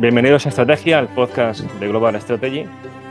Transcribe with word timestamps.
Bienvenidos 0.00 0.46
a 0.46 0.48
Estrategia, 0.50 1.00
el 1.00 1.08
podcast 1.08 1.60
de 1.60 1.88
Global 1.88 2.18
Strategy. 2.20 2.64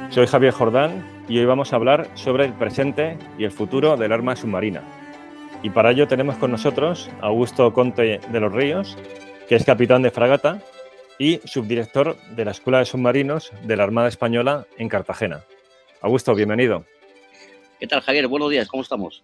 Soy 0.10 0.26
Javier 0.26 0.54
Jordán 0.54 1.06
y 1.28 1.38
hoy 1.38 1.46
vamos 1.46 1.74
a 1.74 1.76
hablar 1.76 2.08
sobre 2.14 2.46
el 2.46 2.54
presente 2.54 3.18
y 3.38 3.44
el 3.44 3.52
futuro 3.52 3.98
del 3.98 4.14
arma 4.14 4.36
submarina. 4.36 4.82
Y 5.62 5.70
para 5.70 5.92
ello 5.92 6.08
tenemos 6.08 6.38
con 6.38 6.50
nosotros 6.50 7.10
a 7.22 7.28
Augusto 7.28 7.74
Conte 7.74 8.22
de 8.32 8.40
los 8.40 8.54
Ríos, 8.54 8.98
que 9.50 9.56
es 9.56 9.66
capitán 9.66 10.02
de 10.02 10.12
fragata 10.12 10.62
y 11.20 11.40
subdirector 11.46 12.18
de 12.36 12.46
la 12.46 12.52
Escuela 12.52 12.80
de 12.80 12.86
Submarinos 12.86 13.52
de 13.64 13.76
la 13.76 13.84
Armada 13.84 14.08
Española 14.08 14.68
en 14.78 14.90
Cartagena. 14.90 15.44
Augusto, 16.02 16.36
bienvenido. 16.36 16.86
¿Qué 17.80 17.88
tal, 17.88 18.02
Javier? 18.02 18.28
Buenos 18.28 18.50
días, 18.50 18.68
¿cómo 18.68 18.84
estamos? 18.84 19.22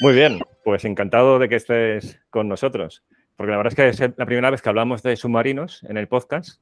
Muy 0.00 0.14
bien, 0.14 0.40
pues 0.64 0.84
encantado 0.84 1.38
de 1.38 1.48
que 1.48 1.56
estés 1.56 2.20
con 2.30 2.48
nosotros, 2.48 3.02
porque 3.36 3.50
la 3.50 3.56
verdad 3.56 3.72
es 3.72 3.98
que 3.98 4.04
es 4.04 4.12
la 4.16 4.26
primera 4.26 4.50
vez 4.50 4.62
que 4.62 4.68
hablamos 4.68 5.02
de 5.02 5.16
submarinos 5.16 5.82
en 5.84 5.96
el 5.96 6.08
podcast 6.08 6.60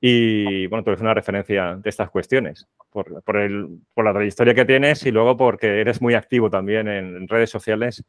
y 0.00 0.66
bueno, 0.66 0.82
tú 0.82 0.90
eres 0.90 1.00
una 1.00 1.14
referencia 1.14 1.76
de 1.76 1.88
estas 1.88 2.10
cuestiones, 2.10 2.66
por, 2.90 3.22
por, 3.22 3.36
el, 3.36 3.78
por, 3.94 4.04
la 4.04 4.12
trayectoria 4.12 4.54
que 4.54 4.64
tienes 4.64 5.06
y 5.06 5.10
luego 5.10 5.36
porque 5.36 5.80
eres 5.80 6.02
muy 6.02 6.14
activo 6.14 6.50
también 6.50 6.88
en 6.88 7.28
redes 7.28 7.50
sociales 7.50 8.04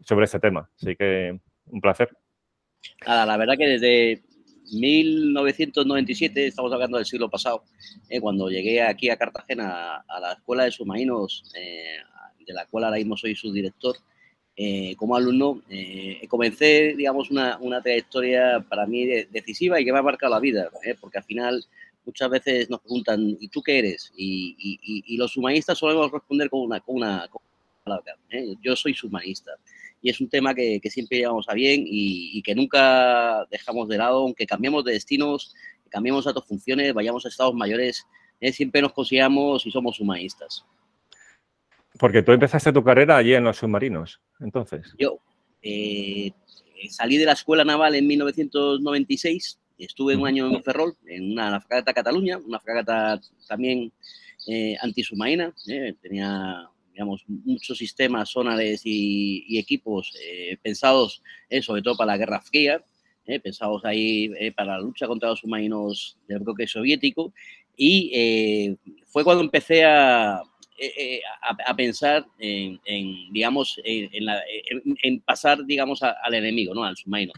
sobre 0.00 0.24
este 0.26 0.40
tema. 0.40 0.68
Así 0.76 0.94
que 0.96 1.38
un 1.66 1.80
placer. 1.80 2.10
Nada, 3.06 3.26
la 3.26 3.36
verdad 3.36 3.54
que 3.56 3.66
desde 3.66 4.22
1997, 4.72 6.46
estamos 6.46 6.72
hablando 6.72 6.96
del 6.96 7.06
siglo 7.06 7.28
pasado, 7.28 7.64
eh, 8.08 8.20
cuando 8.20 8.48
llegué 8.48 8.82
aquí 8.82 9.10
a 9.10 9.16
Cartagena 9.16 10.04
a 10.08 10.20
la 10.20 10.32
Escuela 10.32 10.64
de 10.64 10.72
Submarinos, 10.72 11.44
eh, 11.54 11.98
de 12.46 12.52
la 12.52 12.66
cual 12.66 12.84
ahora 12.84 12.96
mismo 12.96 13.16
soy 13.16 13.34
su 13.34 13.52
director, 13.52 13.96
eh, 14.54 14.94
como 14.96 15.16
alumno, 15.16 15.62
eh, 15.70 16.26
comencé, 16.28 16.94
digamos, 16.94 17.30
una, 17.30 17.56
una, 17.60 17.80
trayectoria 17.80 18.64
para 18.68 18.86
mí 18.86 19.06
decisiva 19.30 19.80
y 19.80 19.84
que 19.84 19.92
me 19.92 19.98
ha 19.98 20.02
marcado 20.02 20.34
la 20.34 20.40
vida, 20.40 20.68
¿eh? 20.84 20.94
porque 21.00 21.18
al 21.18 21.24
final 21.24 21.64
muchas 22.04 22.28
veces 22.28 22.68
nos 22.68 22.80
preguntan, 22.80 23.36
¿y 23.40 23.48
tú 23.48 23.62
qué 23.62 23.78
eres? 23.78 24.12
Y, 24.14 24.54
y, 24.58 25.14
y 25.14 25.16
los 25.16 25.36
humanistas 25.38 25.78
solemos 25.78 26.12
responder 26.12 26.50
con 26.50 26.60
una, 26.60 26.80
con 26.80 26.96
una, 26.96 27.28
con 27.28 27.40
una 27.42 27.84
palabra. 27.84 28.18
Yo 28.62 28.76
soy 28.76 28.92
submarista. 28.92 29.52
Y 30.02 30.10
es 30.10 30.20
un 30.20 30.28
tema 30.28 30.54
que, 30.54 30.80
que 30.80 30.90
siempre 30.90 31.18
llevamos 31.18 31.48
a 31.48 31.54
bien 31.54 31.84
y, 31.86 32.36
y, 32.36 32.42
que 32.42 32.54
nunca 32.54 33.46
dejamos 33.50 33.88
de 33.88 33.98
lado, 33.98 34.18
aunque 34.18 34.46
cambiemos 34.46 34.84
de 34.84 34.92
destinos, 34.92 35.54
cambiemos 35.88 36.26
a 36.26 36.34
funciones, 36.42 36.92
vayamos 36.92 37.24
a 37.24 37.28
estados 37.28 37.54
mayores, 37.54 38.04
siempre 38.50 38.82
nos 38.82 38.92
consideramos 38.92 39.64
y 39.64 39.70
somos 39.70 40.00
humanistas. 40.00 40.64
Porque 41.98 42.22
tú 42.22 42.32
empezaste 42.32 42.72
tu 42.72 42.82
carrera 42.82 43.18
allí 43.18 43.34
en 43.34 43.44
los 43.44 43.58
submarinos, 43.58 44.20
entonces. 44.40 44.94
Yo 44.98 45.20
eh, 45.62 46.32
salí 46.88 47.18
de 47.18 47.26
la 47.26 47.32
escuela 47.32 47.64
naval 47.64 47.94
en 47.94 48.06
1996, 48.06 49.60
estuve 49.78 50.16
un 50.16 50.26
año 50.26 50.48
en 50.48 50.62
Ferrol, 50.62 50.96
en 51.06 51.32
una 51.32 51.60
fragata 51.60 51.92
Cataluña, 51.92 52.38
una 52.38 52.58
fragata 52.58 53.20
también 53.46 53.92
eh, 54.48 54.76
antisubmarina, 54.80 55.54
eh, 55.68 55.94
tenía 56.00 56.68
digamos, 56.92 57.24
muchos 57.26 57.78
sistemas 57.78 58.30
sonares 58.30 58.82
y, 58.84 59.44
y 59.48 59.58
equipos 59.58 60.12
eh, 60.22 60.56
pensados 60.62 61.22
eh, 61.48 61.62
sobre 61.62 61.82
todo 61.82 61.96
para 61.96 62.12
la 62.12 62.18
Guerra 62.18 62.40
Fría, 62.40 62.84
eh, 63.26 63.40
pensados 63.40 63.84
ahí 63.84 64.30
para 64.56 64.76
la 64.76 64.80
lucha 64.80 65.06
contra 65.06 65.30
los 65.30 65.40
submarinos 65.40 66.18
del 66.28 66.40
bloque 66.40 66.66
soviético, 66.66 67.32
y 67.76 68.76
fue 69.06 69.24
cuando 69.24 69.42
empecé 69.42 69.84
a, 69.84 70.42
eh, 70.84 71.20
a, 71.42 71.70
a, 71.70 71.76
pensar 71.76 72.26
en, 72.40 72.80
en 72.86 73.32
digamos, 73.32 73.80
en, 73.84 74.24
la, 74.24 74.42
en, 75.02 75.20
pasar, 75.20 75.64
digamos, 75.64 76.02
a, 76.02 76.16
al 76.24 76.34
enemigo, 76.34 76.74
¿no? 76.74 76.82
Al 76.82 76.96
submarino. 76.96 77.32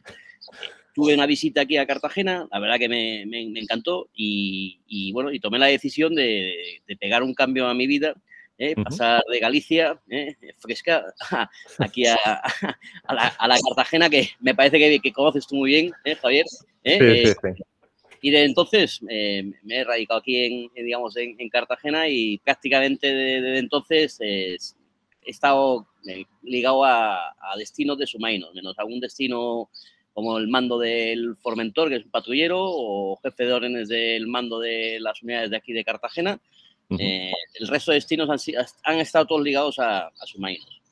Tuve 0.95 1.13
una 1.13 1.27
visita 1.27 1.61
aquí 1.61 1.77
a 1.77 1.87
Cartagena, 1.87 2.49
la 2.51 2.59
verdad 2.59 2.79
que 2.79 2.89
me, 2.89 3.27
me, 3.27 3.45
me 3.51 3.61
encantó 3.61 4.09
y, 4.15 4.79
y, 4.87 5.13
bueno, 5.13 5.31
y 5.31 5.41
tomé 5.41 5.59
la 5.59 5.67
decisión 5.67 6.15
de, 6.15 6.81
de, 6.87 6.97
pegar 6.97 7.23
un 7.23 7.35
cambio 7.35 7.67
a 7.67 7.75
mi 7.75 7.87
vida, 7.87 8.15
¿eh? 8.59 8.75
pasar 8.83 9.23
de 9.31 9.39
Galicia, 9.39 10.01
¿eh? 10.09 10.37
fresca, 10.59 11.05
aquí 11.79 12.07
a, 12.07 12.17
a, 12.17 13.15
la, 13.15 13.27
a, 13.29 13.49
la, 13.49 13.57
Cartagena, 13.69 14.11
que 14.11 14.31
me 14.41 14.55
parece 14.55 14.79
que, 14.79 15.01
que 15.01 15.13
conoces 15.13 15.47
tú 15.47 15.57
muy 15.57 15.71
bien, 15.71 15.93
¿eh, 16.05 16.15
Javier. 16.15 16.47
Sí, 16.85 16.99
sí, 16.99 17.27
sí. 17.27 17.65
Y 18.25 18.31
de 18.31 18.45
entonces 18.45 19.01
eh, 19.11 19.53
me 19.65 19.77
he 19.77 19.85
radicado 19.85 20.21
aquí 20.21 20.47
en, 20.47 20.71
en 20.75 20.87
digamos, 20.87 21.15
en, 21.19 21.37
en, 21.39 21.51
Cartagena 21.51 22.09
y 22.09 22.39
prácticamente 22.39 23.07
desde 23.07 23.51
de 23.51 23.59
entonces 23.59 24.19
eh, 24.23 24.57
he 25.27 25.31
estado 25.31 25.87
eh, 26.09 26.25
ligado 26.43 26.87
a, 26.87 27.19
a, 27.19 27.57
destinos 27.59 27.99
de 27.99 28.07
submarinos, 28.07 28.55
menos 28.55 28.79
algún 28.79 28.99
destino 28.99 29.69
como 30.15 30.39
el 30.39 30.49
mando 30.49 30.79
del 30.79 31.37
Formentor, 31.37 31.91
que 31.91 31.97
es 31.97 32.05
un 32.07 32.11
patrullero, 32.11 32.61
o 32.63 33.21
jefe 33.23 33.45
de 33.45 33.53
órdenes 33.53 33.89
del 33.91 34.27
mando 34.27 34.59
de 34.59 35.01
las 35.01 35.23
unidades 35.23 35.51
de 35.51 35.59
aquí 35.59 35.75
de 35.75 35.85
Cartagena. 35.85 36.41
Uh 36.91 36.97
-huh. 36.97 37.33
el 37.61 37.69
resto 37.69 37.91
de 37.91 37.97
destinos 37.97 38.29
han, 38.29 38.39
han 38.85 39.01
estado 39.01 39.27
todos 39.27 39.43
ligados 39.43 39.79
a, 39.79 40.07
a 40.07 40.27
submarinos. 40.27 40.83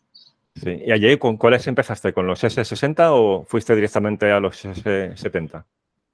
Sí. 0.55 0.83
¿Y 0.87 0.93
allí 0.93 1.17
con 1.19 1.37
cuáles 1.37 1.67
empezaste? 1.67 2.13
¿Con 2.13 2.27
los 2.27 2.43
S-60 2.43 3.11
o 3.11 3.45
fuiste 3.47 3.75
directamente 3.75 4.31
a 4.31 4.41
los 4.41 4.65
S-70? 4.65 5.65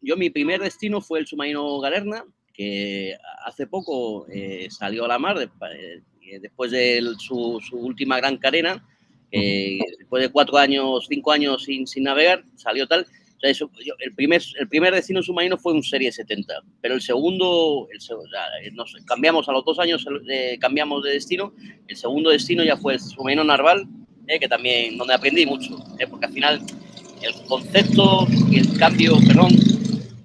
yo 0.01 0.17
mi 0.17 0.31
primer 0.31 0.61
destino 0.61 1.01
fue 1.01 1.21
el 1.21 1.27
submarino 1.27 1.81
Galerna, 1.81 2.25
que 2.53 3.17
hace 3.45 3.67
poco 3.67 4.27
eh, 4.29 4.69
salió 4.71 5.05
a 5.05 5.09
la 5.09 5.19
mar 5.19 5.39
de, 5.39 5.45
eh, 5.45 6.41
después 6.41 6.71
de 6.71 7.03
su, 7.19 7.61
su, 7.61 7.77
última 7.77 8.19
gran 8.19 8.37
carena, 8.37 8.85
eh, 9.31 9.79
después 9.99 10.23
de 10.23 10.31
cuatro 10.31 10.57
años, 10.57 11.07
cinco 11.09 11.33
años 11.33 11.65
sin, 11.65 11.87
sin 11.87 12.05
navegar, 12.05 12.45
salió 12.57 12.87
tal. 12.87 13.07
O 13.39 13.41
sea, 13.41 13.51
eso, 13.51 13.71
yo, 13.87 13.95
el, 14.01 14.13
primer, 14.15 14.43
el 14.59 14.69
primer 14.69 14.93
destino 14.93 15.23
submarino 15.23 15.57
fue 15.57 15.73
un 15.73 15.85
Serie 15.85 16.11
70, 16.11 16.61
pero 16.81 16.95
el 16.95 17.01
segundo, 17.01 17.87
el, 17.93 18.75
nos 18.75 18.97
cambiamos 19.07 19.49
a 19.49 19.53
los 19.53 19.65
dos 19.65 19.79
años, 19.79 20.05
eh, 20.29 20.59
cambiamos 20.61 21.05
de 21.05 21.13
destino. 21.13 21.55
El 21.87 21.97
segundo 21.97 22.31
destino 22.31 22.65
ya 22.65 22.77
fue 22.77 22.95
el 22.95 23.01
submarino 23.01 23.45
Narval, 23.45 23.87
eh, 24.27 24.41
que 24.41 24.49
también, 24.49 24.99
donde 24.99 25.15
aprendí 25.15 25.47
mucho, 25.47 25.79
eh, 26.01 26.07
porque 26.09 26.27
al 26.27 26.33
final 26.33 26.61
el 27.23 27.35
concepto 27.47 28.27
y 28.51 28.59
el 28.59 28.77
cambio, 28.77 29.15
perdón, 29.25 29.51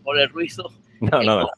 por 0.03 0.19
el 0.19 0.29
ruido. 0.29 0.71
No, 1.03 1.19
el 1.19 1.25
no. 1.27 1.49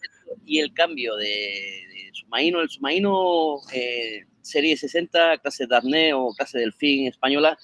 Y 0.48 0.58
el 0.58 0.74
cambio 0.74 1.16
de, 1.18 1.28
de 1.28 2.10
submarino, 2.14 2.62
el 2.62 2.70
submarino 2.70 3.58
eh, 3.72 4.26
serie 4.42 4.76
60, 4.76 5.38
clase 5.38 5.68
Darné 5.68 6.16
o 6.16 6.34
clase 6.34 6.58
Delfín 6.58 7.08
española, 7.08 7.56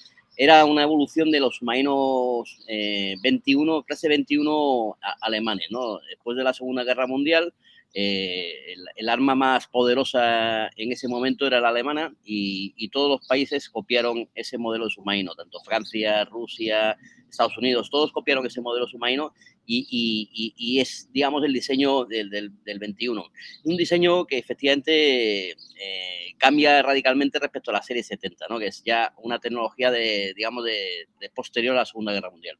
era 0.44 0.66
una 0.66 0.81
evolución 0.81 1.29
de 1.29 1.40
los 1.40 1.57
submarinos 1.57 2.63
eh, 2.68 3.13
21, 3.22 3.84
clase 3.84 4.07
21 4.07 4.97
alemanes, 5.22 5.68
¿no? 5.69 6.00
Después 6.09 6.35
de 6.35 6.44
la 6.44 6.52
Segunda 6.52 6.84
Guerra 6.84 7.06
Mundial, 7.06 7.53
eh, 7.94 8.74
el, 8.74 8.85
el, 8.96 9.09
arma 9.09 9.35
más 9.35 9.68
poderosa 9.68 10.66
en 10.78 10.91
ese 10.91 11.07
momento 11.07 11.46
era 11.46 11.62
la 11.62 11.69
alemana 11.69 12.16
y, 12.25 12.74
y, 12.75 12.90
todos 12.90 13.07
los 13.19 13.28
países 13.28 13.69
copiaron 13.69 14.29
ese 14.34 14.57
modelo 14.57 14.85
de 14.85 14.90
submarino, 14.90 15.35
tanto 15.35 15.59
Francia, 15.63 16.25
Rusia, 16.25 16.97
Estados 17.29 17.56
Unidos, 17.59 17.91
todos 17.91 18.12
copiaron 18.12 18.44
ese 18.44 18.62
modelo 18.62 18.88
submarino 18.88 19.35
y, 19.71 20.79
es, 20.79 21.09
digamos, 21.11 21.43
el 21.43 21.53
diseño 21.53 22.05
del, 22.05 22.29
del, 22.29 22.51
del, 22.63 22.79
21. 22.79 23.23
Un 23.65 23.77
diseño 23.77 24.25
que 24.25 24.37
efectivamente 24.37 25.51
eh, 25.51 26.35
cambia 26.37 26.81
radicalmente 26.81 27.39
respecto 27.39 27.71
a 27.71 27.75
la 27.75 27.81
serie 27.81 28.03
70, 28.03 28.45
¿no? 28.49 28.59
que 28.59 28.67
es 28.67 28.83
ya 28.83 29.13
una 29.17 29.39
tecnología 29.39 29.91
de, 29.91 30.33
digamos, 30.35 30.65
de, 30.65 31.29
posterior 31.33 31.75
a 31.75 31.79
la 31.79 31.85
Segunda 31.85 32.13
Guerra 32.13 32.31
Mundial. 32.31 32.57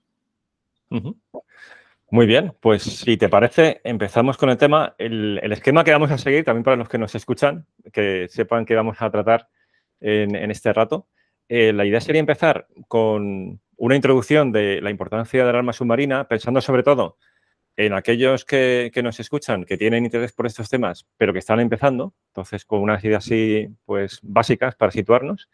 Muy 2.10 2.26
bien, 2.26 2.54
pues 2.60 2.84
si 2.84 3.18
te 3.18 3.30
parece, 3.30 3.80
empezamos 3.84 4.38
con 4.38 4.50
el 4.50 4.58
tema. 4.58 4.96
El, 4.98 5.40
esquema 5.52 5.84
que 5.84 5.92
vamos 5.92 6.12
a 6.12 6.18
seguir, 6.18 6.44
también 6.44 6.64
para 6.64 6.78
los 6.78 6.90
que 6.90 6.98
nos 6.98 7.16
escuchan, 7.16 7.66
que 7.94 8.28
sepan 8.30 8.66
que 8.66 8.76
vamos 8.76 8.98
a 9.02 9.10
tratar 9.10 9.48
en, 10.00 10.36
en 10.36 10.52
este 10.52 10.74
rato. 10.74 11.08
Eh, 11.54 11.74
la 11.74 11.86
idea 11.86 12.00
sería 12.00 12.22
empezar 12.22 12.68
con 12.88 13.60
una 13.82 13.96
introducción 13.96 14.52
de 14.52 14.80
la 14.80 14.92
importancia 14.92 15.44
del 15.44 15.56
arma 15.56 15.74
submarina, 15.74 16.28
pensando 16.28 16.62
sobre 16.62 16.84
todo 16.84 17.18
en 17.76 17.94
aquellos 17.94 18.46
que, 18.46 18.92
nos 19.04 19.20
escuchan, 19.20 19.64
que 19.64 19.76
tienen 19.76 20.06
interés 20.06 20.34
por 20.34 20.46
estos 20.46 20.70
temas, 20.70 21.08
pero 21.18 21.34
que 21.34 21.40
están 21.40 21.60
empezando, 21.60 22.14
entonces 22.28 22.64
con 22.64 22.80
unas 22.82 23.04
ideas 23.04 23.26
así, 23.26 23.70
pues, 23.86 24.20
básicas 24.22 24.76
para 24.76 24.92
situarnos. 24.92 25.50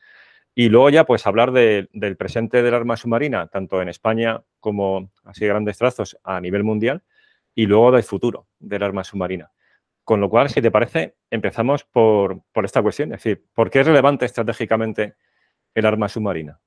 Y 0.54 0.68
luego 0.68 0.90
ya, 0.90 1.06
pues, 1.06 1.26
hablar 1.26 1.54
de, 1.54 1.88
del 1.94 2.18
presente 2.18 2.62
del 2.64 2.74
arma 2.74 2.98
submarina, 2.98 3.48
tanto 3.48 3.82
en 3.82 3.88
España 3.88 4.44
como, 4.60 5.10
así 5.24 5.48
grandes 5.48 5.78
trazos, 5.78 6.18
a 6.22 6.42
nivel 6.42 6.66
mundial, 6.66 7.04
y 7.56 7.66
luego 7.66 7.94
del 7.94 8.04
futuro 8.04 8.50
del 8.60 8.84
arma 8.84 9.06
submarina. 9.06 9.54
Con 10.04 10.20
lo 10.20 10.30
cual, 10.30 10.50
si 10.50 10.62
te 10.62 10.70
parece, 10.70 11.16
empezamos 11.32 11.86
por, 11.86 12.42
por 12.52 12.66
esta 12.66 12.82
cuestión, 12.82 13.14
es 13.14 13.24
decir, 13.24 13.46
¿por 13.54 13.70
qué 13.70 13.80
es 13.80 13.88
relevante 13.88 14.26
estratégicamente 14.26 15.16
el 15.74 15.86
arma 15.86 16.10
submarina? 16.10 16.60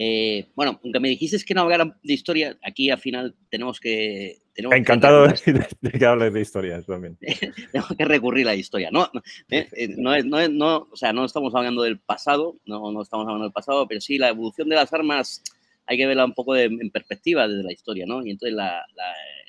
Eh, 0.00 0.46
bueno, 0.54 0.80
aunque 0.84 1.00
me 1.00 1.08
dijiste 1.08 1.44
que 1.44 1.54
no 1.54 1.62
hablara 1.62 1.98
de 2.04 2.14
historia, 2.14 2.56
aquí 2.62 2.88
al 2.88 3.00
final 3.00 3.34
tenemos 3.50 3.80
que... 3.80 4.38
Tenemos 4.54 4.76
Encantado 4.76 5.26
que, 5.44 5.52
de, 5.52 5.90
que 5.90 6.06
hables 6.06 6.32
de 6.32 6.40
historia 6.40 6.80
también. 6.82 7.18
tenemos 7.72 7.96
que 7.96 8.04
recurrir 8.04 8.46
a 8.46 8.52
la 8.52 8.54
historia. 8.54 8.90
No, 8.92 9.10
eh, 9.50 9.68
eh, 9.72 9.88
no, 9.96 10.16
no, 10.22 10.48
no, 10.48 10.88
o 10.92 10.96
sea, 10.96 11.12
no 11.12 11.24
estamos 11.24 11.52
hablando 11.52 11.82
del 11.82 11.98
pasado, 11.98 12.60
no, 12.64 12.92
no 12.92 13.02
estamos 13.02 13.24
hablando 13.24 13.44
del 13.44 13.52
pasado, 13.52 13.88
pero 13.88 14.00
sí 14.00 14.18
la 14.18 14.28
evolución 14.28 14.68
de 14.68 14.76
las 14.76 14.92
armas 14.92 15.42
hay 15.86 15.96
que 15.96 16.06
verla 16.06 16.26
un 16.26 16.34
poco 16.34 16.54
en 16.54 16.90
perspectiva 16.90 17.48
desde 17.48 17.64
la 17.64 17.72
historia, 17.72 18.04
¿no? 18.06 18.24
Y 18.24 18.30
entonces 18.30 18.54
la, 18.54 18.84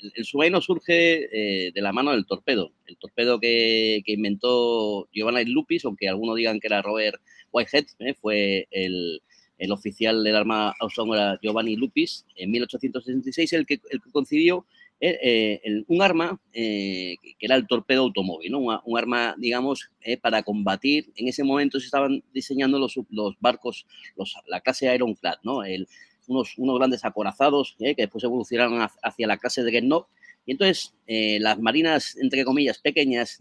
el, 0.01 0.13
el, 0.15 0.25
submarino 0.25 0.61
surge 0.61 1.27
de 1.73 1.81
la 1.81 1.91
mano 1.91 2.11
del 2.11 2.25
torpedo. 2.25 2.71
El 2.87 2.97
torpedo 2.97 3.39
que, 3.39 4.01
que 4.05 4.13
inventó 4.13 5.09
Giovanni 5.11 5.45
Lupis, 5.45 5.83
aunque 5.83 6.07
algunos 6.07 6.37
digan 6.37 6.59
que 6.59 6.67
era 6.67 6.81
Robert 6.81 7.21
Whitehead, 7.51 7.85
fue 8.21 8.67
el, 8.71 9.21
el 9.59 9.71
oficial 9.71 10.23
del 10.23 10.35
arma 10.35 10.73
austríaca 10.79 11.37
Giovanni 11.41 11.75
Lupis, 11.75 12.25
en 12.35 12.49
1866, 12.51 13.53
el 13.53 13.65
que, 13.65 13.79
el 13.91 14.01
que 14.01 14.11
concibió 14.11 14.65
eh, 15.01 15.61
eh, 15.63 15.83
un 15.87 16.01
arma 16.01 16.37
eh, 16.51 17.15
que 17.21 17.45
era 17.45 17.55
el 17.55 17.67
torpedo 17.67 18.01
automóvil, 18.01 18.51
¿no? 18.51 18.59
un, 18.59 18.97
arma, 18.97 19.35
digamos, 19.37 19.89
para 20.21 20.43
combatir. 20.43 21.11
En 21.15 21.27
ese 21.29 21.43
momento 21.43 21.79
se 21.79 21.85
estaban 21.85 22.21
diseñando 22.33 22.79
los, 22.79 22.99
los 23.09 23.35
barcos, 23.39 23.85
los, 24.17 24.35
la 24.47 24.59
clase 24.59 24.93
Ironclad, 24.93 25.35
¿no? 25.43 25.63
El, 25.63 25.87
unos, 26.27 26.57
unos 26.57 26.77
grandes 26.77 27.05
acorazados 27.05 27.75
que 27.79 27.95
después 27.97 28.23
evolucionaron 28.23 28.87
hacia 29.01 29.27
la 29.27 29.37
clase 29.37 29.63
de 29.63 29.71
Getnov. 29.71 30.07
Y 30.45 30.51
entonces 30.51 30.93
las 31.07 31.59
marinas, 31.59 32.15
entre 32.17 32.43
comillas, 32.43 32.79
pequeñas, 32.79 33.39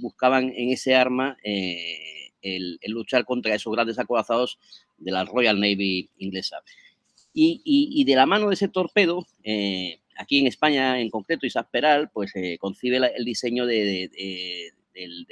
buscaban 0.00 0.52
en 0.54 0.70
ese 0.70 0.94
arma 0.94 1.36
el, 2.42 2.78
luchar 2.88 3.24
contra 3.24 3.54
esos 3.54 3.72
grandes 3.72 3.98
acorazados 3.98 4.58
de 4.98 5.12
la 5.12 5.24
Royal 5.24 5.58
Navy 5.60 6.10
inglesa. 6.18 6.62
Y, 7.38 8.04
de 8.04 8.14
la 8.14 8.24
mano 8.24 8.48
de 8.48 8.54
ese 8.54 8.68
torpedo, 8.68 9.26
eh, 9.44 10.00
aquí 10.16 10.38
en 10.38 10.46
España 10.46 10.98
en 11.00 11.10
concreto, 11.10 11.46
Isaac 11.46 11.68
Peral, 11.70 12.08
pues 12.10 12.34
eh, 12.34 12.56
concibe 12.58 12.96
el 12.96 13.24
diseño 13.26 13.66
del, 13.66 14.10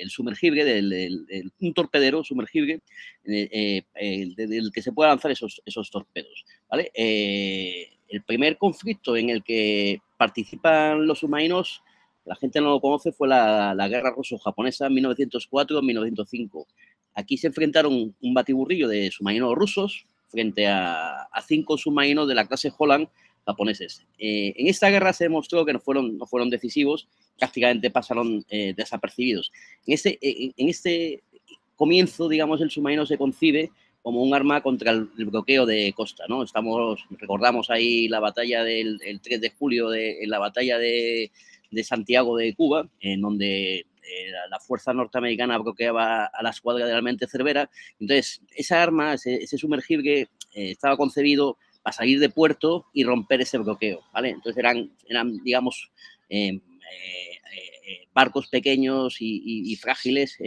sumergible, 0.08 0.64
del, 0.64 1.52
un 1.60 1.72
torpedero 1.72 2.22
sumergible 2.22 2.82
eh, 3.24 3.84
del 4.36 4.70
que 4.70 4.82
se 4.82 4.92
pueda 4.92 5.08
lanzar 5.10 5.30
esos, 5.30 5.62
esos 5.64 5.90
torpedos. 5.90 6.44
¿vale? 6.68 6.90
el 6.94 8.22
primer 8.22 8.58
conflicto 8.58 9.16
en 9.16 9.30
el 9.30 9.42
que 9.42 10.00
participan 10.18 11.06
los 11.06 11.20
submarinos, 11.20 11.82
la 12.24 12.36
gente 12.36 12.60
no 12.60 12.70
lo 12.70 12.80
conoce, 12.80 13.12
fue 13.12 13.28
la, 13.28 13.74
la 13.74 13.88
guerra 13.88 14.10
ruso-japonesa 14.10 14.88
1904-1905. 14.88 16.66
Aquí 17.14 17.36
se 17.36 17.46
enfrentaron 17.46 18.14
un 18.20 18.34
batiburrillo 18.34 18.88
de 18.88 19.10
submarinos 19.10 19.54
rusos 19.54 20.06
frente 20.28 20.66
a, 20.66 21.28
cinco 21.46 21.78
submarinos 21.78 22.26
de 22.28 22.34
la 22.34 22.46
clase 22.46 22.72
Holland 22.76 23.08
japoneses. 23.46 24.04
Eh, 24.18 24.54
en 24.56 24.68
esta 24.68 24.88
guerra 24.88 25.12
se 25.12 25.24
demostró 25.24 25.64
que 25.64 25.72
no 25.72 25.80
fueron, 25.80 26.16
no 26.18 26.26
fueron 26.26 26.50
decisivos, 26.50 27.08
prácticamente 27.38 27.90
pasaron 27.90 28.44
eh, 28.48 28.74
desapercibidos. 28.76 29.52
En 29.86 29.94
este, 29.94 30.18
en 30.20 30.68
este 30.68 31.22
comienzo, 31.76 32.28
digamos, 32.28 32.60
el 32.60 32.70
submarino 32.70 33.06
se 33.06 33.18
concibe 33.18 33.70
como 34.02 34.22
un 34.22 34.34
arma 34.34 34.62
contra 34.62 34.92
el, 34.92 35.04
bloqueo 35.04 35.66
de 35.66 35.92
costa, 35.94 36.24
¿no? 36.28 36.42
Estamos, 36.42 37.04
recordamos 37.10 37.70
ahí 37.70 38.08
la 38.08 38.20
batalla 38.20 38.64
del 38.64 38.98
3 39.22 39.40
de 39.40 39.50
julio, 39.50 39.88
de, 39.88 40.18
la 40.26 40.38
batalla 40.38 40.78
de 40.78 41.30
Santiago 41.82 42.36
de 42.36 42.54
Cuba, 42.54 42.88
en 43.00 43.20
donde 43.20 43.86
eh, 44.06 44.30
la, 44.50 44.60
fuerza 44.60 44.92
norteamericana 44.92 45.58
bloqueaba 45.58 46.26
a 46.26 46.42
la 46.42 46.50
escuadra 46.50 46.86
de 46.86 46.92
la 46.92 47.02
mente 47.02 47.26
Cervera. 47.26 47.70
Entonces, 47.98 48.42
esa 48.54 48.82
arma, 48.82 49.14
ese, 49.14 49.58
sumergible, 49.58 50.20
eh, 50.20 50.28
estaba 50.70 50.96
concebido 50.96 51.58
para 51.82 51.94
salir 51.94 52.20
de 52.20 52.28
puerto 52.28 52.86
y 52.92 53.04
romper 53.04 53.40
ese 53.40 53.58
bloqueo, 53.58 54.02
¿vale? 54.12 54.30
Entonces 54.30 54.58
eran, 54.58 54.90
eran 55.08 55.42
digamos, 55.42 55.90
em, 56.28 56.56
eh, 56.56 58.06
barcos 58.14 58.48
pequeños 58.48 59.16
y, 59.20 59.76
frágiles, 59.76 60.38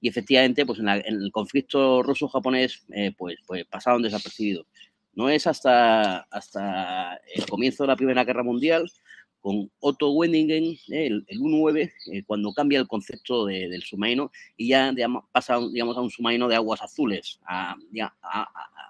y 0.00 0.08
efectivamente, 0.08 0.66
pues 0.66 0.78
en, 0.80 0.88
el 0.88 1.30
conflicto 1.32 2.02
ruso-japonés, 2.02 2.84
pues, 3.16 3.36
pues 3.46 3.64
pasaron 3.66 4.02
desapercibidos. 4.02 4.66
No 5.14 5.28
es 5.28 5.46
hasta, 5.46 6.20
hasta 6.30 7.20
el 7.34 7.46
comienzo 7.46 7.84
de 7.84 7.88
la 7.88 7.96
Primera 7.96 8.24
Guerra 8.24 8.42
Mundial 8.42 8.90
con 9.40 9.70
Otto 9.80 10.10
Wenningen, 10.12 10.64
eh, 10.64 11.06
el, 11.06 11.24
el 11.26 11.40
U9, 11.40 11.92
eh, 12.12 12.22
cuando 12.26 12.52
cambia 12.52 12.78
el 12.78 12.86
concepto 12.86 13.46
del 13.46 13.82
submarino 13.82 14.30
y 14.56 14.68
ya 14.68 14.94
pasa 15.32 15.58
digamos, 15.72 15.96
a 15.96 16.00
un 16.00 16.10
submarino 16.10 16.48
de 16.48 16.56
aguas 16.56 16.82
azules, 16.82 17.40
a, 17.46 17.76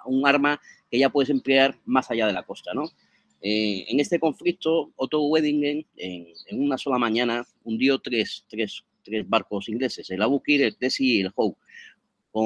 un 0.06 0.26
arma 0.26 0.60
que 0.90 0.98
ya 0.98 1.08
puedes 1.08 1.30
emplear 1.30 1.76
más 1.84 2.10
allá 2.10 2.26
de 2.26 2.32
la 2.32 2.42
costa. 2.42 2.74
¿no? 2.74 2.90
Eh, 3.40 3.86
en 3.88 4.00
este 4.00 4.18
conflicto, 4.18 4.92
Otto 4.96 5.22
Wenningen, 5.22 5.86
en, 5.96 6.26
una 6.52 6.78
sola 6.78 6.98
mañana, 6.98 7.46
hundió 7.62 7.98
tres, 8.00 8.44
tres, 8.48 8.82
tres 9.04 9.28
barcos 9.28 9.68
ingleses, 9.68 10.10
el 10.10 10.22
Abukir, 10.22 10.62
el 10.62 10.76
Tessie 10.76 11.18
y 11.18 11.20
el 11.20 11.32
Howe, 11.34 11.56
con 12.32 12.44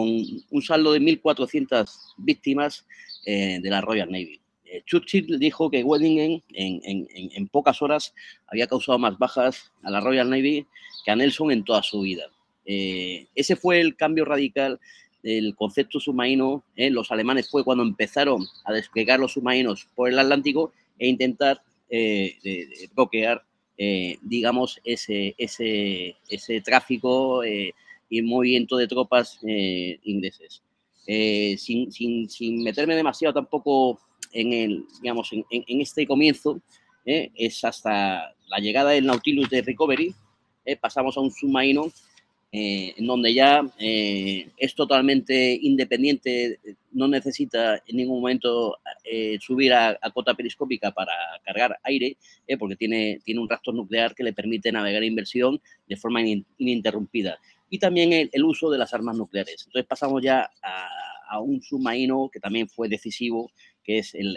un 0.50 0.62
saldo 0.62 0.92
de 0.92 1.00
1.400 1.00 1.90
víctimas 2.18 2.86
de 3.26 3.60
la 3.62 3.80
Royal 3.80 4.10
Navy. 4.10 4.43
Eh, 4.74 4.82
Churchill 4.84 5.38
dijo 5.38 5.70
que 5.70 5.84
Weddingen 5.84 6.42
en, 6.52 7.48
pocas 7.48 7.80
horas 7.80 8.12
había 8.48 8.66
causado 8.66 8.98
más 8.98 9.16
bajas 9.18 9.72
a 9.84 9.90
la 9.90 10.00
Royal 10.00 10.28
Navy 10.28 10.66
que 11.04 11.10
a 11.12 11.16
Nelson 11.16 11.52
en 11.52 11.64
toda 11.64 11.82
su 11.82 12.00
vida. 12.00 12.24
Eh, 12.66 13.28
ese 13.36 13.54
fue 13.54 13.80
el 13.80 13.94
cambio 13.94 14.24
radical 14.24 14.80
del 15.22 15.54
concepto 15.54 16.00
submarino. 16.00 16.64
¿eh? 16.76 16.90
los 16.90 17.12
alemanes 17.12 17.48
fue 17.48 17.62
cuando 17.62 17.84
empezaron 17.84 18.44
a 18.64 18.72
desplegar 18.72 19.20
los 19.20 19.32
submarinos 19.32 19.86
por 19.94 20.08
el 20.08 20.18
Atlántico 20.18 20.72
e 20.98 21.08
intentar 21.08 21.62
bloquear, 22.94 23.44
digamos, 24.22 24.80
ese, 24.84 25.34
ese, 25.38 26.16
ese 26.28 26.60
tráfico 26.60 27.42
y 27.44 28.22
movimiento 28.22 28.76
de 28.76 28.88
tropas 28.88 29.38
ingleses. 29.42 30.62
sin, 31.06 31.92
sin, 31.92 32.28
sin 32.28 32.64
meterme 32.64 32.96
demasiado 32.96 33.34
tampoco 33.34 34.00
en, 34.34 34.52
el, 34.52 34.84
digamos, 35.00 35.30
en, 35.32 35.80
este 35.80 36.06
comienzo 36.06 36.60
¿eh? 37.06 37.30
es 37.34 37.64
hasta 37.64 38.34
la 38.48 38.58
llegada 38.58 38.90
del 38.90 39.06
Nautilus 39.06 39.48
de 39.48 39.62
Recovery, 39.62 40.14
¿eh? 40.66 40.76
pasamos 40.76 41.16
a 41.16 41.20
un 41.20 41.30
submarino 41.30 41.90
eh, 42.52 42.94
en 42.96 43.06
donde 43.06 43.34
ya 43.34 43.62
es 43.78 44.74
totalmente 44.76 45.58
independiente, 45.60 46.60
no 46.92 47.08
necesita 47.08 47.82
en 47.86 47.96
ningún 47.96 48.16
momento 48.16 48.76
subir 49.40 49.72
a, 49.72 49.98
cota 50.12 50.34
periscópica 50.34 50.92
para 50.92 51.12
cargar 51.44 51.76
aire, 51.82 52.16
porque 52.56 52.76
tiene, 52.76 53.18
tiene 53.24 53.40
un 53.40 53.48
reactor 53.48 53.74
nuclear 53.74 54.14
que 54.14 54.22
le 54.22 54.32
permite 54.32 54.70
navegar 54.70 55.02
en 55.02 55.08
inversión 55.08 55.60
de 55.88 55.96
forma 55.96 56.22
ininterrumpida. 56.58 57.38
Y 57.70 57.80
también 57.80 58.30
el, 58.30 58.44
uso 58.44 58.70
de 58.70 58.78
las 58.78 58.94
armas 58.94 59.16
nucleares. 59.16 59.64
Entonces 59.66 59.88
pasamos 59.88 60.22
ya 60.22 60.48
a, 60.62 60.88
a 61.28 61.40
un 61.40 61.60
submarino 61.60 62.30
que 62.32 62.38
también 62.38 62.68
fue 62.68 62.88
decisivo 62.88 63.50
que 63.84 63.98
es 63.98 64.14
el, 64.14 64.36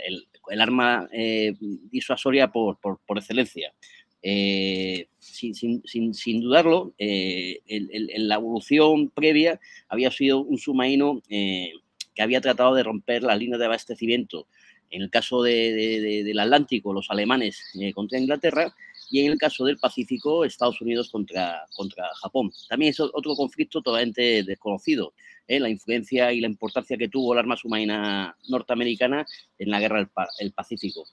el, 0.49 0.61
arma 0.61 1.07
eh, 1.11 1.53
disuasoria 1.59 2.51
por, 2.51 2.79
por, 2.79 2.99
por 3.05 3.17
excelencia. 3.17 3.73
Eh, 4.21 5.07
sin, 5.19 5.55
sin, 5.55 6.13
sin, 6.13 6.41
dudarlo, 6.41 6.93
eh, 6.97 7.59
en 7.67 8.27
la 8.27 8.35
evolución 8.35 9.09
previa 9.09 9.59
había 9.87 10.11
sido 10.11 10.39
un 10.41 10.57
submarino 10.57 11.21
que 11.29 12.21
había 12.21 12.41
tratado 12.41 12.73
de 12.75 12.83
romper 12.83 13.23
la 13.23 13.35
línea 13.35 13.57
de 13.57 13.65
abastecimiento. 13.65 14.47
En 14.89 15.01
el 15.01 15.09
caso 15.09 15.43
de, 15.43 16.23
del 16.25 16.39
Atlántico, 16.39 16.93
los 16.93 17.09
alemanes 17.09 17.61
contra 17.93 18.19
Inglaterra, 18.19 18.73
y 19.09 19.21
en 19.21 19.31
el 19.31 19.37
caso 19.37 19.65
del 19.65 19.77
Pacífico, 19.77 20.43
Estados 20.45 20.81
Unidos 20.81 21.09
contra, 21.09 21.65
contra 21.75 22.07
Japón. 22.21 22.51
También 22.69 22.91
es 22.91 22.99
otro 22.99 23.35
conflicto 23.35 23.81
totalmente 23.81 24.43
desconocido. 24.43 25.13
¿eh? 25.47 25.59
la 25.59 25.69
influencia 25.69 26.31
y 26.33 26.41
la 26.41 26.47
importancia 26.47 26.97
que 26.97 27.07
tuvo 27.07 27.33
el 27.33 27.39
arma 27.39 27.57
submarina 27.57 28.35
norteamericana 28.49 29.25
en 29.57 29.69
la 29.69 29.79
guerra 29.79 30.09
del 30.39 30.51
Pacífico. 30.51 31.05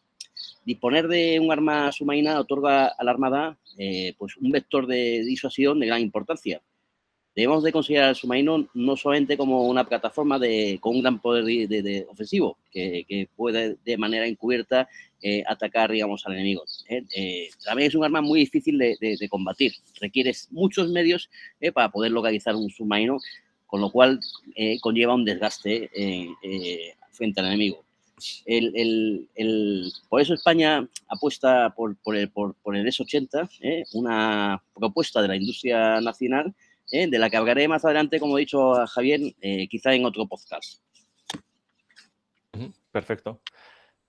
Disponer 0.64 1.08
de 1.08 1.38
un 1.40 1.52
arma 1.52 1.92
submarina 1.92 2.40
otorga 2.40 2.86
a 2.86 3.04
la 3.04 3.10
Armada 3.10 3.58
eh, 3.78 4.14
pues 4.18 4.36
un 4.36 4.50
vector 4.50 4.86
de 4.86 5.22
disuasión 5.24 5.78
de 5.78 5.86
gran 5.86 6.00
importancia. 6.00 6.60
Debemos 7.34 7.64
de 7.64 7.72
considerar 7.72 8.10
el 8.10 8.14
submarino 8.14 8.68
no 8.74 8.96
solamente 8.96 9.36
como 9.36 9.66
una 9.66 9.84
plataforma 9.84 10.38
de, 10.38 10.78
con 10.80 10.94
un 10.94 11.02
gran 11.02 11.20
poder 11.20 11.44
de, 11.44 12.06
ofensivo, 12.08 12.58
que, 12.70 13.28
puede 13.34 13.76
de 13.84 13.98
manera 13.98 14.26
encubierta 14.26 14.88
eh, 15.20 15.42
atacar, 15.46 15.90
digamos, 15.90 16.24
al 16.26 16.34
enemigo. 16.34 16.64
también 17.64 17.88
es 17.88 17.94
un 17.94 18.04
arma 18.04 18.20
muy 18.20 18.40
difícil 18.40 18.78
de, 18.78 19.28
combatir. 19.28 19.72
Requiere 20.00 20.32
muchos 20.50 20.88
medios 20.90 21.28
para 21.72 21.90
poder 21.90 22.12
localizar 22.12 22.54
un 22.54 22.70
submarino 22.70 23.18
con 23.74 23.80
lo 23.80 23.90
cual 23.90 24.20
eh, 24.54 24.78
conlleva 24.78 25.16
un 25.16 25.24
desgaste 25.24 25.90
eh, 25.92 26.28
eh, 26.44 26.94
frente 27.10 27.40
al 27.40 27.46
enemigo. 27.46 27.84
por 30.08 30.20
eso 30.20 30.32
España 30.32 30.88
apuesta 31.08 31.74
por, 31.74 31.96
el, 32.14 32.30
por, 32.30 32.54
el 32.76 32.86
S-80, 32.86 33.48
una 33.94 34.62
propuesta 34.72 35.20
de 35.20 35.26
la 35.26 35.34
industria 35.34 36.00
nacional, 36.00 36.54
de 36.90 37.18
la 37.18 37.30
que 37.30 37.36
hablaré 37.36 37.66
más 37.68 37.84
adelante, 37.84 38.20
como 38.20 38.36
he 38.36 38.42
dicho 38.42 38.74
a 38.74 38.86
Javier, 38.86 39.20
quizá 39.68 39.94
en 39.94 40.04
otro 40.04 40.26
podcast. 40.26 40.80
Perfecto. 42.92 43.40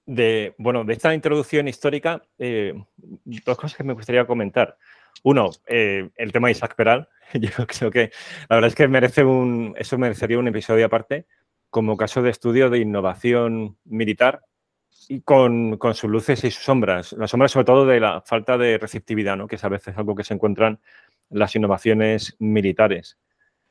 De, 0.06 0.54
bueno, 0.60 0.84
de 0.84 0.94
esta 0.94 1.14
introducción 1.14 1.68
histórica, 1.68 2.22
eh, 2.38 2.74
dos 2.98 3.58
cosas 3.58 3.76
que 3.76 3.84
me 3.84 3.94
gustaría 3.94 4.28
comentar. 4.28 4.78
Uno, 5.24 5.50
eh, 5.66 6.10
el 6.16 6.32
tema 6.32 6.48
de 6.48 6.52
Isaac 6.52 6.76
Peral. 6.76 7.10
Yo 7.34 7.66
creo 7.66 7.90
que 7.90 8.12
la 8.50 8.58
verdad 8.58 8.68
es 8.68 8.76
que 8.76 8.88
merece 8.88 9.24
un, 9.24 9.74
eso 9.78 9.98
merecería 9.98 10.38
un 10.38 10.48
episodio 10.48 10.86
aparte 10.86 11.26
como 11.72 11.98
caso 11.98 12.22
de 12.22 12.30
estudio 12.30 12.70
de 12.70 12.80
innovación 12.80 13.78
militar 13.84 14.44
y 15.10 15.22
con, 15.22 15.78
con, 15.78 15.94
sus 15.94 16.10
luces 16.10 16.44
y 16.44 16.52
sus 16.52 16.64
sombras. 16.64 17.14
Las 17.14 17.32
sombras 17.32 17.52
sobre 17.52 17.66
todo 17.66 17.86
de 17.86 18.00
la 18.00 18.22
falta 18.22 18.58
de 18.58 18.78
receptividad, 18.78 19.36
¿no? 19.36 19.48
que 19.48 19.56
es 19.56 19.64
a 19.64 19.70
veces 19.70 19.98
algo 19.98 20.16
que 20.16 20.24
se 20.24 20.36
encuentran 20.36 20.80
las 21.30 21.56
innovaciones 21.56 22.36
militares, 22.40 23.18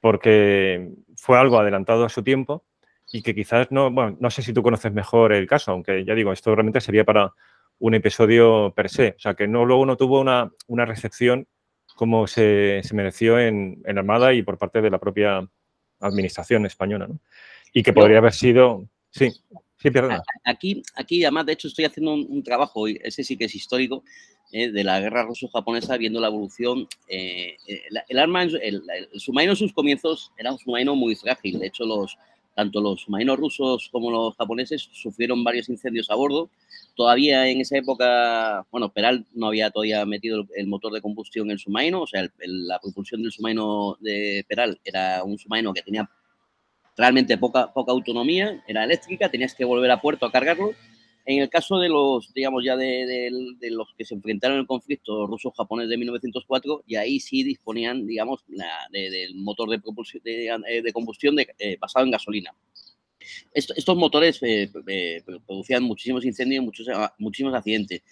porque 0.00 0.90
fue 1.16 1.38
algo 1.38 1.58
adelantado 1.58 2.04
a 2.04 2.08
su 2.08 2.22
tiempo 2.22 2.64
y 3.12 3.22
que 3.22 3.34
quizás 3.34 3.70
no, 3.70 3.90
bueno, 3.90 4.16
no 4.20 4.30
sé 4.30 4.42
si 4.42 4.52
tú 4.52 4.62
conoces 4.62 4.92
mejor 4.92 5.32
el 5.32 5.46
caso, 5.46 5.72
aunque 5.72 6.04
ya 6.04 6.14
digo, 6.14 6.32
esto 6.32 6.54
realmente 6.54 6.80
sería 6.80 7.04
para 7.04 7.32
un 7.78 7.94
episodio 7.94 8.72
per 8.74 8.88
se, 8.88 9.14
o 9.16 9.20
sea, 9.20 9.34
que 9.34 9.46
no, 9.46 9.64
luego 9.64 9.86
no 9.86 9.96
tuvo 9.96 10.20
una, 10.20 10.50
una 10.66 10.84
recepción 10.84 11.46
como 11.96 12.26
se, 12.26 12.80
se 12.82 12.94
mereció 12.94 13.38
en, 13.38 13.82
en, 13.84 13.98
Armada 13.98 14.32
y 14.32 14.42
por 14.42 14.58
parte 14.58 14.80
de 14.80 14.90
la 14.90 14.98
propia 14.98 15.48
administración 16.00 16.66
española, 16.66 17.06
¿no? 17.06 17.20
Y 17.72 17.82
que 17.82 17.92
podría 17.92 18.18
haber 18.18 18.32
sido, 18.32 18.88
sí, 19.10 19.30
sí, 19.76 19.90
perdona. 19.90 20.22
Aquí, 20.44 20.82
aquí, 20.94 21.24
además, 21.24 21.46
de 21.46 21.52
hecho, 21.52 21.68
estoy 21.68 21.84
haciendo 21.84 22.14
un, 22.14 22.26
un 22.28 22.42
trabajo, 22.42 22.86
ese 22.86 23.24
sí 23.24 23.36
que 23.36 23.44
es 23.44 23.54
histórico, 23.54 24.04
eh, 24.56 24.70
de 24.70 24.84
la 24.84 25.00
guerra 25.00 25.24
ruso-japonesa, 25.24 25.96
viendo 25.96 26.20
la 26.20 26.28
evolución. 26.28 26.86
Eh, 27.08 27.56
el, 27.66 28.00
el, 28.08 28.82
el, 29.12 29.20
submarino 29.20 29.52
en 29.52 29.56
sus 29.56 29.72
comienzos 29.72 30.30
era 30.38 30.52
un 30.52 30.58
submarino 30.60 30.94
muy 30.94 31.16
frágil, 31.16 31.58
de 31.58 31.66
hecho, 31.66 31.84
los, 31.84 32.16
tanto 32.54 32.80
los 32.80 33.00
submarinos 33.00 33.36
rusos 33.36 33.88
como 33.90 34.12
los 34.12 34.36
japoneses 34.36 34.88
sufrieron 34.92 35.42
varios 35.42 35.68
incendios 35.68 36.08
a 36.08 36.14
bordo. 36.14 36.50
Todavía 36.94 37.48
en 37.48 37.62
esa 37.62 37.78
época, 37.78 38.64
bueno, 38.70 38.92
Peral 38.92 39.26
no 39.34 39.48
había 39.48 39.72
todavía 39.72 40.06
metido 40.06 40.46
el 40.54 40.68
motor 40.68 40.92
de 40.92 41.00
combustión 41.00 41.48
en 41.48 41.54
el 41.54 41.58
submarino, 41.58 42.02
o 42.02 42.06
sea, 42.06 42.24
la 42.38 42.78
propulsión 42.78 43.24
del 43.24 43.32
submarino 43.32 43.96
de 43.98 44.44
Peral 44.46 44.78
era 44.84 45.24
un 45.24 45.36
submarino 45.36 45.74
que 45.74 45.82
tenía 45.82 46.08
realmente 46.96 47.36
poca, 47.38 47.72
poca 47.72 47.90
autonomía, 47.90 48.62
era 48.68 48.84
eléctrica, 48.84 49.28
tenías 49.28 49.52
que 49.52 49.64
volver 49.64 49.90
a 49.90 50.00
puerto 50.00 50.26
a 50.26 50.30
cargarlo. 50.30 50.74
En 51.26 51.40
el 51.40 51.48
caso 51.48 51.78
de 51.78 51.88
los, 51.88 52.32
digamos, 52.34 52.62
ya 52.64 52.76
de, 52.76 53.30
los 53.70 53.94
que 53.96 54.04
se 54.04 54.14
enfrentaron 54.14 54.58
al 54.58 54.66
conflicto 54.66 55.26
ruso-japonés 55.26 55.88
de 55.88 55.96
1904, 55.96 56.84
y 56.86 56.96
ahí 56.96 57.18
sí 57.18 57.42
disponían, 57.42 58.06
digamos, 58.06 58.44
de, 58.46 59.10
del 59.10 59.34
motor 59.36 59.70
de, 59.70 59.78
propulsión, 59.78 60.22
de, 60.22 60.92
combustión 60.92 61.36
eh, 61.38 61.78
basado 61.80 62.04
en 62.04 62.10
gasolina. 62.10 62.54
Esto, 63.52 63.72
estos 63.74 63.96
motores 63.96 64.42
eh, 64.42 64.70
eh, 64.86 65.22
producían 65.46 65.82
muchísimos 65.82 66.24
incendios 66.24 66.62
y 66.62 66.64
muchos, 66.66 66.86
muchísimos 67.18 67.54
accidentes. 67.54 68.02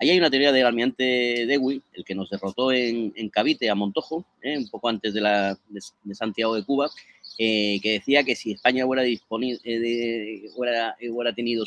Ahí 0.00 0.08
hay 0.08 0.18
una 0.18 0.30
teoría 0.30 0.50
del 0.50 0.64
almirante 0.64 1.44
Dewey, 1.46 1.82
el 1.92 2.04
que 2.04 2.14
nos 2.14 2.30
derrotó 2.30 2.72
en, 2.72 3.12
en 3.16 3.28
Cavite, 3.28 3.68
a 3.68 3.74
Montojo, 3.74 4.24
eh, 4.40 4.56
un 4.56 4.66
poco 4.70 4.88
antes 4.88 5.12
de, 5.12 5.20
la, 5.20 5.58
de 5.68 6.14
Santiago 6.14 6.54
de 6.54 6.64
Cuba, 6.64 6.90
eh, 7.42 7.80
que 7.80 7.92
decía 7.92 8.22
que 8.22 8.36
si 8.36 8.52
España 8.52 8.84
hubiera, 8.84 9.02
disponible, 9.02 9.58
eh, 9.64 10.42
hubiera, 10.54 10.94
hubiera, 11.10 11.32
tenido 11.32 11.64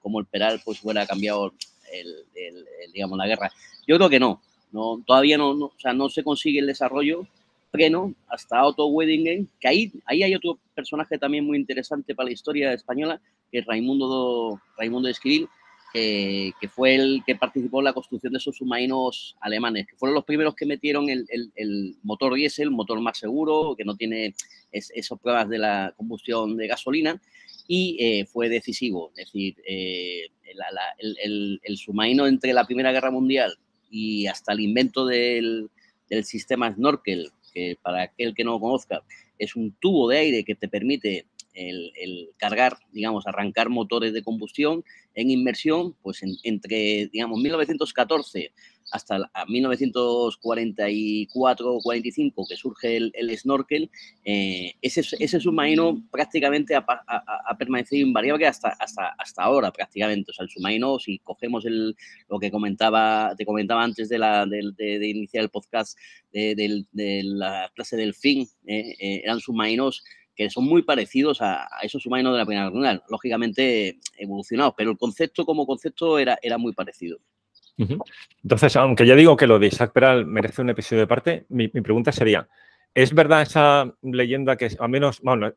como 0.00 0.20
el 0.20 0.24
Peral, 0.24 0.62
pues 0.64 0.82
hubiera 0.82 1.06
cambiado 1.06 1.52
el, 1.92 2.08
el, 2.34 2.56
el, 2.82 2.92
digamos, 2.92 3.18
la 3.18 3.26
guerra. 3.26 3.52
Yo 3.86 3.96
creo 3.98 4.08
que 4.08 4.18
no, 4.18 4.40
no 4.72 5.02
todavía 5.06 5.36
no, 5.36 5.52
no, 5.52 5.66
o 5.66 5.74
sea, 5.76 5.92
no 5.92 6.08
se 6.08 6.24
consigue 6.24 6.60
el 6.60 6.66
desarrollo 6.66 7.26
pleno 7.70 8.14
hasta 8.26 8.64
Otto 8.64 8.86
Weddingen, 8.86 9.50
que 9.60 9.68
ahí, 9.68 9.92
ahí 10.06 10.22
hay 10.22 10.34
otro 10.34 10.58
personaje 10.74 11.18
también 11.18 11.44
muy 11.44 11.58
interesante 11.58 12.14
para 12.14 12.28
la 12.28 12.32
historia 12.32 12.72
española, 12.72 13.20
que 13.52 13.58
es 13.58 13.66
Raimundo, 13.66 14.62
Raimundo 14.78 15.08
de 15.08 15.12
Esquiril, 15.12 15.46
eh, 15.98 16.52
que 16.60 16.68
fue 16.68 16.94
el 16.94 17.22
que 17.26 17.36
participó 17.36 17.78
en 17.78 17.86
la 17.86 17.94
construcción 17.94 18.30
de 18.30 18.36
esos 18.36 18.54
submarinos 18.54 19.34
alemanes, 19.40 19.86
que 19.86 19.96
fueron 19.96 20.14
los 20.14 20.26
primeros 20.26 20.54
que 20.54 20.66
metieron 20.66 21.08
el, 21.08 21.26
el, 21.30 21.96
motor 22.02 22.34
diésel, 22.34 22.70
motor 22.70 23.00
más 23.00 23.16
seguro, 23.16 23.74
que 23.74 23.84
no 23.86 23.96
tiene 23.96 24.34
es, 24.72 24.92
esas 24.94 25.18
pruebas 25.18 25.48
de 25.48 25.56
la 25.56 25.94
combustión 25.96 26.58
de 26.58 26.66
gasolina, 26.66 27.22
y 27.66 27.96
eh, 27.98 28.26
fue 28.26 28.50
decisivo. 28.50 29.10
Es 29.16 29.32
decir, 29.32 29.56
eh, 29.66 30.26
el, 30.98 31.60
el, 31.62 31.76
submarino 31.78 32.26
entre 32.26 32.52
la 32.52 32.66
Primera 32.66 32.92
Guerra 32.92 33.10
Mundial 33.10 33.56
y 33.90 34.26
hasta 34.26 34.52
el 34.52 34.60
invento 34.60 35.06
del, 35.06 35.70
del 36.10 36.24
sistema 36.26 36.74
snorkel, 36.74 37.30
que 37.54 37.78
para 37.80 38.02
aquel 38.02 38.34
que 38.34 38.44
no 38.44 38.50
lo 38.50 38.60
conozca, 38.60 39.02
es 39.38 39.56
un 39.56 39.72
tubo 39.80 40.10
de 40.10 40.18
aire 40.18 40.44
que 40.44 40.56
te 40.56 40.68
permite 40.68 41.24
el, 41.56 41.90
el, 42.00 42.30
cargar, 42.36 42.78
digamos, 42.92 43.26
arrancar 43.26 43.68
motores 43.68 44.12
de 44.12 44.22
combustión 44.22 44.84
en 45.14 45.30
inmersión, 45.30 45.96
pues 46.02 46.22
en, 46.22 46.36
entre, 46.44 47.08
digamos, 47.08 47.40
1914 47.40 48.52
hasta 48.92 49.30
1944 49.48 51.74
o 51.74 51.80
45 51.80 52.46
que 52.48 52.56
surge 52.56 52.96
el, 52.96 53.10
el 53.14 53.36
snorkel, 53.36 53.90
eh, 54.24 54.74
ese, 54.80 55.02
ese, 55.18 55.40
submarino 55.40 56.02
prácticamente 56.10 56.74
ha, 56.74 56.84
ha, 56.88 57.22
ha, 57.48 57.58
permanecido 57.58 58.06
invariable 58.06 58.46
hasta, 58.46 58.68
hasta, 58.68 59.08
hasta 59.18 59.42
ahora 59.42 59.72
prácticamente. 59.72 60.30
O 60.30 60.34
sea, 60.34 60.44
el 60.44 60.50
submarino, 60.50 60.98
si 60.98 61.18
cogemos 61.18 61.66
el, 61.66 61.96
lo 62.28 62.38
que 62.38 62.50
comentaba, 62.50 63.34
te 63.36 63.44
comentaba 63.44 63.82
antes 63.82 64.08
de, 64.08 64.18
la, 64.18 64.46
de, 64.46 64.72
de, 64.76 64.98
de 64.98 65.08
iniciar 65.08 65.44
el 65.44 65.50
podcast 65.50 65.98
de, 66.32 66.84
de, 66.92 67.22
la 67.24 67.70
clase 67.74 67.96
del 67.96 68.14
fin, 68.14 68.46
eh, 68.66 68.94
eh, 68.98 69.20
eran 69.24 69.40
submarinos 69.40 70.04
que 70.36 70.50
son 70.50 70.64
muy 70.64 70.82
parecidos 70.82 71.40
a, 71.40 71.66
esos 71.82 72.02
submarinos 72.02 72.34
de 72.34 72.38
la 72.38 72.46
Primera 72.46 72.70
Guerra 72.70 73.02
lógicamente 73.08 73.98
evolucionados, 74.18 74.74
pero 74.76 74.90
el 74.90 74.98
concepto 74.98 75.44
como 75.46 75.66
concepto 75.66 76.18
era, 76.18 76.38
era 76.42 76.58
muy 76.58 76.72
parecido. 76.72 77.18
Entonces, 78.42 78.76
aunque 78.76 79.06
ya 79.06 79.14
digo 79.14 79.36
que 79.36 79.46
lo 79.46 79.58
de 79.58 79.66
Isaac 79.66 79.92
Peral 79.92 80.26
merece 80.26 80.62
un 80.62 80.70
episodio 80.70 81.00
de 81.00 81.06
parte, 81.06 81.46
mi, 81.48 81.68
pregunta 81.68 82.12
sería, 82.12 82.48
¿es 82.94 83.12
verdad 83.12 83.42
esa 83.42 83.92
leyenda 84.02 84.56
que, 84.56 84.70
al 84.78 84.88
menos, 84.88 85.20
bueno, 85.20 85.52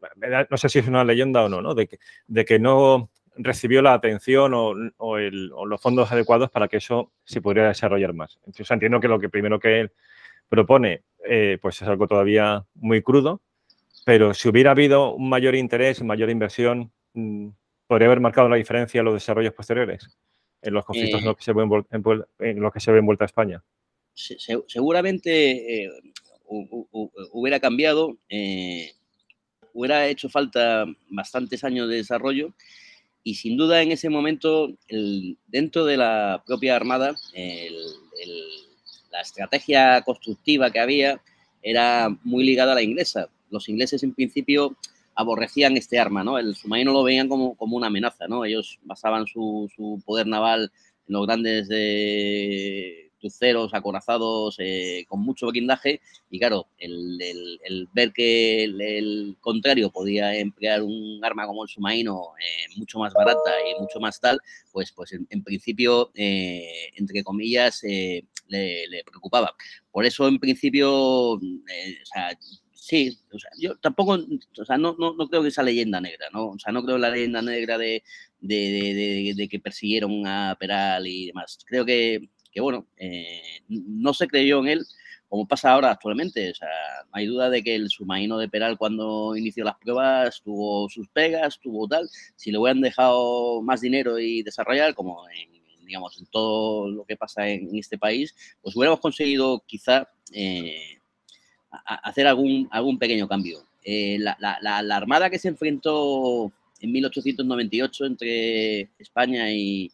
no 0.49 0.57
sé 0.57 0.69
si 0.69 0.79
es 0.79 0.87
una 0.87 1.03
leyenda 1.03 1.43
o 1.43 1.49
no, 1.49 1.61
¿no? 1.61 1.75
De 1.75 1.87
que, 1.87 1.99
de 2.27 2.43
que 2.43 2.59
no 2.59 3.09
recibió 3.37 3.81
la 3.81 3.93
atención 3.93 4.53
o, 4.53 4.73
o, 4.97 5.17
los 5.17 5.81
fondos 5.81 6.11
adecuados 6.11 6.49
para 6.49 6.67
que 6.67 6.77
eso 6.77 7.13
se 7.23 7.41
pudiera 7.41 7.69
desarrollar 7.69 8.13
más. 8.13 8.37
Entonces, 8.45 8.69
entiendo 8.69 8.99
que 8.99 9.07
lo 9.07 9.19
que 9.19 9.29
primero 9.29 9.59
que 9.59 9.79
él 9.79 9.91
propone, 10.49 11.03
eh, 11.25 11.57
pues 11.61 11.81
es 11.81 11.87
algo 11.87 12.07
todavía 12.07 12.65
muy 12.75 13.01
crudo, 13.01 13.41
pero 14.09 14.33
si 14.33 14.49
hubiera 14.49 14.71
habido 14.71 15.13
un 15.13 15.29
mayor 15.29 15.53
interés, 15.53 16.01
mayor 16.01 16.31
inversión, 16.31 16.91
mm, 17.13 17.49
podría 17.85 18.07
haber 18.07 18.19
marcado 18.19 18.49
la 18.49 18.55
diferencia 18.55 18.97
en 18.97 19.05
los 19.05 19.13
desarrollos 19.13 19.53
posteriores, 19.53 20.17
en 20.63 20.73
los 20.73 20.83
conflictos 20.83 21.19
eh, 21.19 21.21
en, 21.21 21.25
los 21.27 21.37
que 21.37 21.43
se 21.43 21.53
ve 21.53 21.61
envuelta, 21.61 21.95
en 22.39 22.59
los 22.59 22.73
que 22.73 22.79
se 22.79 22.91
ve 22.91 22.97
envuelta 22.97 23.25
España. 23.25 23.63
Se, 24.15 24.35
seguramente 24.67 25.83
eh, 25.83 25.91
hubiera 26.47 27.59
cambiado, 27.59 28.17
eh, 28.29 28.93
hubiera 29.73 30.07
hecho 30.07 30.27
falta 30.27 30.87
bastantes 31.11 31.63
años 31.63 31.87
de 31.87 31.97
desarrollo 31.97 32.55
y 33.21 33.35
sin 33.35 33.57
duda 33.57 33.83
en 33.83 33.91
ese 33.91 34.09
momento, 34.09 34.75
el, 34.87 35.37
dentro 35.45 35.85
de 35.85 35.97
la 35.97 36.41
propia 36.47 36.75
Armada, 36.75 37.13
el, 37.35 37.75
el, 37.75 38.43
la 39.11 39.21
estrategia 39.21 40.01
constructiva 40.01 40.71
que 40.71 40.79
había 40.79 41.21
era 41.61 42.09
muy 42.23 42.43
ligada 42.43 42.71
a 42.71 42.75
la 42.75 42.81
inglesa 42.81 43.29
los 43.49 43.69
ingleses 43.69 44.03
en 44.03 44.13
principio 44.13 44.75
aborrecían 45.15 45.75
este 45.77 45.99
arma, 45.99 46.23
¿no? 46.23 46.37
El 46.37 46.55
submarino 46.55 46.93
lo 46.93 47.03
veían 47.03 47.27
como, 47.27 47.55
como 47.55 47.75
una 47.75 47.87
amenaza, 47.87 48.27
¿no? 48.27 48.45
Ellos 48.45 48.79
basaban 48.83 49.27
su, 49.27 49.69
su 49.75 50.01
poder 50.05 50.27
naval 50.27 50.71
en 51.07 51.13
los 51.13 51.25
grandes 51.25 51.67
de 51.67 53.09
cruceros 53.19 53.73
acorazados 53.73 54.55
eh, 54.59 55.05
con 55.07 55.19
mucho 55.19 55.47
blindaje 55.47 56.01
y 56.29 56.39
claro, 56.39 56.67
el, 56.77 57.19
el, 57.21 57.87
ver 57.93 58.13
que 58.13 58.63
el, 58.63 59.35
contrario 59.41 59.91
podía 59.91 60.35
emplear 60.35 60.81
un 60.83 61.19
arma 61.23 61.45
como 61.45 61.63
el 61.63 61.69
submarino 61.69 62.33
eh, 62.39 62.73
mucho 62.77 62.99
más 62.99 63.13
barata 63.13 63.51
y 63.69 63.79
mucho 63.81 63.99
más 63.99 64.19
tal, 64.19 64.39
pues, 64.71 64.91
pues 64.91 65.13
en, 65.13 65.43
principio, 65.43 66.11
eh, 66.15 66.91
entre 66.95 67.23
comillas, 67.23 67.83
eh, 67.83 68.23
le, 68.47 68.87
le, 68.87 69.03
preocupaba. 69.03 69.53
Por 69.91 70.05
eso, 70.05 70.27
en 70.27 70.39
principio, 70.39 71.35
eh, 71.35 71.97
o 72.01 72.05
sea, 72.05 72.37
Sí, 72.81 73.19
o 73.33 73.37
sea, 73.37 73.51
yo 73.59 73.75
tampoco, 73.77 74.17
o 74.57 74.65
sea, 74.65 74.77
no, 74.77 74.95
no, 74.97 75.13
no, 75.13 75.27
creo 75.27 75.41
que 75.41 75.49
esa 75.49 75.61
leyenda 75.63 75.99
negra, 75.99 76.27
¿no? 76.31 76.51
O 76.51 76.59
sea, 76.59 76.71
no 76.71 76.83
creo 76.83 76.97
la 76.97 77.09
leyenda 77.09 77.41
negra 77.41 77.77
de, 77.77 78.03
de, 78.39 79.33
de, 79.35 79.47
que 79.49 79.59
persiguieron 79.59 80.25
a 80.25 80.55
Peral 80.57 81.05
y 81.05 81.27
demás. 81.27 81.59
Creo 81.67 81.85
que, 81.85 82.29
que 82.51 82.61
bueno, 82.61 82.87
eh, 82.97 83.41
no 83.67 84.13
se 84.13 84.27
creyó 84.27 84.59
en 84.61 84.69
él, 84.69 84.85
como 85.27 85.47
pasa 85.47 85.73
ahora 85.73 85.91
actualmente. 85.91 86.51
O 86.51 86.55
sea, 86.55 86.69
no 87.05 87.11
hay 87.11 87.27
duda 87.27 87.49
de 87.49 87.61
que 87.63 87.75
el 87.75 87.89
submarino 87.89 88.37
de 88.37 88.47
Peral 88.47 88.77
cuando 88.77 89.35
inició 89.35 89.65
las 89.65 89.77
pruebas 89.77 90.41
tuvo 90.41 90.89
sus 90.89 91.09
pegas, 91.09 91.59
tuvo 91.59 91.87
tal. 91.87 92.09
Si 92.37 92.49
le 92.49 92.59
hubieran 92.59 92.81
dejado 92.81 93.61
más 93.61 93.81
dinero 93.81 94.19
y 94.19 94.41
desarrollar, 94.41 94.95
como 94.95 95.29
en, 95.29 95.51
digamos, 95.85 96.17
en 96.17 96.27
todo 96.27 96.89
lo 96.89 97.03
que 97.03 97.17
pasa 97.17 97.47
en 97.49 97.75
este 97.75 97.97
país, 97.97 98.33
pues 98.61 98.75
hubiéramos 98.75 99.01
conseguido 99.01 99.63
quizá... 99.67 100.07
Eh, 100.33 100.98
a 101.71 101.95
hacer 101.95 102.27
algún, 102.27 102.67
algún 102.71 102.97
pequeño 102.97 103.27
cambio. 103.27 103.63
Eh, 103.83 104.17
la, 104.19 104.37
la, 104.39 104.81
la, 104.81 104.95
Armada 104.97 105.29
que 105.29 105.39
se 105.39 105.47
enfrentó 105.47 106.51
en 106.79 106.91
1898 106.91 108.05
entre 108.05 108.81
España 108.99 109.51
y, 109.51 109.91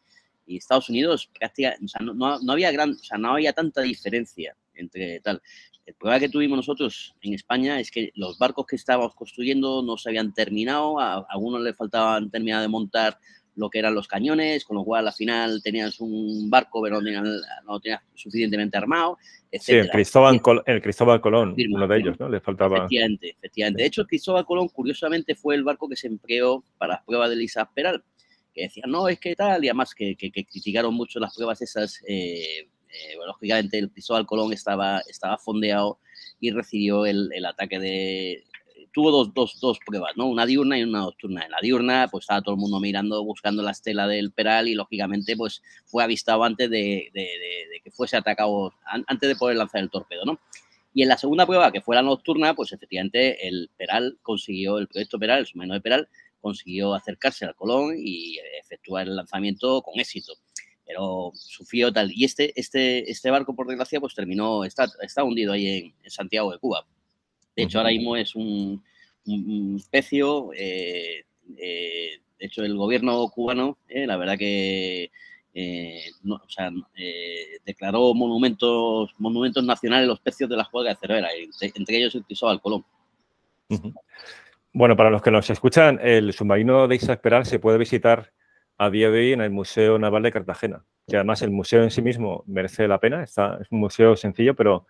Estados 0.47 0.89
Unidos, 0.89 1.29
prácticamente, 1.39 1.91
no, 2.13 2.39
había 2.51 2.71
gran, 2.71 2.91
o 2.91 3.03
sea, 3.03 3.17
no 3.17 3.31
había 3.31 3.51
tanta 3.53 3.81
diferencia 3.81 4.55
entre 4.75 5.19
tal. 5.21 5.41
El 5.87 5.95
problema 5.95 6.19
que 6.19 6.29
tuvimos 6.29 6.57
nosotros 6.57 7.15
en 7.21 7.33
España 7.33 7.79
es 7.79 7.89
que 7.89 8.11
los 8.15 8.37
barcos 8.37 8.67
que 8.67 8.75
estábamos 8.75 9.15
construyendo 9.15 9.81
no 9.81 9.97
se 9.97 10.09
habían 10.09 10.33
terminado, 10.33 10.99
a, 10.99 11.25
algunos 11.29 11.61
les 11.61 11.75
faltaban 11.75 12.29
terminar 12.29 12.61
de 12.61 12.67
montar 12.67 13.17
lo 13.55 13.69
que 13.69 13.79
eran 13.79 13.95
los 13.95 14.07
cañones, 14.07 14.65
con 14.65 14.77
lo 14.77 14.83
cual 14.83 15.07
al 15.07 15.13
final 15.13 15.61
tenías 15.63 15.99
un 15.99 16.49
barco 16.49 16.81
pero 16.81 17.01
no 17.01 17.79
tenías, 17.79 18.01
suficientemente 18.13 18.77
armado, 18.77 19.17
etc. 19.51 19.63
Sí, 19.63 19.73
el 19.73 19.89
Cristóbal, 19.89 20.41
el 20.65 20.81
Cristóbal 20.81 21.21
Colón, 21.21 21.55
uno 21.71 21.87
de 21.87 21.97
ellos, 21.97 22.19
¿no? 22.19 22.29
Le 22.29 22.41
faltaba... 22.41 22.77
Efectivamente, 22.77 23.35
efectivamente. 23.37 23.81
De 23.81 23.87
hecho, 23.87 24.01
el 24.01 24.07
Cristóbal 24.07 24.45
Colón, 24.45 24.67
curiosamente, 24.69 25.35
fue 25.35 25.55
el 25.55 25.63
barco 25.63 25.87
que 25.87 25.95
se 25.95 26.07
empleó 26.07 26.63
para 26.77 26.95
las 26.95 27.03
pruebas 27.03 27.29
de 27.29 27.35
Lisa 27.37 27.69
Peral, 27.73 28.03
que 28.53 28.63
decían, 28.63 28.89
no, 28.89 29.07
es 29.07 29.19
que 29.19 29.35
tal, 29.35 29.63
y 29.63 29.67
además 29.67 29.93
que, 29.93 30.15
que, 30.15 30.31
criticaron 30.31 30.93
mucho 30.93 31.19
las 31.19 31.35
pruebas 31.35 31.61
esas 31.61 32.01
eh, 32.07 32.69
eh, 32.95 33.17
lógicamente 33.25 33.77
el 33.77 33.91
Cristóbal 33.91 34.25
Colón 34.25 34.53
estaba, 34.53 35.01
estaba 35.09 35.37
fondeado 35.37 35.99
y 36.39 36.51
recibió 36.51 37.05
el, 37.05 37.29
el 37.33 37.45
ataque 37.45 37.79
de... 37.79 38.43
Tuvo 38.95 39.11
dos, 39.11 39.33
dos, 39.33 39.59
dos, 39.59 39.77
pruebas, 39.85 40.13
¿no? 40.15 40.25
Una 40.25 40.45
diurna 40.45 40.79
y 40.79 40.83
una 40.83 40.99
nocturna. 40.99 41.43
En 41.43 41.51
la 41.51 41.57
diurna, 41.61 42.07
pues 42.09 42.23
estaba 42.23 42.41
todo 42.41 42.55
el 42.55 42.61
mundo 42.61 42.79
mirando, 42.79 43.23
buscando 43.23 43.61
la 43.61 43.71
estela 43.71 44.07
del 44.07 44.31
Peral 44.31 44.69
y, 44.69 44.73
lógicamente, 44.73 45.35
pues 45.35 45.61
fue 45.85 46.03
avistado 46.03 46.45
antes 46.45 46.69
de, 46.69 47.11
que 47.83 47.91
fuese 47.91 48.15
atacado, 48.15 48.73
antes 48.85 49.29
de 49.29 49.35
poder 49.35 49.57
lanzar 49.57 49.81
el 49.81 49.89
torpedo, 49.89 50.23
¿no? 50.23 50.39
Y 50.93 51.03
en 51.03 51.09
la 51.09 51.17
segunda 51.17 51.45
prueba, 51.45 51.73
que 51.73 51.81
fue 51.81 51.97
la 51.97 52.01
nocturna, 52.01 52.53
pues 52.53 52.71
efectivamente 52.71 53.45
el 53.45 53.69
Peral 53.75 54.17
consiguió, 54.21 54.77
el 54.77 54.87
proyecto 54.87 55.19
Peral, 55.19 55.39
el 55.39 55.45
submarino 55.45 55.73
de 55.73 55.81
Peral, 55.81 56.07
consiguió 56.39 56.93
acercarse 56.93 57.43
al 57.43 57.55
Colón 57.55 57.95
y 57.97 58.37
efectuar 58.61 59.07
el 59.07 59.17
lanzamiento 59.17 59.81
con 59.81 59.99
éxito 59.99 60.35
pero 60.85 61.31
sufrió 61.33 61.91
tal. 61.91 62.11
Y 62.13 62.25
este, 62.25 62.57
este, 62.59 63.09
este 63.09 63.31
barco, 63.31 63.55
por 63.55 63.67
desgracia, 63.67 63.99
pues 63.99 64.13
terminó, 64.13 64.63
está, 64.63 64.87
está 65.01 65.23
hundido 65.23 65.53
ahí 65.53 65.93
en, 66.03 66.11
Santiago 66.11 66.51
de 66.51 66.59
Cuba. 66.59 66.85
De 67.55 67.63
hecho, 67.63 67.77
ahora 67.77 67.91
mismo 67.91 68.15
es 68.15 68.35
un, 68.35 68.83
un, 69.25 69.75
especio. 69.77 70.51
Eh, 70.53 71.23
eh, 71.57 72.19
de 72.39 72.45
hecho, 72.45 72.63
el 72.63 72.75
gobierno 72.75 73.27
cubano, 73.29 73.77
eh, 73.87 74.05
la 74.05 74.17
verdad 74.17 74.37
que 74.37 75.11
no, 76.23 76.35
o 76.35 76.49
sea, 76.49 76.69
declaró 77.65 78.13
monumentos, 78.13 79.13
monumentos 79.17 79.63
nacionales 79.63 80.05
los 80.05 80.19
pecios 80.19 80.49
de 80.49 80.57
la 80.57 80.65
juega 80.65 80.89
de 80.89 80.97
Cervera, 80.97 81.29
entre, 81.61 81.97
ellos 81.97 82.13
el 82.15 82.25
Cristóbal 82.25 82.59
Colón. 82.59 82.83
Bueno, 84.73 84.97
para 84.97 85.09
los 85.09 85.21
que 85.21 85.31
nos 85.31 85.49
escuchan, 85.49 85.97
el 86.03 86.33
submarino 86.33 86.89
de 86.89 86.97
Isaac 86.97 87.21
Peral 87.21 87.45
se 87.45 87.59
puede 87.59 87.77
visitar 87.77 88.33
a 88.77 88.89
día 88.89 89.09
de 89.09 89.19
hoy 89.19 89.31
en 89.31 89.39
el 89.39 89.49
Museo 89.49 89.97
Naval 89.97 90.23
de 90.23 90.33
Cartagena, 90.33 90.83
que 91.07 91.15
además 91.15 91.41
el 91.41 91.51
museo 91.51 91.83
en 91.83 91.91
sí 91.91 92.01
mismo 92.01 92.43
merece 92.45 92.85
la 92.89 92.99
pena, 92.99 93.23
está, 93.23 93.57
es 93.61 93.71
un 93.71 93.79
museo 93.79 94.17
sencillo 94.17 94.53
pero 94.55 94.85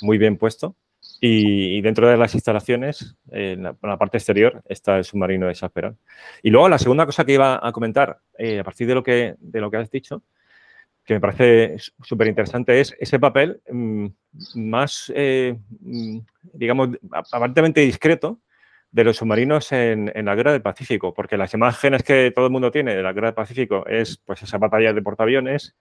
muy 0.00 0.16
bien 0.16 0.38
puesto. 0.38 0.74
Y, 1.20 1.80
dentro 1.80 2.08
de 2.08 2.16
las 2.16 2.34
instalaciones, 2.34 3.16
en 3.30 3.62
la, 3.62 3.74
parte 3.74 4.18
exterior, 4.18 4.62
está 4.68 4.98
el 4.98 5.04
submarino 5.04 5.46
de 5.46 5.54
Sasperan. 5.54 5.96
Y 6.42 6.50
luego 6.50 6.68
la 6.68 6.78
segunda 6.78 7.06
cosa 7.06 7.24
que 7.24 7.32
iba 7.32 7.60
a 7.66 7.72
comentar, 7.72 8.20
eh, 8.38 8.60
a 8.60 8.64
partir 8.64 8.86
de 8.86 8.94
lo, 8.94 9.02
que, 9.02 9.34
de 9.38 9.60
lo 9.60 9.70
que 9.70 9.78
has 9.78 9.90
dicho, 9.90 10.22
que 11.04 11.14
me 11.14 11.20
parece 11.20 11.76
súper 12.02 12.26
interesante, 12.26 12.80
es 12.80 12.94
ese 12.98 13.18
papel 13.18 13.62
mm, 13.70 14.06
más, 14.56 15.10
eh, 15.14 15.56
mm, 15.80 16.18
digamos, 16.52 16.90
aparentemente 17.10 17.80
discreto 17.80 18.40
de 18.90 19.04
los 19.04 19.16
submarinos 19.18 19.72
en, 19.72 20.10
la 20.14 20.34
guerra 20.34 20.52
del 20.52 20.62
Pacífico, 20.62 21.14
porque 21.14 21.36
las 21.36 21.54
imágenes 21.54 22.02
que 22.02 22.32
todo 22.34 22.46
el 22.46 22.52
mundo 22.52 22.70
tiene 22.70 22.94
de 22.94 23.02
la 23.02 23.12
guerra 23.12 23.28
del 23.28 23.34
Pacífico 23.34 23.86
es 23.86 24.16
pues 24.18 24.42
esa 24.42 24.58
batalla 24.58 24.92
de 24.92 25.02
portaaviones 25.02 25.76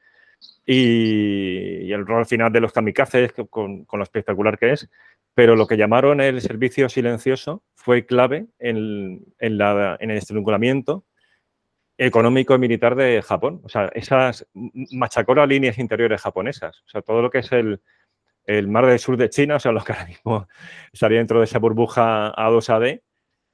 y, 0.65 1.91
el 1.91 2.05
rol 2.05 2.25
final 2.25 2.51
de 2.51 2.59
los 2.59 2.73
kamikazes 2.73 3.33
con, 3.49 3.85
lo 3.91 4.03
espectacular 4.03 4.57
que 4.57 4.73
es, 4.73 4.89
pero 5.33 5.55
lo 5.55 5.67
que 5.67 5.77
llamaron 5.77 6.21
el 6.21 6.41
servicio 6.41 6.89
silencioso 6.89 7.63
fue 7.75 8.05
clave 8.05 8.47
en, 8.59 9.25
la, 9.39 9.97
en 9.99 10.11
el 10.11 10.17
estrangulamiento 10.17 11.05
económico 11.97 12.55
y 12.55 12.59
militar 12.59 12.95
de 12.95 13.21
Japón. 13.21 13.61
O 13.63 13.69
sea, 13.69 13.89
esas 13.93 14.47
machacó 14.53 15.35
las 15.35 15.47
líneas 15.47 15.77
interiores 15.77 16.21
japonesas. 16.21 16.81
O 16.85 16.89
sea, 16.89 17.01
todo 17.01 17.21
lo 17.21 17.29
que 17.29 17.39
es 17.39 17.51
el, 17.51 17.81
el 18.45 18.67
mar 18.67 18.85
del 18.85 18.99
sur 18.99 19.17
de 19.17 19.29
China, 19.29 19.55
o 19.55 19.59
sea, 19.59 19.71
lo 19.71 19.83
que 19.83 19.93
ahora 19.93 20.05
mismo 20.05 20.47
estaría 20.91 21.19
dentro 21.19 21.39
de 21.39 21.45
esa 21.45 21.59
burbuja 21.59 22.33
A2AD, 22.35 23.01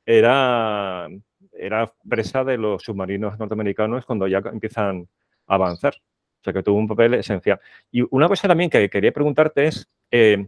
era, 0.05 1.07
era 1.53 1.91
presa 2.07 2.43
de 2.43 2.57
los 2.57 2.83
submarinos 2.83 3.37
norteamericanos 3.39 4.05
cuando 4.05 4.27
ya 4.27 4.39
empiezan 4.39 5.07
a 5.47 5.55
avanzar. 5.55 5.95
O 6.41 6.43
sea, 6.43 6.53
que 6.53 6.63
tuvo 6.63 6.77
un 6.77 6.87
papel 6.87 7.13
esencial. 7.13 7.59
Y 7.91 8.03
una 8.09 8.27
cosa 8.27 8.47
también 8.47 8.69
que 8.69 8.89
quería 8.89 9.11
preguntarte 9.11 9.67
es, 9.67 9.87
eh, 10.09 10.45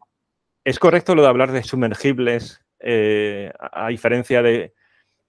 ¿es 0.64 0.80
correcto 0.80 1.14
lo 1.14 1.22
de 1.22 1.28
hablar 1.28 1.52
de 1.52 1.64
sumergibles 1.64 2.62
eh, 2.80 3.52
a 3.60 3.88
diferencia 3.90 4.42
de, 4.42 4.74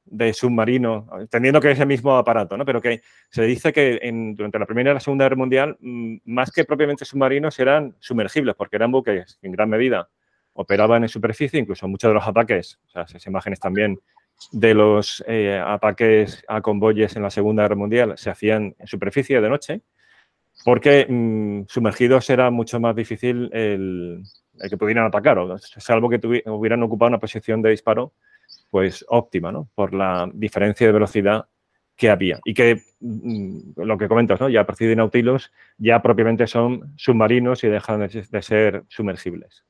de 0.05 0.33
submarino, 0.33 1.09
entendiendo 1.19 1.61
que 1.61 1.71
es 1.71 1.81
el 1.81 1.87
mismo 1.87 2.17
aparato, 2.17 2.57
¿no? 2.57 2.65
pero 2.65 2.81
que 2.81 3.01
se 3.31 3.43
dice 3.45 3.73
que 3.73 4.01
durante 4.35 4.59
la 4.59 4.67
Primera 4.67 4.91
y 4.91 4.95
la 4.95 5.01
Segunda 5.01 5.25
Guerra 5.25 5.37
Mundial, 5.37 5.77
mm, 5.81 6.17
más 6.27 6.51
que 6.51 6.65
propiamente 6.65 7.05
submarinos, 7.05 7.59
eran 7.59 7.97
sumergibles, 8.01 8.55
porque 8.55 8.77
eran 8.77 8.93
buques 8.93 9.39
que 9.41 9.47
en 9.47 9.53
gran 9.53 9.71
medida 9.71 10.09
operaban 10.53 11.03
en 11.03 11.09
superficie, 11.09 11.59
incluso 11.59 11.89
muchos 11.89 12.11
de 12.11 12.15
los 12.15 12.27
ataques, 12.27 12.79
o 12.87 12.91
sea, 12.91 13.03
esas 13.03 13.27
imágenes 13.27 13.61
también 13.61 13.99
de 14.53 14.75
los 14.75 15.25
eh, 15.27 15.61
ataques 15.65 16.45
a 16.49 16.61
convoyes 16.61 17.17
en 17.17 17.23
la 17.23 17.31
Segunda 17.31 17.63
Guerra 17.63 17.77
Mundial 17.77 18.15
se 18.17 18.31
hacían 18.31 18.75
en 18.79 18.87
superficie 18.87 19.41
de 19.41 19.49
noche, 19.49 19.81
porque 20.65 21.07
mm, 21.09 21.67
sumergidos 21.69 22.29
era 22.31 22.51
mucho 22.51 22.81
más 22.81 22.97
difícil 22.97 23.51
el, 23.53 24.23
que 24.69 24.77
pudieran 24.77 25.07
atacar, 25.07 25.39
o, 25.39 25.59
salvo 25.59 26.09
que 26.09 26.21
hubieran 26.47 26.83
ocupado 26.83 27.09
una 27.09 27.21
posición 27.21 27.63
de 27.63 27.71
disparo 27.71 28.15
pues 28.71 29.05
óptima, 29.09 29.53
¿no? 29.53 29.71
Por 29.75 29.95
la 29.95 30.29
diferencia 30.33 30.87
de 30.87 30.93
velocidad 30.93 31.47
que 31.97 32.11
había. 32.11 32.41
Y 32.45 32.55
que 32.55 32.81
mm, 33.01 33.73
lo 33.77 33.99
que 33.99 34.09
comentas, 34.09 34.41
¿no? 34.41 34.49
Ya 34.49 34.65
de 34.65 34.97
Nautilus 34.97 35.53
ya 35.79 36.03
propiamente 36.03 36.47
son 36.47 36.93
submarinos 36.97 37.63
y 37.65 37.69
dejan 37.69 38.09
de 38.09 38.43
ser 38.43 38.85
sumergibles. 38.89 39.65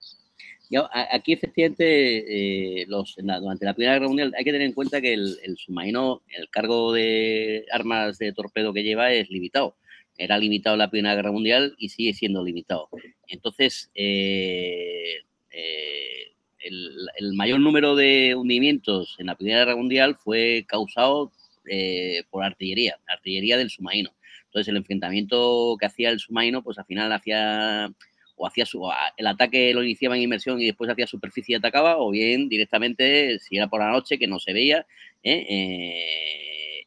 aquí 1.12 1.34
efectivamente, 1.34 2.80
eh, 2.80 2.86
los, 2.88 3.14
durante 3.16 3.66
la 3.66 3.74
Primera 3.74 3.94
Guerra 3.94 4.08
Mundial 4.08 4.32
hay 4.36 4.44
que 4.44 4.52
tener 4.52 4.66
en 4.66 4.72
cuenta 4.72 5.00
que 5.00 5.12
el, 5.12 5.36
submarino, 5.56 6.22
el 6.28 6.48
cargo 6.48 6.92
de 6.92 7.66
armas 7.72 8.18
de 8.18 8.32
torpedo 8.32 8.72
que 8.72 8.82
lleva 8.82 9.12
es 9.12 9.28
limitado. 9.28 9.76
Era 10.16 10.38
limitado 10.38 10.74
en 10.74 10.78
la 10.78 10.90
Primera 10.90 11.14
Guerra 11.14 11.32
Mundial 11.32 11.74
y 11.76 11.88
sigue 11.88 12.14
siendo 12.14 12.44
limitado. 12.44 12.88
Entonces, 13.26 13.90
eh, 13.94 15.22
eh, 15.50 16.32
el, 16.60 17.32
mayor 17.34 17.60
número 17.60 17.96
de 17.96 18.34
hundimientos 18.36 19.16
en 19.18 19.26
la 19.26 19.34
Primera 19.34 19.60
Guerra 19.60 19.76
Mundial 19.76 20.16
fue 20.16 20.64
causado 20.68 21.32
eh, 21.68 22.22
por 22.30 22.44
artillería, 22.44 22.98
artillería 23.08 23.58
del 23.58 23.70
submarino. 23.70 24.14
Entonces, 24.46 24.68
el 24.68 24.76
enfrentamiento 24.76 25.76
que 25.80 25.86
hacía 25.86 26.10
el 26.10 26.20
submarino, 26.20 26.62
pues 26.62 26.78
al 26.78 26.84
final 26.84 27.12
hacía 27.12 27.92
o 28.36 28.46
hacía 28.46 28.66
su, 28.66 28.88
el 29.16 29.26
ataque 29.28 29.72
lo 29.72 29.84
iniciaba 29.84 30.16
en 30.16 30.22
inmersión 30.22 30.60
y 30.60 30.66
después 30.66 30.90
hacía 30.90 31.06
superficie 31.06 31.52
y 31.54 31.56
atacaba, 31.56 31.98
o 31.98 32.10
bien 32.10 32.48
directamente, 32.48 33.38
si 33.38 33.56
era 33.56 33.68
por 33.68 33.80
la 33.80 33.92
noche, 33.92 34.18
que 34.18 34.26
no 34.26 34.40
se 34.40 34.52
veía, 34.52 34.86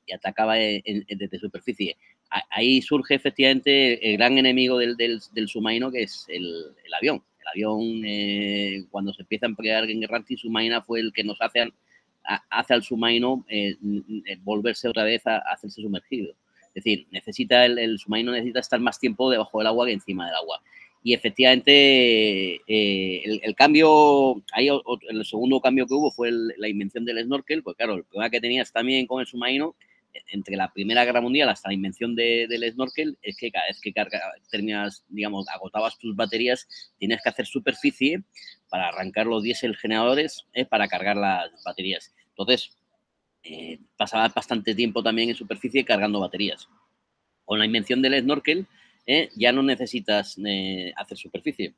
y 0.08 0.14
atacaba 0.14 0.56
desde 0.56 1.40
superficie. 1.40 1.96
Ahí 2.50 2.82
surge 2.82 3.16
efectivamente 3.16 4.10
el 4.12 4.18
gran 4.18 4.38
enemigo 4.38 4.78
del, 4.78 5.22
submarino, 5.48 5.92
que 5.92 6.04
es 6.04 6.26
el 6.30 6.74
avión 6.98 7.24
avión, 7.50 8.02
eh, 8.06 8.86
cuando 8.90 9.14
se 9.14 9.22
empieza 9.22 9.46
a 9.46 9.50
emplear 9.50 9.90
en 9.90 10.02
guerra 10.02 10.24
submarina, 10.36 10.82
fue 10.82 11.00
el 11.00 11.14
que 11.14 11.24
nos 11.24 11.42
hace 11.42 11.62
al, 11.62 11.74
al 12.24 12.84
submarino 12.84 13.46
eh, 13.50 13.76
volverse 14.44 14.88
otra 14.88 15.04
vez 15.04 15.26
a, 15.26 15.38
hacerse 15.38 15.82
sumergido. 15.82 16.34
Es 16.70 16.84
decir, 16.84 17.08
necesita 17.12 17.66
el, 17.66 17.98
submarino 17.98 18.32
necesita 18.32 18.60
estar 18.60 18.80
más 18.80 19.00
tiempo 19.00 19.32
debajo 19.32 19.58
del 19.58 19.68
agua 19.68 19.88
que 19.88 19.94
encima 19.94 20.28
del 20.28 20.36
agua. 20.36 20.62
Y 21.04 21.14
efectivamente, 21.14 22.56
eh, 22.68 23.40
el, 23.42 23.56
cambio, 23.56 24.44
ahí 24.52 24.68
el 25.10 25.26
segundo 25.26 25.62
cambio 25.62 25.88
que 25.88 25.94
hubo 25.94 26.12
fue 26.12 26.32
la 26.32 26.68
invención 26.68 27.06
del 27.06 27.24
snorkel, 27.24 27.64
pues 27.64 27.78
claro, 27.78 27.94
el 27.96 28.04
problema 28.04 28.30
que 28.30 28.42
tenías 28.42 28.74
también 28.74 29.08
con 29.08 29.22
el 29.22 29.28
submarino 29.28 29.76
entre 30.28 30.56
la 30.56 30.72
Primera 30.72 31.06
Guerra 31.06 31.22
Mundial 31.22 31.50
hasta 31.50 31.70
la 31.70 31.74
invención 31.74 32.16
del 32.16 32.72
snorkel 32.72 33.18
es 33.22 33.38
que 33.38 33.52
cada 33.52 33.68
vez 33.68 33.80
que 33.82 33.94
terminas, 34.50 35.04
digamos, 35.10 35.48
agotabas 35.50 35.98
tus 35.98 36.16
baterías, 36.16 36.68
tienes 36.98 37.22
que 37.22 37.30
hacer 37.30 37.46
superficie 37.46 38.24
para 38.70 38.90
arrancar 38.90 39.26
los 39.26 39.44
diésel 39.44 39.76
generadores 39.76 40.46
eh, 40.54 40.66
para 40.66 40.88
cargar 40.88 41.18
las 41.18 41.52
baterías. 41.64 42.14
Entonces, 42.30 42.78
eh, 43.44 43.80
pasaba 43.96 44.28
bastante 44.30 44.76
tiempo 44.76 45.02
también 45.04 45.30
en 45.30 45.36
superficie 45.36 45.86
cargando 45.86 46.20
baterías. 46.20 46.68
Con 47.46 47.60
la 47.60 47.66
invención 47.66 48.02
del 48.02 48.22
snorkel, 48.22 48.68
eh, 49.06 49.30
ya 49.36 49.52
no 49.52 49.64
necesitas 49.64 50.38
hacer 50.98 51.18
superficie. 51.18 51.74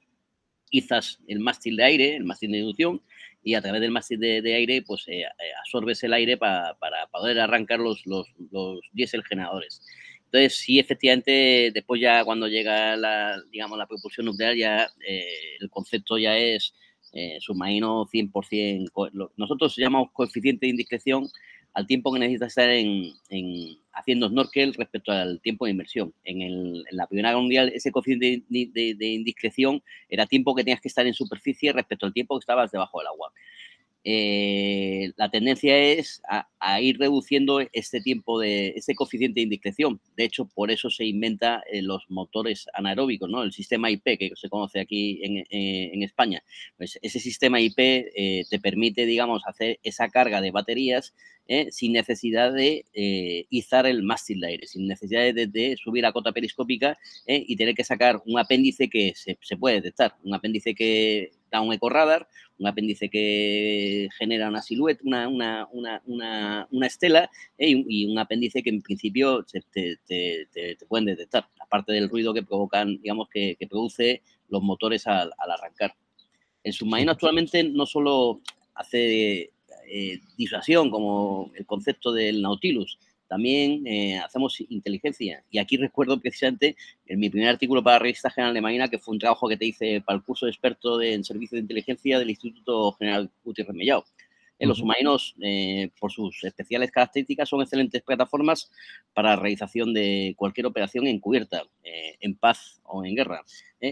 Izas 0.70 1.20
el 1.28 1.40
mástil 1.40 1.76
de 1.76 1.84
aire, 1.84 2.16
el 2.16 2.24
mástil 2.24 2.52
de 2.52 2.60
inducción, 2.60 3.02
y 3.44 3.54
a 3.54 3.62
través 3.62 3.82
del 3.82 3.92
mástil 3.92 4.20
de, 4.20 4.54
aire, 4.54 4.82
pues 4.82 5.06
eh, 5.08 5.24
absorbes 5.62 6.04
el 6.04 6.14
aire 6.14 6.38
para 6.38 6.76
poder 7.12 7.40
arrancar 7.40 7.80
los, 7.80 8.06
los, 8.06 8.28
los 8.52 8.80
diésel 8.92 9.24
generadores. 9.24 9.82
Entonces, 10.32 10.58
sí, 10.58 10.78
efectivamente, 10.78 11.72
después 11.74 12.00
ya 12.00 12.24
cuando 12.24 12.48
llega 12.48 12.96
la, 12.96 13.42
digamos, 13.52 13.78
la 13.80 13.88
propulsión 13.88 14.28
nuclear, 14.28 14.56
ya 14.56 14.88
el 15.60 15.70
concepto 15.72 16.20
ya 16.20 16.38
es 16.38 16.74
submarino 17.40 18.06
100%. 18.06 19.32
Nosotros 19.38 19.76
llamamos 19.76 20.12
coeficiente 20.14 20.68
de 20.68 20.72
indiscreción 20.72 21.28
al 21.74 21.88
tiempo 21.88 22.12
que 22.12 22.20
necesitas 22.20 22.50
estar 22.50 22.70
en, 22.70 23.14
haciendo 23.94 24.30
snorkel 24.30 24.74
respecto 24.74 25.12
al 25.12 25.40
tiempo 25.42 25.66
de 25.66 25.72
inmersión. 25.72 26.14
En, 26.24 26.84
la 26.92 27.08
Primera 27.08 27.30
Guerra 27.30 27.42
Mundial, 27.42 27.72
ese 27.74 27.92
coeficiente 27.92 28.44
de, 28.50 29.08
indiscreción 29.08 29.82
era 30.10 30.26
tiempo 30.26 30.56
que 30.56 30.64
tenías 30.64 30.82
que 30.82 30.88
estar 30.88 31.06
en 31.06 31.14
superficie 31.14 31.72
respecto 31.74 32.06
al 32.06 32.14
tiempo 32.14 32.38
que 32.38 32.44
estabas 32.44 32.72
debajo 32.72 33.00
del 33.00 33.08
agua. 33.08 33.32
Eh, 34.12 35.12
la 35.18 35.30
tendencia 35.30 35.78
es 35.78 36.20
a, 36.28 36.82
ir 36.82 36.98
reduciendo 36.98 37.60
este 37.74 38.02
tiempo 38.02 38.40
de 38.40 38.70
ese 38.70 38.96
coeficiente 38.96 39.40
de 39.40 39.44
indiscreción. 39.44 40.02
De 40.18 40.24
hecho, 40.24 40.46
por 40.46 40.72
eso 40.72 40.90
se 40.90 41.06
inventa 41.06 41.62
eh, 41.72 41.84
los 41.84 42.10
motores 42.10 42.66
anaeróbicos, 42.74 43.30
¿no? 43.30 43.44
El 43.44 43.52
sistema 43.52 43.92
IP 43.92 44.18
que 44.18 44.32
se 44.34 44.50
conoce 44.50 44.80
aquí 44.80 45.20
en, 45.24 45.46
eh, 45.52 46.04
España. 46.04 46.42
Pues 46.76 46.98
ese 47.04 47.20
sistema 47.20 47.62
IP 47.62 47.76
te 48.50 48.60
permite, 48.60 49.06
digamos, 49.06 49.44
hacer 49.46 49.80
esa 49.84 50.10
carga 50.10 50.42
de 50.42 50.50
baterías 50.50 51.14
sin 51.70 51.94
necesidad 51.94 52.54
de 52.54 52.86
izar 53.50 53.86
el 53.86 54.02
mástil 54.04 54.40
de 54.40 54.48
aire, 54.48 54.68
sin 54.68 54.88
necesidad 54.88 55.34
de, 55.34 55.78
subir 55.84 56.06
a 56.06 56.12
cota 56.14 56.32
periscópica 56.32 56.98
y 57.28 57.56
tener 57.56 57.76
que 57.76 57.84
sacar 57.84 58.22
un 58.26 58.40
apéndice 58.40 58.90
que 58.90 59.14
se, 59.16 59.38
se 59.42 59.58
puede 59.58 59.76
detectar, 59.76 60.16
un 60.24 60.34
apéndice 60.34 60.74
que 60.74 61.32
da 61.52 61.62
un 61.62 61.74
ecoradar, 61.74 62.28
un 62.58 62.68
apéndice 62.68 63.10
que 63.10 64.10
genera 64.18 64.50
una 64.50 64.62
silueta, 64.62 65.02
una, 65.04 65.28
una, 65.28 65.68
una, 66.06 66.68
una 66.72 66.88
estela 66.88 67.30
eh, 67.58 67.84
y, 67.88 68.06
un, 68.06 68.20
apéndice 68.20 68.62
que 68.64 68.70
en 68.70 68.82
principio 68.82 69.44
te, 69.44 69.62
te, 69.72 69.98
te, 70.52 70.86
pueden 70.88 71.06
detectar, 71.06 71.48
aparte 71.60 71.94
del 71.94 72.10
ruido 72.10 72.34
que 72.34 72.44
provocan, 72.44 73.02
digamos, 73.02 73.30
que, 73.30 73.56
que 73.60 73.68
produce 73.68 74.22
los 74.50 74.62
motores 74.62 75.08
al, 75.08 75.32
al, 75.38 75.52
arrancar. 75.52 75.96
El 76.64 76.74
submarino 76.74 77.12
actualmente 77.12 77.64
no 77.64 77.86
solo 77.86 78.42
hace 78.76 79.52
eh, 79.92 80.20
disuasión 80.38 80.90
como 80.90 81.52
el 81.56 81.66
concepto 81.66 82.12
del 82.12 82.42
Nautilus, 82.42 83.00
también 83.30 83.86
eh, 83.86 84.18
hacemos 84.20 84.60
inteligencia. 84.60 85.44
Y 85.52 85.60
aquí 85.60 85.78
recuerdo 85.78 86.20
precisamente 86.20 86.76
en 87.06 87.20
mi 87.20 87.30
primer 87.30 87.50
artículo 87.50 87.84
para 87.84 87.96
la 87.96 88.00
Revista 88.00 88.32
General 88.32 88.54
de 88.54 88.62
Marina, 88.62 88.88
que 88.90 88.98
fue 88.98 89.14
un 89.14 89.20
trabajo 89.20 89.48
que 89.48 89.56
te 89.56 89.66
hice 89.66 90.02
para 90.02 90.18
el 90.18 90.24
curso 90.24 90.48
de 90.48 90.52
experto 90.52 91.02
en 91.02 91.24
servicio 91.24 91.56
de 91.56 91.62
inteligencia 91.62 92.18
del 92.20 92.32
Instituto 92.32 92.92
General 92.94 93.30
Gutiérrez 93.44 93.76
Mellao. 93.76 94.04
En 94.58 94.68
los 94.68 94.80
submarinos, 94.80 95.36
eh, 95.42 95.90
por 96.00 96.12
sus 96.12 96.44
especiales 96.44 96.92
características, 96.92 97.48
son 97.48 97.62
excelentes 97.62 98.02
plataformas 98.02 98.70
para 99.14 99.30
la 99.30 99.36
realización 99.38 99.94
de 99.94 100.34
cualquier 100.36 100.66
operación 100.66 101.08
encubierta, 101.08 101.64
eh, 101.84 102.18
en 102.20 102.36
paz 102.36 102.82
o 102.84 103.06
en 103.06 103.16
guerra. 103.16 103.46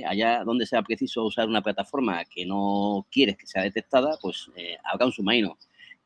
allá 0.06 0.44
donde 0.44 0.66
sea 0.66 0.82
preciso 0.82 1.24
usar 1.24 1.48
una 1.48 1.62
plataforma 1.62 2.26
que 2.26 2.46
no 2.46 3.08
quieres 3.10 3.38
que 3.38 3.48
sea 3.48 3.64
detectada, 3.64 4.18
pues 4.22 4.50
haga 4.84 5.06
un 5.06 5.14
submarino. 5.14 5.58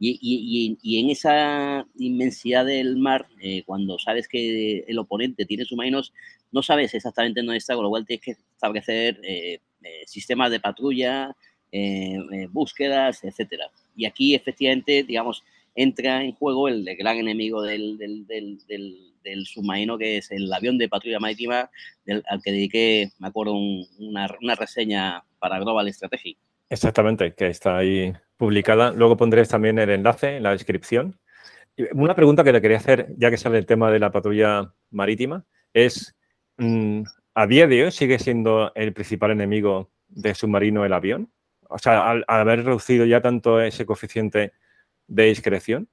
Y, 0.04 1.00
en 1.00 1.12
esa 1.12 1.86
inmensidad 1.96 2.66
del 2.66 2.98
mar, 2.98 3.28
eh, 3.40 3.62
cuando 3.68 4.00
sabes 4.00 4.28
que 4.28 4.80
el 4.88 4.98
oponente 4.98 5.46
tiene 5.46 5.64
submarinos, 5.64 6.12
no 6.52 6.64
sabes 6.64 6.96
exactamente 6.96 7.42
dónde 7.42 7.58
está, 7.58 7.76
con 7.76 7.84
lo 7.84 7.92
cual 7.92 8.06
tienes 8.08 8.26
que 8.26 8.32
establecer 8.32 9.20
eh, 9.24 9.60
eh, 9.84 10.04
sistemas 10.08 10.50
de 10.50 10.60
patrulla, 10.60 11.36
búsquedas, 12.50 13.24
etcétera. 13.24 13.72
Y 13.96 14.06
aquí, 14.06 14.36
efectivamente, 14.36 15.04
digamos, 15.04 15.44
entra 15.76 16.24
en 16.24 16.34
juego 16.34 16.68
el, 16.68 16.84
gran 16.98 17.18
enemigo 17.18 17.62
del, 17.62 17.98
del, 17.98 19.46
submarino, 19.46 19.98
que 19.98 20.18
es 20.18 20.32
el 20.32 20.52
avión 20.52 20.78
de 20.78 20.90
patrulla 20.90 21.20
marítima, 21.20 21.70
al 22.28 22.42
que 22.44 22.52
dediqué, 22.52 23.12
me 23.20 23.28
acuerdo, 23.28 23.54
una, 23.54 24.28
una 24.42 24.56
reseña 24.56 25.24
para 25.40 25.60
Global 25.60 25.94
Strategy. 25.94 26.36
Exactamente, 26.70 27.34
que 27.36 27.48
está 27.48 27.78
ahí 27.78 28.12
publicada. 28.42 28.92
Luego 28.92 29.18
pondré 29.18 29.46
también 29.46 29.78
el 29.78 29.92
enlace 29.92 30.38
en 30.38 30.42
la 30.42 30.50
descripción. 30.50 31.20
Una 31.94 32.16
pregunta 32.16 32.44
que 32.44 32.52
le 32.52 32.60
quería 32.60 32.78
hacer, 32.78 33.14
ya 33.16 33.30
que 33.30 33.38
sale 33.38 33.60
el 33.60 33.68
tema 33.68 33.92
de 33.92 34.00
la 34.00 34.12
patrulla 34.12 34.74
marítima, 34.90 35.46
es, 35.76 36.16
mm, 36.58 37.04
¿a 37.36 37.46
día 37.46 37.68
de 37.68 37.84
hoy 37.84 37.92
sigue 37.92 38.18
siendo 38.18 38.72
el 38.74 38.94
principal 38.94 39.30
enemigo 39.30 39.92
de 40.08 40.34
submarino 40.34 40.84
el 40.84 40.94
avión? 40.94 41.32
O 41.70 41.78
sea, 41.78 42.10
al, 42.10 42.26
haber 42.28 42.66
reducido 42.66 43.06
ya 43.06 43.22
tanto 43.22 43.62
ese 43.62 43.86
coeficiente 43.86 44.54
de 45.06 45.26
discreción. 45.26 45.88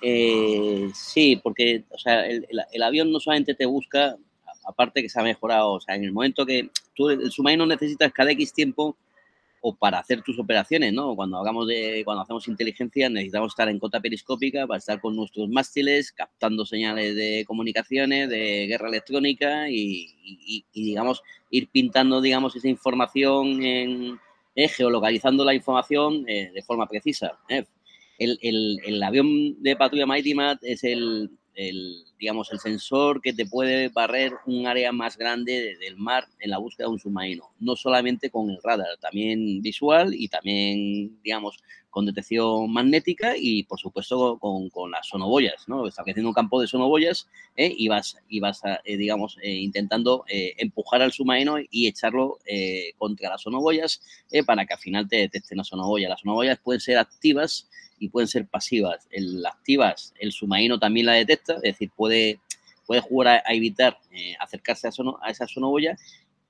Eh, 0.00 0.88
sí, 0.94 1.38
porque 1.44 1.84
o 1.90 1.98
sea, 1.98 2.24
el, 2.26 2.82
avión 2.82 3.12
no 3.12 3.20
solamente 3.20 3.54
te 3.54 3.66
busca, 3.66 4.16
aparte 4.64 5.02
que 5.02 5.10
se 5.10 5.20
ha 5.20 5.22
mejorado, 5.22 5.72
o 5.74 5.80
sea, 5.82 5.94
en 5.94 6.04
el 6.04 6.12
momento 6.12 6.46
que 6.46 6.70
tú, 6.94 7.10
el 7.10 7.30
submarino 7.30 7.66
necesitas 7.66 8.14
cada 8.14 8.30
X 8.30 8.54
tiempo 8.54 8.96
o 9.60 9.74
para 9.74 9.98
hacer 9.98 10.22
tus 10.22 10.38
operaciones, 10.38 10.92
¿no? 10.92 11.14
Cuando 11.16 11.38
hagamos 11.38 11.66
de, 11.66 12.02
cuando 12.04 12.22
hacemos 12.22 12.46
inteligencia 12.48 13.08
necesitamos 13.08 13.52
estar 13.52 13.68
en 13.68 13.78
cota 13.78 14.00
periscópica 14.00 14.66
para 14.66 14.78
estar 14.78 15.00
con 15.00 15.16
nuestros 15.16 15.48
mástiles, 15.48 16.12
captando 16.12 16.64
señales 16.64 17.16
de 17.16 17.44
comunicaciones, 17.46 18.28
de 18.28 18.66
guerra 18.66 18.88
electrónica 18.88 19.68
y, 19.68 20.64
digamos, 20.72 21.22
ir 21.50 21.68
pintando, 21.68 22.20
digamos, 22.20 22.54
esa 22.56 22.68
información 22.68 23.62
en, 23.62 24.20
eh, 24.54 24.68
geolocalizando 24.68 25.44
la 25.44 25.54
información 25.54 26.24
eh, 26.28 26.50
de 26.54 26.62
forma 26.62 26.86
precisa. 26.86 27.38
¿eh? 27.48 27.64
El, 28.18 28.38
el, 28.82 29.02
avión 29.02 29.62
de 29.62 29.76
patrulla 29.76 30.06
marítima 30.06 30.58
es 30.62 30.84
el, 30.84 31.30
el, 31.56 32.04
digamos, 32.18 32.52
el 32.52 32.60
sensor 32.60 33.20
que 33.20 33.32
te 33.32 33.46
puede 33.46 33.88
barrer 33.88 34.32
un 34.46 34.66
área 34.66 34.92
más 34.92 35.16
grande 35.16 35.76
del 35.80 35.96
mar 35.96 36.28
en 36.38 36.50
la 36.50 36.58
búsqueda 36.58 36.86
de 36.86 36.92
un 36.92 36.98
submarino. 36.98 37.50
No 37.58 37.74
solamente 37.76 38.30
con 38.30 38.50
el 38.50 38.58
radar, 38.62 38.96
también 39.00 39.62
visual 39.62 40.14
y 40.14 40.28
también, 40.28 41.18
digamos, 41.22 41.58
con 41.96 42.04
detección 42.04 42.70
magnética 42.70 43.36
y, 43.38 43.62
por 43.62 43.80
supuesto, 43.80 44.38
con, 44.38 44.68
con 44.68 44.90
las 44.90 45.08
sonoboyas, 45.08 45.66
¿no? 45.66 45.88
Estableciendo 45.88 46.28
un 46.28 46.34
campo 46.34 46.60
de 46.60 46.66
sonoboyas 46.66 47.26
¿eh? 47.56 47.72
y 47.74 47.88
vas, 47.88 48.18
y 48.28 48.38
vas 48.38 48.60
eh, 48.84 48.98
digamos, 48.98 49.38
eh, 49.40 49.50
intentando 49.50 50.24
empujar 50.28 51.00
al 51.00 51.12
submarino 51.12 51.56
y 51.70 51.86
echarlo 51.86 52.38
contra 52.98 53.30
las 53.30 53.42
sonoboyas 53.42 54.02
para 54.44 54.66
que 54.66 54.74
al 54.74 54.80
final 54.80 55.08
te 55.08 55.16
detecten 55.16 55.56
las 55.56 55.68
sonoboyas. 55.68 56.10
Las 56.10 56.20
sonoboyas 56.20 56.58
pueden 56.58 56.80
ser 56.80 56.98
activas 56.98 57.66
y 57.98 58.08
pueden 58.08 58.28
ser 58.28 58.46
pasivas. 58.46 59.06
El, 59.10 59.44
activas, 59.46 60.14
el 60.18 60.32
submarino 60.32 60.78
también 60.78 61.06
la 61.06 61.12
detecta, 61.12 61.54
es 61.56 61.62
decir, 61.62 61.90
puede, 61.94 62.40
puede 62.86 63.00
jugar 63.00 63.42
a, 63.46 63.54
evitar 63.54 63.98
eh, 64.12 64.34
acercarse 64.40 64.88
a, 64.88 64.90
a 65.22 65.30
esa 65.30 65.46
sonoboya. 65.46 65.96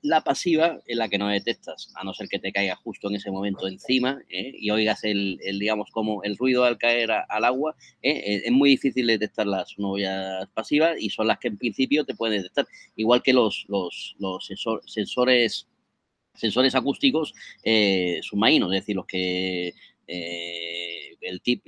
La 0.03 0.21
pasiva 0.21 0.79
es 0.87 0.97
la 0.97 1.09
que 1.09 1.19
no 1.19 1.29
detectas, 1.29 1.91
a 1.97 2.05
no 2.05 2.15
ser 2.15 2.29
que 2.29 2.39
te 2.39 2.53
caiga 2.53 2.77
justo 2.77 3.09
en 3.09 3.17
ese 3.17 3.31
momento 3.31 3.67
encima 3.67 4.23
eh, 4.29 4.53
y 4.55 4.71
oigas 4.71 5.03
el, 5.03 5.39
digamos, 5.59 5.91
como 5.91 6.23
el 6.23 6.37
ruido 6.37 6.65
al 6.65 6.79
caer 6.79 7.11
al 7.11 7.45
agua. 7.45 7.75
Eh, 8.03 8.43
es 8.45 8.53
muy 8.53 8.71
difícil 8.71 9.07
detectar 9.07 9.47
las 9.47 9.71
sonoboyas 9.71 10.49
pasivas 10.55 10.97
y 11.01 11.11
son 11.11 11.27
las 11.27 11.39
que 11.39 11.49
en 11.49 11.59
principio 11.59 12.05
te 12.05 12.15
pueden 12.15 12.39
detectar. 12.39 12.67
Igual 12.95 13.23
que 13.23 13.33
los, 13.33 13.65
los, 13.69 14.15
los 14.19 14.49
sensores 14.87 15.67
sensores 16.35 16.75
acústicos 16.75 17.33
submarinos, 18.21 18.71
es 18.71 18.83
decir, 18.83 18.95
los 18.95 19.07
que 19.07 19.73
eh, 20.09 21.06
el 21.29 21.41
tip, 21.41 21.65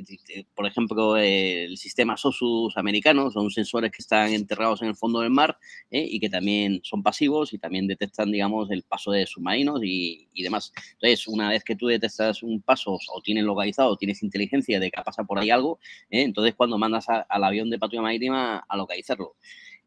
por 0.55 0.67
ejemplo, 0.67 1.17
el 1.17 1.77
sistema 1.77 2.17
SOSUS 2.17 2.77
americano, 2.77 3.31
son 3.31 3.51
sensores 3.51 3.91
que 3.91 4.03
están 4.03 4.33
enterrados 4.33 4.83
en 4.83 4.89
el 4.89 4.97
fondo 4.97 5.21
del 5.21 5.31
mar 5.31 5.59
eh, 5.91 6.07
y 6.09 6.21
que 6.21 6.29
también 6.29 6.81
son 6.83 7.03
pasivos 7.03 7.53
y 7.53 7.59
también 7.59 7.87
detectan, 7.87 8.31
digamos, 8.31 8.71
el 8.71 8.83
paso 8.83 9.13
de 9.13 9.27
submarinos 9.27 9.81
y, 9.83 10.29
demás. 10.43 10.73
Entonces, 10.95 11.27
una 11.29 11.49
vez 11.49 11.65
que 11.65 11.77
tú 11.77 11.87
detectas 11.87 12.43
un 12.43 12.63
paso 12.63 12.93
o 12.93 13.21
tienes 13.23 13.45
localizado, 13.45 13.97
tienes 13.97 14.23
inteligencia 14.23 14.79
de 14.81 14.91
que 14.91 15.03
pasa 15.03 15.25
por 15.25 15.39
ahí 15.39 15.51
algo, 15.51 15.79
eh, 16.11 16.23
entonces 16.23 16.55
cuando 16.55 16.79
mandas 16.79 17.07
al 17.09 17.45
avión 17.45 17.71
de 17.71 17.79
patrulla 17.79 18.03
marítima 18.03 18.65
a 18.69 18.77
localizarlo. 18.77 19.35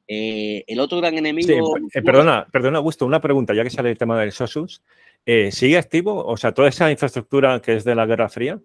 el 0.08 0.80
otro 0.80 0.98
gran 1.00 1.18
enemigo... 1.18 1.76
perdona, 2.04 2.48
perdona, 2.52 2.80
Augusto, 2.80 3.06
una 3.06 3.22
pregunta, 3.22 3.54
ya 3.54 3.64
que 3.64 3.70
sale 3.70 3.92
el 3.92 3.98
tema 3.98 4.20
del 4.20 4.32
SOSUS. 4.32 4.82
Eh, 5.26 5.52
¿sigue 5.52 5.78
activo? 5.78 6.26
O 6.26 6.36
sea, 6.38 6.54
toda 6.54 6.70
esa 6.70 6.90
infraestructura 6.90 7.62
que 7.62 7.76
es 7.76 7.84
de 7.84 7.96
la 7.96 8.06
Guerra 8.06 8.30
Fría, 8.30 8.60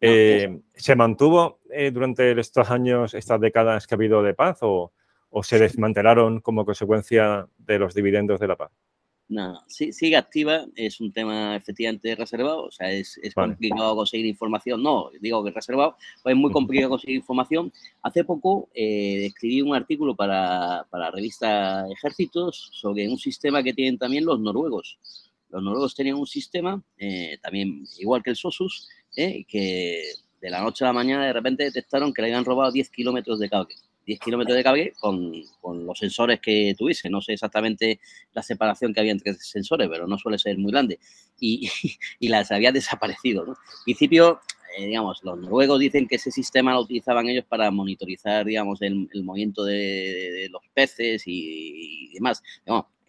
eh, 0.00 0.60
¿se 0.74 0.96
mantuvo 0.96 1.60
eh, 1.70 1.90
durante 1.90 2.38
estos 2.38 2.70
años, 2.70 3.14
estas 3.14 3.40
décadas 3.40 3.86
que 3.86 3.94
ha 3.94 3.96
habido 3.96 4.22
de 4.22 4.34
paz 4.34 4.58
o, 4.62 4.92
se 5.42 5.58
desmantelaron 5.58 6.40
como 6.40 6.64
consecuencia 6.64 7.46
de 7.58 7.78
los 7.78 7.94
dividendos 7.94 8.40
de 8.40 8.48
la 8.48 8.56
paz? 8.56 8.70
No, 9.28 9.60
sí, 9.68 9.92
sigue 9.92 10.16
activa, 10.16 10.64
es 10.74 11.00
un 11.00 11.12
tema 11.12 11.54
efectivamente 11.54 12.14
reservado, 12.16 12.64
o 12.64 12.70
sea, 12.70 12.90
es, 12.90 13.20
complicado 13.34 13.94
conseguir 13.94 14.24
información, 14.24 14.82
no, 14.82 15.10
digo 15.20 15.44
que 15.44 15.50
reservado, 15.50 15.96
pues 16.22 16.34
es 16.34 16.40
muy 16.40 16.50
complicado 16.50 16.90
conseguir 16.90 17.16
información. 17.16 17.70
Hace 18.02 18.24
poco 18.24 18.70
escribí 18.72 19.60
un 19.60 19.74
artículo 19.74 20.16
para, 20.16 20.86
para 20.88 21.04
la 21.04 21.10
revista 21.10 21.86
Ejércitos 21.90 22.70
sobre 22.72 23.06
un 23.06 23.18
sistema 23.18 23.62
que 23.62 23.74
tienen 23.74 23.98
también 23.98 24.24
los 24.24 24.40
noruegos, 24.40 24.98
los 25.50 25.62
noruegos 25.62 25.94
tenían 25.94 26.16
un 26.16 26.26
sistema, 26.26 26.82
también 27.42 27.84
igual 27.98 28.22
que 28.22 28.30
el 28.30 28.36
SOSUS, 28.36 28.88
que 29.14 30.12
de 30.40 30.50
la 30.50 30.60
noche 30.60 30.84
a 30.84 30.88
la 30.88 30.92
mañana 30.92 31.26
de 31.26 31.32
repente 31.32 31.64
detectaron 31.64 32.12
que 32.12 32.22
le 32.22 32.28
habían 32.28 32.44
robado 32.44 32.70
10 32.70 32.90
kilómetros 32.90 33.38
de 33.38 33.48
cable. 33.48 33.74
10 34.06 34.20
kilómetros 34.20 34.56
de 34.56 34.64
cable 34.64 34.92
con, 34.98 35.32
con, 35.60 35.84
los 35.84 35.98
sensores 35.98 36.40
que 36.40 36.74
tuviese. 36.78 37.10
No 37.10 37.20
sé 37.20 37.34
exactamente 37.34 38.00
la 38.32 38.42
separación 38.42 38.94
que 38.94 39.00
había 39.00 39.12
entre 39.12 39.34
sensores, 39.34 39.88
pero 39.90 40.06
no 40.06 40.16
suele 40.18 40.38
ser 40.38 40.56
muy 40.56 40.72
grande. 40.72 40.98
Y, 41.38 41.68
y 42.18 42.28
las 42.28 42.50
había 42.50 42.72
desaparecido. 42.72 43.44
¿no? 43.44 43.52
En 43.52 43.84
principio, 43.84 44.40
eh, 44.78 44.86
digamos, 44.86 45.22
los 45.24 45.38
noruegos 45.38 45.80
dicen 45.80 46.06
que 46.06 46.16
ese 46.16 46.30
sistema 46.30 46.72
lo 46.72 46.80
utilizaban 46.80 47.28
ellos 47.28 47.44
para 47.46 47.70
monitorizar, 47.70 48.46
digamos, 48.46 48.80
el, 48.80 49.08
el 49.12 49.24
movimiento 49.24 49.64
de, 49.64 49.74
de, 49.74 50.48
los 50.50 50.62
peces 50.72 51.24
y, 51.26 52.10
y 52.10 52.14
demás. 52.14 52.42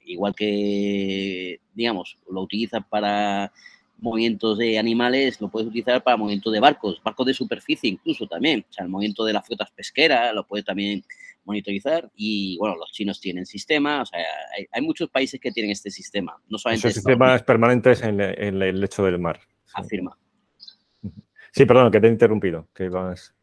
igual 0.06 0.36
que, 0.36 1.62
digamos, 1.74 2.18
lo 2.30 2.42
utilizan 2.42 2.84
para 2.90 3.54
movimientos 4.02 4.58
de 4.58 4.80
animales 4.80 5.40
lo 5.42 5.50
puedes 5.50 5.68
utilizar 5.68 6.04
para 6.04 6.18
movimientos 6.18 6.54
de 6.54 6.60
barcos, 6.60 7.02
barcos 7.04 7.26
de 7.26 7.34
superficie 7.34 7.90
incluso 7.90 8.28
también. 8.28 8.66
O 8.70 8.74
sea, 8.74 8.84
el 8.84 8.90
movimiento 8.90 9.26
de 9.26 9.34
las 9.34 9.46
flotas 9.46 9.72
pesqueras 9.72 10.34
lo 10.34 10.46
puedes 10.46 10.66
también 10.66 11.04
monitorizar. 11.46 12.10
Y 12.16 12.58
bueno, 12.58 12.76
los 12.78 12.92
chinos 12.92 13.20
tienen 13.20 13.46
sistema, 13.46 14.02
o 14.02 14.06
sea, 14.06 14.20
hay, 14.72 14.82
muchos 14.82 15.10
países 15.10 15.40
que 15.40 15.52
tienen 15.52 15.72
este 15.72 15.92
sistema. 15.92 16.38
No 16.48 16.58
solamente 16.58 16.88
Esos 16.88 17.04
sistemas 17.04 17.44
permanentes 17.44 18.02
en, 18.02 18.22
en, 18.22 18.62
el 18.62 18.80
lecho 18.80 19.04
del 19.04 19.20
mar. 19.20 19.40
Afirma. 19.74 20.18
Sí, 21.52 21.66
perdón, 21.66 21.92
que 21.92 22.00
te 22.00 22.08
he 22.08 22.12
interrumpido. 22.12 22.68
Que 22.74 22.90
vas... 22.90 23.36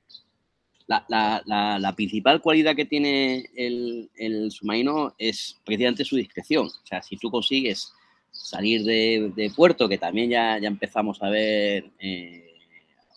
La, 0.89 1.05
la, 1.09 1.43
la, 1.47 1.81
la, 1.81 1.97
principal 1.97 2.41
cualidad 2.41 2.77
que 2.77 2.85
tiene 2.85 3.45
el, 3.57 4.09
el 4.15 4.53
submarino 4.53 5.17
es 5.19 5.61
precisamente 5.65 6.05
su 6.05 6.15
discreción. 6.15 6.67
O 6.67 6.87
sea, 6.87 7.03
si 7.03 7.17
tú 7.17 7.29
consigues 7.29 7.93
salir 8.37 8.85
de, 8.85 9.33
de, 9.35 9.51
puerto, 9.51 9.89
que 9.89 9.99
también 9.99 10.31
ya, 10.31 10.59
ya 10.59 10.69
empezamos 10.69 11.23
a 11.23 11.31
ver 11.31 11.91
eh, 11.99 12.55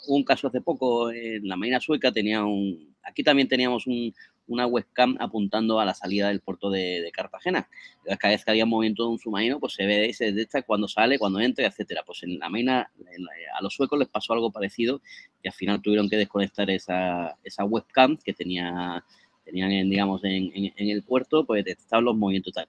un 0.07 0.23
caso 0.23 0.47
hace 0.47 0.61
poco 0.61 1.11
en 1.11 1.47
la 1.47 1.55
Marina 1.55 1.79
Sueca, 1.79 2.11
tenía 2.11 2.43
un, 2.43 2.95
aquí 3.03 3.23
también 3.23 3.47
teníamos 3.47 3.85
un, 3.87 4.13
una 4.49 4.65
webcam 4.65 5.15
apuntando 5.19 5.79
a 5.79 5.85
la 5.85 5.93
salida 5.93 6.29
del 6.29 6.41
puerto 6.41 6.69
de, 6.69 7.01
de 7.01 7.11
Cartagena. 7.11 7.69
Cada 8.17 8.33
vez 8.33 8.43
que 8.43 8.51
había 8.51 8.65
movimiento 8.65 9.03
de 9.03 9.09
un 9.09 9.19
submarino, 9.19 9.59
pues 9.59 9.73
se 9.73 9.85
ve 9.85 10.07
y 10.07 10.13
se 10.13 10.31
detecta 10.31 10.63
cuando 10.63 10.87
sale, 10.87 11.19
cuando 11.19 11.39
entra, 11.39 11.65
etcétera. 11.65 12.03
Pues 12.05 12.23
en 12.23 12.39
la 12.39 12.49
Marina, 12.49 12.91
en 12.97 13.23
la, 13.23 13.31
a 13.57 13.61
los 13.61 13.73
suecos 13.73 13.97
les 13.99 14.07
pasó 14.07 14.33
algo 14.33 14.51
parecido 14.51 15.01
y 15.41 15.47
al 15.47 15.53
final 15.53 15.81
tuvieron 15.81 16.09
que 16.09 16.17
desconectar 16.17 16.69
esa, 16.71 17.37
esa 17.43 17.63
webcam 17.63 18.17
que 18.17 18.33
tenía, 18.33 19.03
tenían, 19.45 19.71
en, 19.71 19.89
digamos, 19.89 20.23
en, 20.23 20.51
en, 20.53 20.73
en, 20.75 20.89
el 20.89 21.03
puerto, 21.03 21.45
pues 21.45 21.63
detectaban 21.63 22.05
los 22.05 22.17
movimientos 22.17 22.53
tal. 22.53 22.67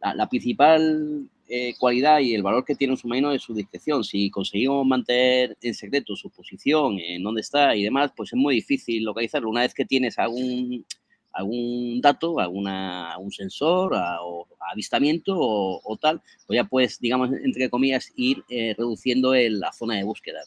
La, 0.00 0.14
la 0.14 0.28
principal 0.28 1.28
eh, 1.54 1.74
cualidad 1.78 2.20
y 2.20 2.34
el 2.34 2.42
valor 2.42 2.64
que 2.64 2.74
tiene 2.74 2.94
un 2.94 2.96
submarino 2.96 3.30
es 3.30 3.42
su 3.42 3.52
discreción. 3.52 4.02
Si 4.04 4.30
conseguimos 4.30 4.86
mantener 4.86 5.54
en 5.60 5.74
secreto 5.74 6.16
su 6.16 6.30
posición, 6.30 6.98
en 6.98 7.22
dónde 7.22 7.42
está 7.42 7.76
y 7.76 7.82
demás, 7.82 8.10
pues 8.16 8.32
es 8.32 8.38
muy 8.38 8.54
difícil 8.54 9.04
localizarlo. 9.04 9.50
Una 9.50 9.60
vez 9.60 9.74
que 9.74 9.84
tienes 9.84 10.18
algún, 10.18 10.86
algún 11.30 12.00
dato, 12.00 12.40
alguna, 12.40 13.12
algún 13.12 13.32
sensor 13.32 13.94
a, 13.94 14.22
o 14.22 14.48
avistamiento 14.72 15.36
o, 15.36 15.98
tal, 16.00 16.22
pues 16.46 16.56
ya 16.56 16.64
puedes, 16.64 16.98
digamos, 16.98 17.30
entre 17.44 17.68
comillas, 17.68 18.10
ir 18.16 18.42
eh, 18.48 18.74
reduciendo 18.74 19.34
la 19.34 19.72
zona 19.72 19.96
de 19.96 20.04
búsqueda. 20.04 20.40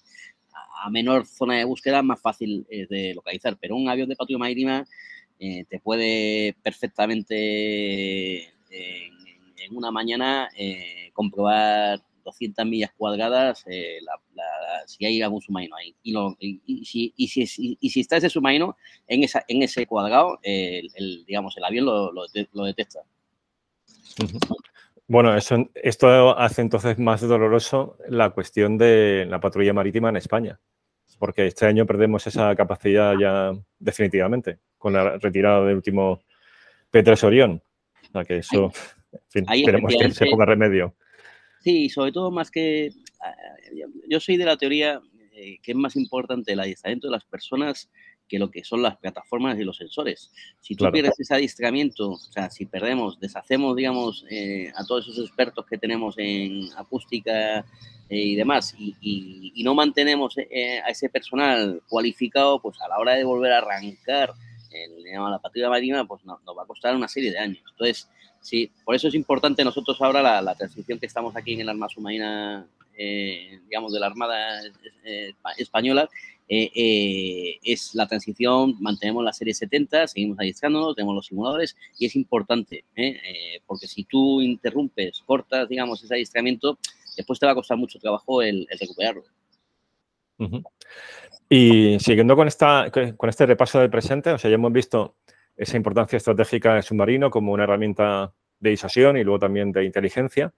A, 0.84 0.90
menor 0.90 1.28
zona 1.28 1.58
de 1.58 1.66
búsqueda, 1.66 2.02
más 2.02 2.20
fácil 2.20 2.66
eh, 2.68 2.88
de 2.90 3.14
localizar. 3.14 3.56
Pero 3.62 3.76
un 3.76 3.88
avión 3.90 4.10
de 4.10 4.16
patrulla 4.16 4.40
marítima 4.40 4.88
eh, 5.38 5.66
te 5.70 5.80
puede 5.80 6.56
perfectamente 6.64 8.56
en 9.58 9.76
una 9.76 9.92
mañana 9.92 10.50
eh, 10.56 11.12
comprobar 11.14 12.02
200 12.26 12.66
millas 12.66 12.92
cuadradas 12.98 13.64
eh, 13.68 14.00
la, 14.02 14.20
la, 14.34 14.44
si 14.88 15.06
hay 15.06 15.22
algún 15.22 15.42
submarino 15.42 15.76
ahí. 15.76 15.96
Y, 16.04 16.12
lo, 16.12 16.36
y, 16.40 16.62
y, 16.66 16.86
si, 16.86 17.14
y, 17.16 17.28
si, 17.28 17.78
y, 17.80 17.90
si, 17.90 18.00
está 18.00 18.18
ese 18.18 18.30
submarino 18.30 18.76
en, 19.08 19.24
esa, 19.24 19.46
en 19.48 19.64
ese 19.64 19.86
cuadrado, 19.86 20.40
eh, 20.44 20.80
el, 20.80 20.90
el, 20.96 21.26
digamos, 21.26 21.56
el 21.58 21.64
avión 21.64 21.86
lo, 21.86 22.12
lo, 22.12 22.26
lo 22.52 22.64
detecta. 22.66 23.02
Bueno, 25.08 25.36
eso, 25.38 25.70
esto 25.76 26.38
hace 26.38 26.62
entonces 26.62 26.98
más 26.98 27.22
doloroso 27.22 27.98
la 28.10 28.32
cuestión 28.32 28.78
de 28.78 29.26
la 29.30 29.40
patrulla 29.40 29.74
marítima 29.74 30.10
en 30.10 30.18
España, 30.18 30.60
porque 31.20 31.46
este 31.46 31.68
año 31.68 31.86
perdemos 31.86 32.26
esa 32.26 32.56
capacidad 32.56 33.14
ya 33.20 33.52
definitivamente 33.78 34.60
con 34.80 34.94
la 34.94 35.18
retirada 35.18 35.64
del 35.64 35.76
último 35.76 36.22
P3 36.92 37.24
Orión. 37.24 37.62
O 38.10 38.12
sea 38.12 38.26
que 38.26 38.38
eso... 38.38 38.72
En 39.16 39.30
fin, 39.30 39.46
Ahí 39.48 39.62
esperemos 39.62 39.94
que 39.98 40.12
se 40.12 40.26
ponga 40.28 40.46
remedio. 40.46 40.96
Sí, 41.62 41.90
sobre 41.90 42.12
todo 42.12 42.32
más 42.32 42.52
que... 42.52 42.92
Yo 44.08 44.20
soy 44.20 44.38
de 44.38 44.46
la 44.46 44.58
teoría 44.58 45.02
eh, 45.34 45.58
que 45.62 45.72
es 45.72 45.78
más 45.78 45.96
importante 45.96 46.54
el 46.54 46.60
adiestramiento 46.60 47.08
de 47.08 47.12
las 47.12 47.26
personas 47.26 47.90
que 48.28 48.40
lo 48.40 48.50
que 48.50 48.64
son 48.64 48.82
las 48.82 48.98
plataformas 48.98 49.60
y 49.60 49.64
los 49.64 49.78
sensores. 49.78 50.32
Si 50.60 50.76
tú 50.76 50.84
claro. 50.84 50.94
pierdes 50.94 51.20
ese 51.20 51.34
adiestramiento, 51.34 52.12
o 52.12 52.18
sea, 52.18 52.50
si 52.50 52.66
perdemos, 52.66 53.20
deshacemos, 53.20 53.76
digamos, 53.76 54.26
eh, 54.30 54.72
a 54.76 54.84
todos 54.86 55.08
esos 55.08 55.28
expertos 55.28 55.66
que 55.66 55.78
tenemos 55.78 56.16
en 56.18 56.70
acústica 56.76 57.60
eh, 57.60 57.64
y 58.10 58.36
demás, 58.36 58.76
y, 58.78 58.96
y, 59.02 59.52
y 59.56 59.64
no 59.64 59.76
mantenemos 59.76 60.36
eh, 60.38 60.80
a 60.84 60.90
ese 60.90 61.10
personal 61.10 61.82
cualificado, 61.88 62.62
pues 62.62 62.80
a 62.82 62.88
la 62.88 62.98
hora 62.98 63.14
de 63.14 63.24
volver 63.24 63.52
a 63.52 63.60
arrancar 63.60 64.34
la 65.14 65.40
patrulla 65.40 65.70
marina, 65.70 66.06
pues 66.06 66.26
no, 66.26 66.40
nos 66.46 66.58
va 66.58 66.64
a 66.64 66.68
costar 66.68 66.96
una 66.96 67.08
serie 67.08 67.32
de 67.32 67.40
años. 67.40 67.64
Entonces, 67.72 68.10
Sí, 68.46 68.72
por 68.84 68.94
eso 68.94 69.08
es 69.08 69.16
importante 69.16 69.64
nosotros 69.64 70.00
ahora 70.00 70.22
la, 70.22 70.54
transición 70.54 71.00
que 71.00 71.08
estamos 71.08 71.36
aquí 71.36 71.54
en 71.54 71.62
el 71.62 71.70
arma 71.70 71.90
submarina, 71.90 72.68
eh, 72.96 73.60
digamos, 73.68 73.92
de 73.92 74.00
la 74.00 74.06
Armada 74.06 74.62
eh, 75.04 75.34
Española, 75.58 76.08
eh, 76.48 77.58
es 77.64 77.96
la 77.96 78.06
transición, 78.06 78.76
mantenemos 78.80 79.24
la 79.24 79.34
serie 79.34 79.56
70, 79.56 80.10
seguimos 80.10 80.38
adiestrándonos, 80.40 80.96
tenemos 80.96 81.16
los 81.16 81.26
simuladores 81.26 81.76
y 81.98 82.06
es 82.06 82.16
importante, 82.16 82.84
porque 83.66 83.88
si 83.88 84.04
tú 84.04 84.40
interrumpes, 84.42 85.24
cortas, 85.26 85.68
digamos, 85.68 86.04
ese 86.04 86.14
adiestramiento, 86.14 86.78
después 87.18 87.40
te 87.40 87.48
va 87.48 87.54
a 87.54 87.56
costar 87.56 87.78
mucho 87.80 87.98
trabajo 87.98 88.44
el, 88.44 88.68
recuperarlo. 88.80 89.24
Y 91.50 91.98
siguiendo 91.98 92.36
con, 92.36 92.48
esta, 92.48 92.92
con 92.92 93.28
este 93.28 93.48
repaso 93.48 93.80
del 93.80 93.90
presente, 93.90 94.30
o 94.30 94.38
sea, 94.38 94.52
ya 94.52 94.56
hemos 94.56 94.72
visto 94.72 95.16
esa 95.58 95.78
importancia 95.78 96.18
estratégica 96.18 96.74
del 96.74 96.84
submarino 96.84 97.30
como 97.30 97.54
una 97.54 97.64
herramienta 97.64 98.34
de 98.60 98.70
disuasión 98.72 99.18
y 99.18 99.24
luego 99.24 99.40
también 99.40 99.72
de 99.72 99.86
inteligencia. 99.86 100.54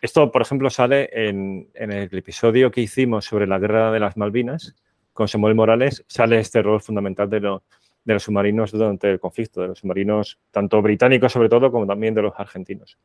Esto, 0.00 0.30
por 0.30 0.42
ejemplo, 0.42 0.68
sale 0.68 1.08
en, 1.12 1.68
en, 1.74 1.92
el 1.92 2.16
episodio 2.16 2.70
que 2.70 2.80
hicimos 2.80 3.24
sobre 3.24 3.46
la 3.46 3.58
guerra 3.58 3.92
de 3.92 4.00
las 4.00 4.16
Malvinas 4.16 4.74
con 5.12 5.28
Samuel 5.28 5.54
Morales, 5.54 6.04
sale 6.08 6.38
este 6.38 6.62
rol 6.62 6.80
fundamental 6.80 7.28
de, 7.30 7.40
lo, 7.40 7.62
de 8.04 8.14
los 8.14 8.22
submarinos 8.24 8.72
durante 8.72 9.10
el 9.10 9.20
conflicto, 9.20 9.60
de 9.60 9.68
los 9.68 9.78
submarinos 9.78 10.40
tanto 10.50 10.80
británicos 10.82 11.32
sobre 11.32 11.48
todo 11.48 11.70
como 11.70 11.86
también 11.86 12.14
de 12.14 12.22
los 12.22 12.32
argentinos. 12.36 12.98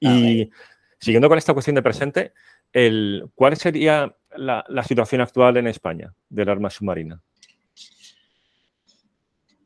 Y 0.00 0.50
siguiendo 0.98 1.28
con 1.28 1.38
esta 1.38 1.52
cuestión 1.52 1.76
de 1.76 1.82
presente, 1.82 2.32
el, 2.72 3.28
¿cuál 3.34 3.56
sería 3.56 4.16
la, 4.36 4.64
la 4.68 4.82
situación 4.82 5.20
actual 5.20 5.56
en 5.56 5.66
España 5.66 6.14
del 6.28 6.48
arma 6.48 6.70
submarina? 6.70 7.20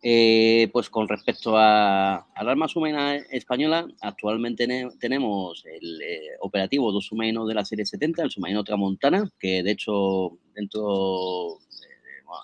Eh, 0.05 0.69
pues 0.73 0.91
con 0.91 1.07
respecto 1.09 1.57
a, 1.57 2.27
al 2.35 2.49
arma 2.49 2.67
submarina 2.67 3.15
española, 3.15 3.87
actualmente 4.01 4.67
ne, 4.67 4.89
tenemos 4.99 5.65
el 5.65 6.03
eh, 6.03 6.21
operativo 6.41 6.91
dos 6.91 7.07
submarinos 7.07 7.47
de 7.47 7.55
la 7.55 7.65
serie 7.65 7.87
70, 7.87 8.25
el 8.25 8.31
submarino 8.33 8.65
Tramontana, 8.65 9.31
que 9.39 9.63
de 9.63 9.71
hecho 9.71 10.39
dentro 10.55 11.59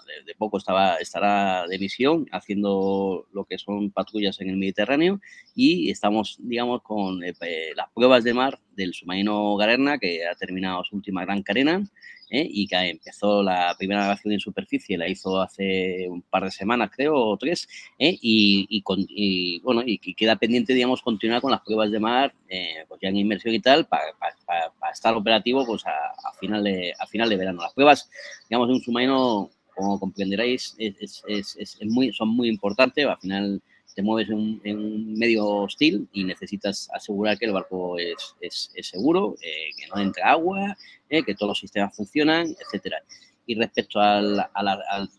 de, 0.06 0.24
de 0.24 0.34
poco 0.36 0.58
estaba, 0.58 0.96
estará 0.96 1.66
de 1.66 1.78
misión 1.80 2.26
haciendo 2.30 3.26
lo 3.32 3.44
que 3.44 3.58
son 3.58 3.90
patrullas 3.90 4.40
en 4.40 4.50
el 4.50 4.56
Mediterráneo 4.56 5.20
y 5.54 5.90
estamos, 5.90 6.36
digamos, 6.40 6.82
con 6.82 7.24
eh, 7.24 7.34
las 7.74 7.90
pruebas 7.92 8.22
de 8.22 8.34
mar 8.34 8.60
del 8.76 8.94
submarino 8.94 9.56
Galerna, 9.56 9.98
que 9.98 10.26
ha 10.26 10.34
terminado 10.36 10.84
su 10.84 10.94
última 10.94 11.24
gran 11.24 11.42
carena, 11.42 11.82
¿eh? 12.30 12.46
y 12.48 12.66
que 12.66 12.76
empezó 12.76 13.42
la 13.42 13.74
primera 13.78 14.00
navegación 14.00 14.32
en 14.32 14.40
superficie, 14.40 14.98
la 14.98 15.08
hizo 15.08 15.40
hace 15.40 16.06
un 16.08 16.22
par 16.22 16.44
de 16.44 16.50
semanas, 16.50 16.90
creo, 16.94 17.14
o 17.14 17.36
tres, 17.36 17.68
¿eh? 17.98 18.16
y, 18.20 18.66
y, 18.68 18.82
y, 19.08 19.60
bueno, 19.60 19.82
y, 19.84 19.98
queda 20.14 20.36
pendiente, 20.36 20.74
digamos, 20.74 21.02
continuar 21.02 21.40
con 21.40 21.50
las 21.50 21.62
pruebas 21.62 21.90
de 21.90 22.00
mar, 22.00 22.34
eh, 22.48 22.84
pues 22.88 23.00
ya 23.00 23.08
en 23.08 23.16
inmersión 23.16 23.54
y 23.54 23.60
tal, 23.60 23.86
para 23.86 24.12
pa, 24.18 24.28
pa, 24.46 24.72
pa 24.78 24.90
estar 24.90 25.14
operativo 25.14 25.64
pues 25.66 25.86
a, 25.86 25.90
a, 25.90 26.32
final 26.38 26.64
de, 26.64 26.92
a 26.98 27.06
final 27.06 27.28
de 27.28 27.36
verano. 27.36 27.62
Las 27.62 27.72
pruebas, 27.74 28.10
digamos, 28.48 28.68
de 28.68 28.74
un 28.74 28.80
submarino, 28.80 29.50
como 29.74 30.00
comprenderéis, 30.00 30.74
es, 30.78 31.22
es, 31.28 31.56
es 31.56 31.78
muy, 31.82 32.12
son 32.12 32.30
muy 32.30 32.48
importantes, 32.48 33.06
al 33.06 33.18
final 33.18 33.62
te 33.98 34.02
mueves 34.04 34.28
en 34.28 34.36
un, 34.36 34.60
en 34.62 34.78
un, 34.78 35.14
medio 35.18 35.44
hostil 35.44 36.06
y 36.12 36.22
necesitas 36.22 36.88
asegurar 36.94 37.36
que 37.36 37.46
el 37.46 37.52
barco 37.52 37.98
es, 37.98 38.36
es, 38.40 38.70
seguro, 38.86 39.34
eh, 39.42 39.70
que 39.76 39.88
no 39.88 40.00
entra 40.00 40.30
agua, 40.30 40.76
eh, 41.08 41.24
que 41.24 41.34
todos 41.34 41.48
los 41.50 41.58
sistemas 41.58 41.96
funcionan, 41.96 42.54
etcétera. 42.60 43.02
Y 43.44 43.56
respecto 43.56 43.98
al, 43.98 44.38
al, 44.38 44.68
al, 44.68 44.78
al 44.88 45.10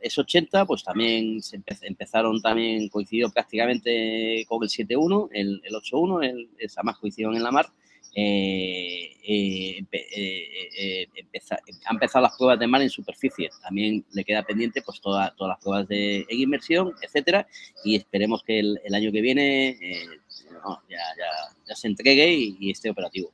S80, 0.00 0.66
pues 0.66 0.82
también 0.82 1.42
se 1.42 1.56
empe 1.56 1.76
empezaron, 1.82 2.40
también 2.40 2.88
coincidió 2.88 3.28
prácticamente 3.28 4.46
con 4.48 4.62
el 4.62 4.70
7.1, 4.70 5.28
el, 5.32 5.60
el 5.62 5.74
8.1, 5.74 6.24
el, 6.24 6.48
esa 6.56 6.82
más 6.82 6.96
coincidieron 6.96 7.36
en 7.36 7.42
la 7.42 7.50
mar, 7.50 7.66
eh, 8.18 9.12
eh, 9.28 9.84
eh, 9.92 11.06
ha 11.84 11.92
empezado 11.92 12.22
las 12.22 12.34
pruebas 12.34 12.58
de 12.58 12.66
mar 12.66 12.80
en 12.80 12.88
superficie. 12.88 13.50
También 13.62 14.06
le 14.12 14.24
queda 14.24 14.42
pendiente 14.42 14.80
pues 14.80 15.02
todas 15.02 15.34
las 15.38 15.58
pruebas 15.60 15.86
de 15.86 16.24
inmersión, 16.30 16.94
etcétera, 17.02 17.46
y 17.84 17.96
esperemos 17.96 18.42
que 18.42 18.60
el, 18.60 18.94
año 18.94 19.12
que 19.12 19.20
viene 19.20 19.76
ya, 20.88 21.74
se 21.74 21.88
entregue 21.88 22.32
y, 22.58 22.70
esté 22.70 22.88
operativo. 22.88 23.30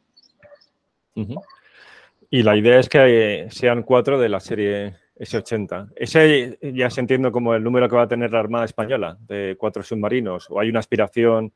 Y 2.28 2.42
la 2.42 2.56
idea 2.56 2.80
es 2.80 2.88
que 2.88 3.46
sean 3.50 3.84
cuatro 3.84 4.18
de 4.18 4.28
la 4.28 4.40
serie 4.40 4.96
S-80. 5.14 5.92
Ese 5.94 6.58
ya 6.74 6.90
se 6.90 7.00
entiende 7.00 7.30
como 7.30 7.54
el 7.54 7.62
número 7.62 7.88
que 7.88 7.94
va 7.94 8.02
a 8.02 8.08
tener 8.08 8.32
la 8.32 8.40
Armada 8.40 8.64
Española, 8.64 9.16
de 9.28 9.54
cuatro 9.56 9.84
submarinos, 9.84 10.50
o 10.50 10.58
hay 10.58 10.70
una 10.70 10.80
aspiración, 10.80 11.52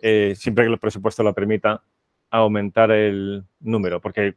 siempre 0.00 0.64
que 0.64 0.72
el 0.72 0.78
presupuesto 0.78 1.22
lo 1.22 1.34
permita, 1.34 1.82
aumentar 2.30 2.90
el 2.90 3.44
número, 3.60 4.00
porque 4.00 4.34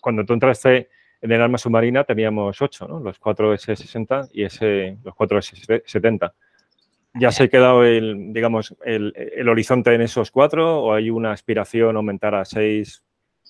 cuando 0.00 0.24
tú 0.24 0.32
entraste 0.32 0.88
en 1.20 1.32
el 1.32 1.40
arma 1.40 1.58
submarina 1.58 2.04
teníamos 2.04 2.60
ocho. 2.60 2.86
Los 2.86 3.18
cuatro 3.18 3.52
S-60 3.54 4.30
y 4.32 4.44
ese, 4.44 4.98
los 5.02 5.14
cuatro 5.14 5.38
S-70. 5.38 6.32
¿Ya 7.18 7.32
se 7.32 7.44
ha 7.44 7.48
quedado 7.48 7.84
el, 7.84 8.32
digamos, 8.32 8.74
el, 8.84 9.12
el, 9.16 9.48
horizonte 9.48 9.94
en 9.94 10.02
esos 10.02 10.30
cuatro 10.30 10.82
o 10.82 10.92
hay 10.92 11.08
una 11.08 11.32
aspiración 11.32 11.96
a 11.96 11.98
aumentar 11.98 12.34
a 12.34 12.44
seis 12.44 13.02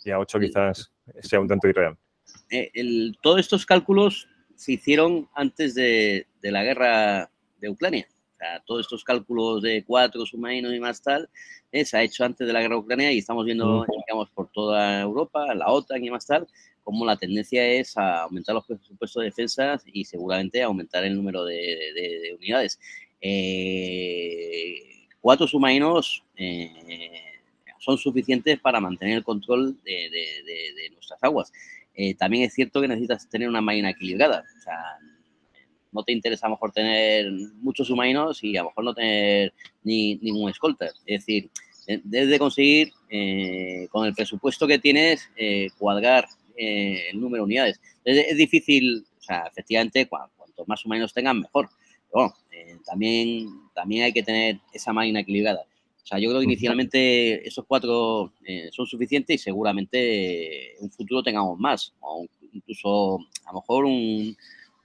y 0.05 0.11
a 0.11 0.21
ocho 0.21 0.39
quizás 0.39 0.93
sea 1.21 1.41
un 1.41 1.49
tanto 1.49 1.67
irreal? 1.67 1.97
Eh, 2.51 2.71
todos 3.21 3.41
estos 3.41 3.67
cálculos 3.67 4.29
se 4.55 4.73
hicieron 4.73 5.29
antes 5.35 5.75
de 5.75 6.27
la 6.43 6.63
guerra 6.63 7.31
de 7.61 7.69
Ucrania. 7.69 8.07
O 8.37 8.39
sea, 8.39 8.63
todos 8.67 8.83
estos 8.83 9.03
cálculos 9.03 9.63
de 9.63 9.83
cuatro 9.83 10.27
submarinos 10.27 10.75
y 10.75 10.79
más 10.79 11.01
tal, 11.01 11.31
eh, 11.73 11.87
se 11.87 11.97
ha 11.97 12.03
hecho 12.03 12.23
antes 12.23 12.47
de 12.47 12.53
la 12.53 12.61
guerra 12.61 12.77
ucraniana 12.77 13.11
y 13.13 13.19
estamos 13.19 13.47
viendo, 13.47 13.87
digamos, 14.07 14.29
por 14.29 14.51
toda 14.53 15.01
Europa, 15.01 15.55
la 15.55 15.69
OTAN 15.69 16.05
y 16.05 16.11
más 16.11 16.27
tal, 16.27 16.47
como 16.85 17.07
la 17.07 17.17
tendencia 17.17 17.67
es 17.67 17.97
a 17.97 18.25
aumentar 18.25 18.55
los 18.55 18.67
presupuestos 18.67 19.23
de 19.23 19.25
defensa 19.29 19.81
y 19.87 20.05
seguramente 20.05 20.63
aumentar 20.63 21.03
el 21.05 21.17
número 21.17 21.47
de, 21.47 22.37
unidades. 22.37 22.79
Eh, 23.23 24.83
cuatro 25.23 25.47
submarinos 25.47 26.23
eh, 26.37 26.71
son 27.79 27.97
suficientes 27.97 28.61
para 28.61 28.81
mantener 28.81 29.17
el 29.17 29.25
control 29.25 29.79
de, 29.83 30.91
nuestras 30.93 31.23
aguas. 31.23 31.51
también 32.19 32.43
es 32.45 32.53
cierto 32.53 32.83
que 32.83 32.89
necesitas 32.89 33.31
tener 33.31 33.49
una 33.49 33.63
marina 33.63 33.89
equilibrada. 33.89 34.45
O 34.59 34.61
sea, 34.61 34.99
no 35.97 36.05
te 36.05 36.13
interesa 36.13 36.47
a 36.47 36.51
lo 36.51 36.57
mejor 36.57 36.73
tener 36.73 37.33
muchos 37.61 37.89
submarinos 37.89 38.45
y 38.45 38.57
a 38.57 38.63
lo 38.63 38.69
mejor 38.69 38.85
no 38.85 38.95
tener 38.95 39.53
ni 39.83 40.17
ningún 40.17 40.51
escolta. 40.51 40.87
Es 41.07 41.27
decir, 41.27 41.51
debes 42.05 42.29
de 42.29 42.39
conseguir 42.39 42.93
eh, 43.09 43.89
con 43.91 44.07
el 44.07 44.15
presupuesto 44.15 44.67
que 44.67 44.79
tienes 44.79 45.29
eh, 45.37 45.69
cuadrar 45.79 46.27
eh, 46.57 47.09
el 47.11 47.21
número 47.21 47.43
de 47.43 47.47
unidades. 47.47 47.81
Es, 48.05 48.37
difícil, 48.37 49.05
o 49.19 49.23
sea, 49.23 49.45
efectivamente, 49.51 50.07
cuanto 50.07 50.65
más 50.67 50.81
submarinos 50.81 51.15
tengan, 51.15 51.41
mejor. 51.41 51.69
Pero 52.11 52.13
bueno, 52.13 52.35
también, 52.85 53.49
también 53.75 54.05
hay 54.05 54.13
que 54.13 54.23
tener 54.23 54.61
esa 54.73 54.93
máquina 54.93 55.21
equilibrada. 55.21 55.63
O 56.03 56.07
sea, 56.07 56.19
yo 56.19 56.29
creo 56.29 56.41
que 56.41 56.47
inicialmente 56.47 57.49
esos 57.49 57.65
cuatro 57.67 58.33
son 58.71 58.87
suficientes 58.87 59.35
y 59.35 59.39
seguramente 59.39 60.77
en 60.77 60.85
un 60.85 60.91
futuro 60.91 61.23
tengamos 61.23 61.59
más, 61.59 61.95
o 62.01 62.25
incluso 62.53 63.19
a 63.45 63.53
lo 63.53 63.61
mejor 63.61 63.87
un, 63.87 64.37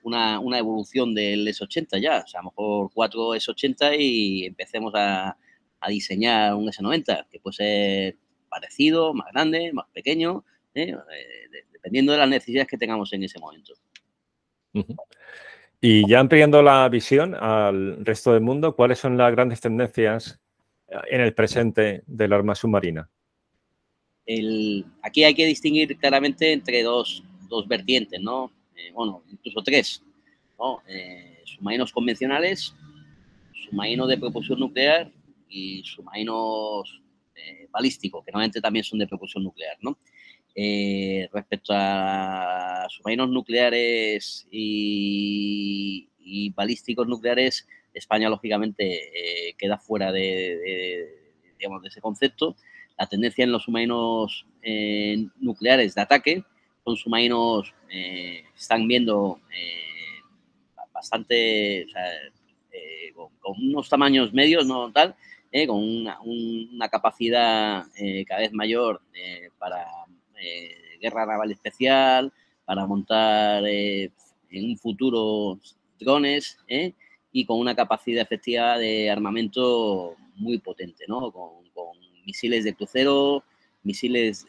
una, 0.04 0.40
una, 0.40 0.58
evolución 0.58 1.14
del 1.14 1.48
S80 1.48 2.02
ya, 2.02 2.24
o 2.26 2.28
sea, 2.28 2.40
a 2.40 2.44
lo 2.44 2.50
mejor 2.50 2.92
cuatro 2.94 3.36
S80 3.36 3.96
y 4.00 4.46
empecemos 4.46 4.94
a, 4.96 5.38
a 5.80 5.90
diseñar 5.90 6.56
un 6.56 6.68
S90, 6.68 7.28
que 7.30 7.40
puede 7.40 7.56
ser 7.56 8.18
parecido, 8.50 9.14
más 9.14 9.28
grande, 9.32 9.72
más 9.74 9.88
pequeño, 9.94 10.44
¿eh? 10.74 10.92
Eh, 10.92 11.66
dependiendo 11.72 12.12
de 12.12 12.20
las 12.20 12.30
necesidades 12.30 12.68
que 12.68 12.78
tengamos 12.78 13.12
en 13.14 13.24
ese 13.24 13.40
momento. 13.40 13.74
Y 15.82 16.08
ya 16.08 16.20
ampliando 16.20 16.62
la 16.62 16.88
visión 16.90 17.34
al 17.34 18.06
resto 18.06 18.34
del 18.34 18.42
mundo, 18.42 18.76
¿cuáles 18.76 19.00
son 19.00 19.18
las 19.18 19.32
grandes 19.32 19.60
tendencias 19.60 20.40
eh, 20.88 20.96
en 21.10 21.22
el 21.22 21.34
presente 21.34 22.04
del 22.06 22.34
arma 22.34 22.56
submarina? 22.56 23.10
aquí 25.02 25.26
hay 25.26 25.34
que 25.34 25.46
distinguir 25.46 25.98
claramente 25.98 26.54
entre 26.54 26.84
dos, 26.84 27.22
dos 27.50 27.68
vertientes, 27.68 28.22
¿no? 28.22 28.50
Bueno, 28.94 29.24
incluso 29.30 29.62
tres, 29.62 30.04
¿no? 30.58 30.82
submarinos 31.46 31.92
convencionales, 31.92 32.74
submarinos 33.54 34.08
de 34.10 34.18
propulsión 34.18 34.60
nuclear 34.60 35.12
y 35.50 35.84
submarinos 35.84 37.02
eh, 37.36 37.68
balísticos, 37.72 38.24
que 38.26 38.32
normalmente 38.32 38.62
también 38.62 38.84
son 38.84 39.00
de 39.00 39.08
propulsión 39.08 39.44
nuclear, 39.44 39.78
¿no? 39.82 39.98
Eh, 40.54 41.30
respecto 41.32 41.74
a 41.76 42.86
submarinos 42.90 43.30
nucleares 43.30 44.48
y, 44.52 46.08
balísticos 46.56 47.08
nucleares, 47.08 47.68
España 47.94 48.30
lógicamente 48.30 49.50
eh, 49.50 49.54
queda 49.58 49.78
fuera 49.78 50.12
de, 50.12 51.08
digamos, 51.58 51.82
de 51.82 51.88
ese 51.90 52.02
concepto. 52.02 52.56
La 52.98 53.08
tendencia 53.08 53.44
en 53.44 53.52
los 53.52 53.64
submarinos 53.64 54.46
nucleares 55.40 55.96
de 55.96 56.02
ataque 56.02 56.44
son 56.84 56.96
submarinos 56.98 57.74
que 57.90 58.46
están 58.58 58.88
viendo 58.88 59.40
bastante, 60.94 61.86
o 61.86 61.90
sea, 61.90 62.04
con, 63.16 63.30
con, 63.40 63.54
unos 63.58 63.90
tamaños 63.90 64.34
medios, 64.34 64.68
no 64.68 64.92
tal, 64.92 65.16
¿eh? 65.52 65.68
con 65.68 65.80
una, 65.80 66.90
capacidad 66.90 67.86
eh, 67.98 68.26
cada 68.26 68.42
vez 68.42 68.54
mayor 68.54 69.02
eh, 69.14 69.50
para 69.58 69.86
guerra 71.00 71.26
naval 71.26 71.52
especial, 71.52 72.32
para 72.66 72.86
montar 72.86 73.64
en 73.66 74.12
un 74.52 74.78
futuro 74.78 75.60
drones 76.00 76.58
y 77.32 77.46
con 77.46 77.60
una 77.60 77.76
capacidad 77.76 78.24
efectiva 78.24 78.78
de 78.78 79.10
armamento 79.10 80.16
muy 80.36 80.60
potente, 80.60 81.06
¿no? 81.08 81.32
con, 81.32 81.62
misiles 82.24 82.64
de 82.64 82.76
crucero, 82.76 83.44
misiles 83.84 84.46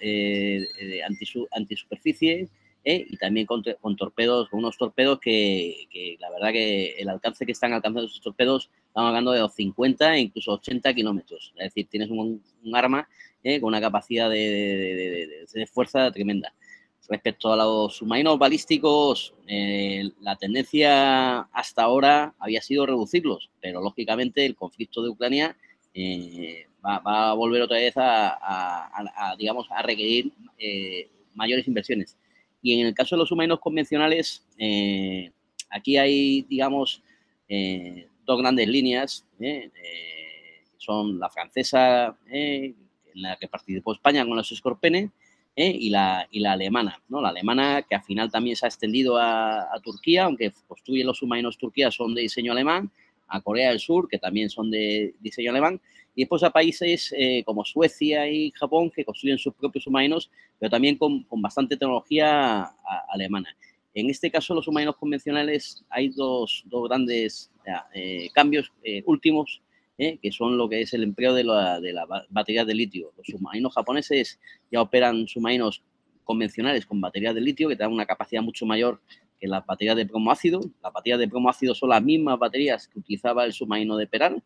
anti 1.07 1.27
antisuperficie 1.53 2.49
¿eh? 2.85 3.07
y 3.09 3.17
también 3.17 3.47
con, 3.47 3.63
torpedos, 3.97 4.49
con 4.49 4.61
unos 4.61 4.77
torpedos 4.77 5.19
que, 5.21 6.17
la 6.21 6.31
verdad 6.31 6.53
que 6.53 6.95
el 6.99 7.09
alcance 7.09 7.47
que 7.47 7.53
están 7.53 7.73
alcanzando 7.73 8.09
esos 8.09 8.21
torpedos, 8.21 8.71
estamos 8.87 9.09
hablando 9.09 9.33
de 9.33 9.41
los 9.41 9.55
50 9.55 10.17
e 10.17 10.21
incluso 10.21 10.53
80 10.53 10.95
kilómetros. 10.95 11.53
Es 11.57 11.65
decir, 11.65 11.87
tienes 11.89 12.11
un, 12.11 12.43
arma 12.73 13.09
¿eh? 13.43 13.61
con 13.61 13.69
una 13.69 13.81
capacidad 13.81 14.31
de, 14.31 15.47
fuerza 15.73 16.11
tremenda. 16.11 16.53
Respecto 17.09 17.53
a 17.53 17.57
los 17.57 17.97
submarinos 17.97 18.39
balísticos, 18.39 19.35
eh, 19.47 20.11
la 20.21 20.37
tendencia 20.37 21.41
hasta 21.53 21.83
ahora 21.83 22.35
había 22.39 22.63
sido 22.63 22.87
reducirlos, 22.87 23.51
pero 23.61 23.83
lógicamente 23.83 24.47
el 24.47 24.55
conflicto 24.55 25.03
de 25.03 25.11
Ucrania 25.11 25.57
va, 26.85 27.31
a 27.31 27.35
volver 27.35 27.63
otra 27.63 27.79
vez 27.79 27.95
a, 27.97 29.35
digamos, 29.39 29.67
a 29.71 29.83
requerir 29.83 30.33
mayores 31.35 31.67
inversiones. 31.67 32.17
Y 32.63 32.81
en 32.81 32.87
el 32.87 32.95
caso 32.95 33.17
de 33.17 33.21
los 33.21 33.29
submarinos 33.29 33.59
convencionales, 33.59 34.47
eh, 34.57 35.33
aquí 35.69 35.97
hay, 35.97 36.43
digamos, 36.43 37.03
eh, 37.49 38.07
dos 38.25 38.41
grandes 38.41 38.69
líneas, 38.69 39.27
eh, 39.41 39.71
son 40.79 41.19
la 41.19 41.29
francesa, 41.29 42.17
en 42.31 42.77
la 43.15 43.37
que 43.37 43.49
participó 43.49 43.93
España 43.93 44.25
con 44.25 44.37
los 44.37 44.49
Scorpene, 44.49 45.11
y, 45.55 45.91
la, 45.91 46.27
y 46.31 46.41
la 46.41 46.53
alemana, 46.53 47.03
¿no? 47.09 47.21
La 47.21 47.29
alemana 47.29 47.83
que 47.83 47.95
al 47.95 48.03
final 48.03 48.31
también 48.31 48.57
se 48.57 48.65
ha 48.65 48.69
extendido 48.69 49.19
a, 49.19 49.69
Turquía, 49.83 50.25
aunque 50.25 50.51
construyen 50.67 51.07
los 51.07 51.19
submarinos 51.19 51.59
Turquía 51.59 51.91
son 51.91 52.15
de 52.15 52.23
diseño 52.23 52.53
alemán, 52.53 52.91
a 53.33 53.41
Corea 53.41 53.71
del 53.71 53.81
Sur, 53.81 54.09
que 54.09 54.19
también 54.19 54.51
son 54.51 54.71
de 54.71 55.15
diseño 55.21 55.51
alemán, 55.51 55.81
y 56.15 56.23
después 56.23 56.43
a 56.43 56.51
países 56.51 57.13
eh, 57.17 57.43
como 57.45 57.65
Suecia 57.65 58.29
y 58.29 58.51
Japón 58.51 58.91
que 58.91 59.05
construyen 59.05 59.39
sus 59.39 59.55
propios 59.55 59.85
submarinos, 59.85 60.31
pero 60.59 60.71
también 60.71 60.99
con, 60.99 61.25
con 61.25 61.41
bastante 61.41 61.77
tecnología 61.77 62.71
alemana. 63.09 63.49
En 63.95 64.11
este 64.11 64.31
caso, 64.31 64.55
los 64.55 64.67
submarinos 64.67 64.97
convencionales 64.97 65.85
hay 65.89 66.09
dos, 66.11 66.63
dos 66.67 66.89
grandes 66.89 67.51
eh, 67.95 68.29
cambios 68.35 68.71
eh, 68.85 69.03
últimos, 69.07 69.63
que 69.99 70.33
son 70.33 70.59
lo 70.59 70.69
que 70.69 70.81
es 70.81 70.93
el 70.95 71.05
empleo 71.05 71.33
de, 71.33 71.45
la, 71.45 71.79
de 71.79 71.93
las 71.93 72.09
baterías 72.29 72.67
de 72.67 72.75
litio. 72.75 73.13
Los 73.17 73.29
submarinos 73.29 73.73
japoneses 73.73 74.41
ya 74.69 74.83
operan 74.83 75.29
submarinos 75.29 75.85
convencionales 76.25 76.87
con 76.87 77.01
baterías 77.01 77.37
de 77.37 77.41
litio 77.41 77.69
que 77.69 77.77
dan 77.77 77.93
una 77.93 78.05
capacidad 78.05 78.43
mucho 78.43 78.67
mayor 78.67 79.01
que 79.43 79.49
las 79.49 79.67
baterías 79.67 79.97
de 79.97 80.05
bromo 80.05 80.31
ácido. 80.31 80.61
Las 80.81 80.93
baterías 80.93 81.19
de 81.19 81.27
bromo 81.27 81.51
ácido 81.51 81.75
son 81.75 81.89
las 81.89 82.03
mismas 82.03 82.39
baterías 82.39 82.87
que 82.87 83.01
utilizaba 83.01 83.45
el 83.45 83.53
submarino 83.53 83.97
de 83.97 84.07
Peral 84.07 84.41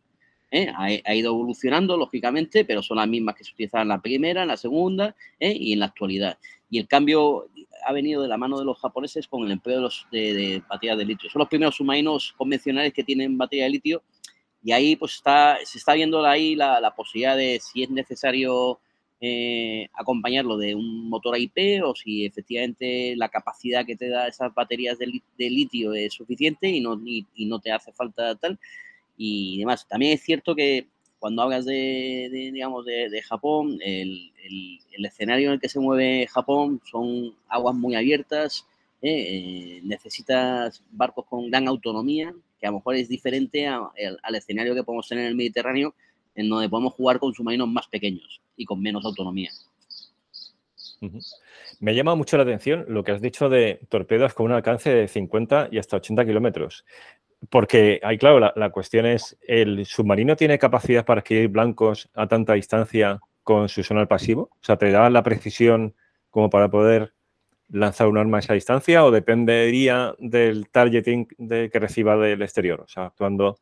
¿eh? 0.49 0.71
ha, 0.75 1.13
ido 1.13 1.31
evolucionando, 1.31 1.97
lógicamente, 1.97 2.65
pero 2.65 2.81
son 2.81 2.97
las 2.97 3.07
mismas 3.07 3.35
que 3.35 3.43
se 3.43 3.51
utilizaban 3.51 3.85
en 3.85 3.89
la 3.89 4.01
primera, 4.01 4.41
en 4.41 4.47
la 4.47 4.57
segunda 4.57 5.15
¿eh? 5.39 5.55
y 5.55 5.73
en 5.73 5.79
la 5.79 5.85
actualidad. 5.85 6.39
Y 6.71 6.79
el 6.79 6.87
cambio 6.87 7.47
ha 7.85 7.93
venido 7.93 8.23
de 8.23 8.27
la 8.27 8.37
mano 8.37 8.57
de 8.57 8.65
los 8.65 8.79
japoneses 8.79 9.27
con 9.27 9.45
el 9.45 9.51
empleo 9.51 9.77
de, 9.77 9.81
los, 9.83 10.07
de, 10.11 10.63
baterías 10.67 10.97
de 10.97 11.05
litio. 11.05 11.29
Son 11.29 11.41
los 11.41 11.47
primeros 11.47 11.75
submarinos 11.75 12.33
convencionales 12.35 12.91
que 12.91 13.03
tienen 13.03 13.37
batería 13.37 13.65
de 13.65 13.69
litio 13.69 14.03
y 14.63 14.71
ahí 14.71 14.95
pues 14.95 15.13
está, 15.13 15.59
se 15.63 15.77
está 15.77 15.93
viendo 15.93 16.25
ahí 16.25 16.55
la, 16.55 16.93
posibilidad 16.95 17.37
de 17.37 17.59
si 17.61 17.83
es 17.83 17.89
necesario 17.91 18.79
eh, 19.19 19.89
acompañarlo 19.93 20.57
de 20.57 20.75
un 20.75 21.09
motor 21.09 21.39
IP 21.39 21.83
o 21.83 21.95
si 21.95 22.23
efectivamente 22.25 23.15
la 23.15 23.29
capacidad 23.29 23.83
que 23.83 23.95
te 23.95 24.09
da 24.09 24.27
esas 24.27 24.53
baterías 24.53 24.99
de, 24.99 25.21
litio 25.49 25.95
es 25.95 26.13
suficiente 26.13 26.69
y 26.69 26.81
no, 26.81 27.01
y, 27.03 27.25
no 27.47 27.59
te 27.59 27.71
hace 27.71 27.91
falta 27.93 28.35
tal 28.35 28.59
y 29.17 29.57
demás. 29.59 29.87
También 29.87 30.13
es 30.13 30.21
cierto 30.21 30.55
que 30.55 30.87
cuando 31.19 31.41
hablas 31.41 31.65
de, 31.65 32.29
digamos, 32.53 32.85
de, 32.85 33.21
Japón, 33.23 33.79
el, 33.81 34.31
escenario 35.03 35.47
en 35.47 35.53
el 35.53 35.59
que 35.59 35.69
se 35.69 35.79
mueve 35.79 36.27
Japón 36.27 36.81
son 36.85 37.33
aguas 37.47 37.75
muy 37.75 37.95
abiertas, 37.95 38.67
¿eh? 39.01 39.81
necesitas 39.83 40.83
barcos 40.91 41.25
con 41.25 41.49
gran 41.49 41.67
autonomía, 41.67 42.35
que 42.59 42.67
a 42.67 42.71
lo 42.71 42.77
mejor 42.77 42.95
es 42.95 43.09
diferente 43.09 43.67
al 43.67 44.35
escenario 44.35 44.75
que 44.75 44.83
podemos 44.83 45.07
tener 45.07 45.23
en 45.23 45.29
el 45.31 45.35
Mediterráneo, 45.35 45.95
en 46.35 46.49
donde 46.49 46.69
podemos 46.69 46.93
jugar 46.93 47.19
con 47.19 47.33
submarinos 47.33 47.67
más 47.67 47.87
pequeños 47.87 48.41
y 48.57 48.65
con 48.65 48.81
menos 48.81 49.05
autonomía. 49.05 49.51
Me 51.79 51.95
llama 51.95 52.15
mucho 52.15 52.37
la 52.37 52.43
atención 52.43 52.85
lo 52.87 53.03
que 53.03 53.11
has 53.11 53.21
dicho 53.21 53.49
de 53.49 53.79
torpedos 53.89 54.33
con 54.33 54.47
un 54.47 54.51
alcance 54.53 54.89
de 54.89 55.07
50 55.07 55.69
y 55.71 55.77
hasta 55.77 55.97
80 55.97 56.25
kilómetros. 56.25 56.85
Porque 57.51 57.99
ahí, 58.03 58.17
claro, 58.17 58.39
la, 58.39 58.69
cuestión 58.71 59.05
es, 59.05 59.37
¿el 59.47 59.85
submarino 59.85 60.35
tiene 60.35 60.57
capacidad 60.57 61.05
para 61.05 61.21
adquirir 61.21 61.49
blancos 61.49 62.09
a 62.15 62.27
tanta 62.27 62.53
distancia 62.53 63.19
con 63.43 63.69
su 63.69 63.83
sonar 63.83 64.07
pasivo? 64.07 64.49
O 64.53 64.63
sea, 64.63 64.77
¿te 64.77 64.89
da 64.89 65.09
la 65.11 65.21
precisión 65.21 65.93
como 66.31 66.49
para 66.49 66.69
poder 66.69 67.13
lanzar 67.69 68.07
un 68.07 68.17
arma 68.17 68.37
a 68.37 68.39
esa 68.39 68.55
distancia 68.55 69.05
o 69.05 69.11
dependería 69.11 70.15
del 70.17 70.69
targeting 70.69 71.27
de, 71.37 71.69
que 71.69 71.79
reciba 71.79 72.17
del 72.17 72.41
exterior? 72.41 72.81
O 72.81 72.87
sea, 72.87 73.05
actuando 73.05 73.59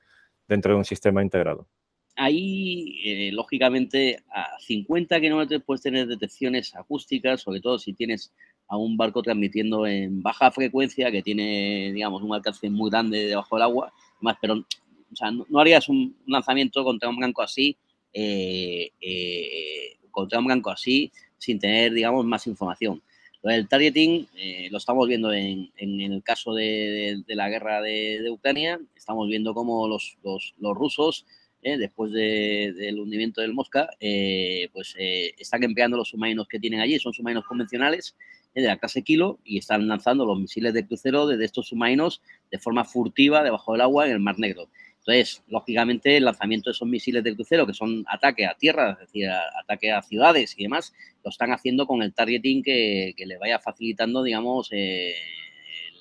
dentro 0.47 0.71
de 0.71 0.77
un 0.77 0.85
sistema 0.85 1.21
integrado 1.21 1.67
ahí, 2.15 2.99
eh, 3.03 3.31
lógicamente, 3.31 4.23
a 4.33 4.57
50 4.59 5.19
kilómetros 5.19 5.63
puedes 5.65 5.81
tener 5.81 6.07
detecciones 6.07 6.75
acústicas, 6.75 7.41
sobre 7.41 7.61
todo 7.61 7.77
si 7.77 7.93
tienes 7.93 8.33
a 8.67 8.77
un 8.77 8.97
barco 8.97 9.21
transmitiendo 9.21 9.85
en 9.85 10.23
baja 10.23 10.49
frecuencia 10.51 11.11
que 11.11 11.21
tiene, 11.21 11.91
digamos, 11.93 12.23
un 12.23 12.33
alcance 12.33 12.69
muy 12.69 12.89
grande 12.89 13.27
debajo 13.27 13.55
del 13.55 13.63
agua, 13.63 13.93
más, 14.21 14.37
pero 14.41 14.55
o 14.55 15.15
sea, 15.15 15.31
no, 15.31 15.59
harías 15.59 15.87
un 15.87 16.15
lanzamiento 16.25 16.83
contra 16.83 17.09
un 17.09 17.17
blanco 17.17 17.41
así, 17.41 17.77
eh, 18.11 18.89
eh, 18.99 19.97
contra 20.09 20.39
un 20.39 20.45
blanco 20.45 20.71
así, 20.71 21.11
sin 21.37 21.59
tener, 21.59 21.93
digamos, 21.93 22.25
más 22.25 22.47
información. 22.47 23.01
El 23.43 23.67
targeting 23.67 24.27
lo 24.71 24.79
estamos 24.79 25.07
viendo 25.07 25.31
en, 25.31 25.69
el 25.77 26.23
caso 26.23 26.55
de, 26.55 27.21
la 27.27 27.47
guerra 27.47 27.79
de, 27.79 28.27
Ucrania, 28.31 28.79
estamos 28.95 29.27
viendo 29.27 29.53
cómo 29.53 29.87
los, 29.87 30.17
los 30.23 30.75
rusos 30.75 31.27
¿eh? 31.65 31.77
después 31.79 32.11
del 32.11 32.99
hundimiento 32.99 33.41
del 33.41 33.53
Mosca, 33.53 33.89
eh, 33.99 34.69
pues 34.71 34.95
eh, 34.97 35.33
están 35.37 35.63
empleando 35.63 35.97
los 35.97 36.09
submarinos 36.09 36.47
que 36.47 36.59
tienen 36.59 36.79
allí, 36.79 36.99
son 36.99 37.11
submarinos 37.11 37.45
convencionales 37.45 38.15
de 38.53 38.61
la 38.61 38.77
clase 38.77 39.01
Kilo 39.01 39.39
y 39.43 39.57
están 39.57 39.87
lanzando 39.87 40.25
los 40.25 40.39
misiles 40.39 40.73
de 40.73 40.85
crucero 40.85 41.25
desde 41.25 41.43
estos 41.43 41.67
submarinos 41.67 42.21
de 42.51 42.59
forma 42.59 42.85
furtiva 42.85 43.43
debajo 43.43 43.71
del 43.73 43.81
agua 43.81 44.05
en 44.05 44.11
el 44.11 44.19
Mar 44.19 44.37
Negro. 44.37 44.69
Entonces, 44.99 45.43
lógicamente, 45.47 46.17
el 46.17 46.25
lanzamiento 46.25 46.69
de 46.69 46.73
esos 46.73 46.87
misiles 46.87 47.23
de 47.23 47.35
crucero, 47.35 47.67
que 47.67 47.73
son 47.73 48.05
ataque 48.07 48.45
a 48.45 48.55
tierra, 48.55 48.91
es 48.93 48.99
decir, 48.99 49.27
ataque 49.61 49.91
a 49.91 50.01
ciudades 50.03 50.55
y 50.57 50.63
demás, 50.63 50.93
lo 51.23 51.29
están 51.29 51.51
haciendo 51.51 51.85
con 51.85 52.01
el 52.01 52.13
targeting 52.13 52.63
que, 52.63 53.13
que 53.17 53.25
le 53.25 53.37
vaya 53.37 53.59
facilitando, 53.59 54.23
digamos, 54.23 54.71
el 54.71 55.13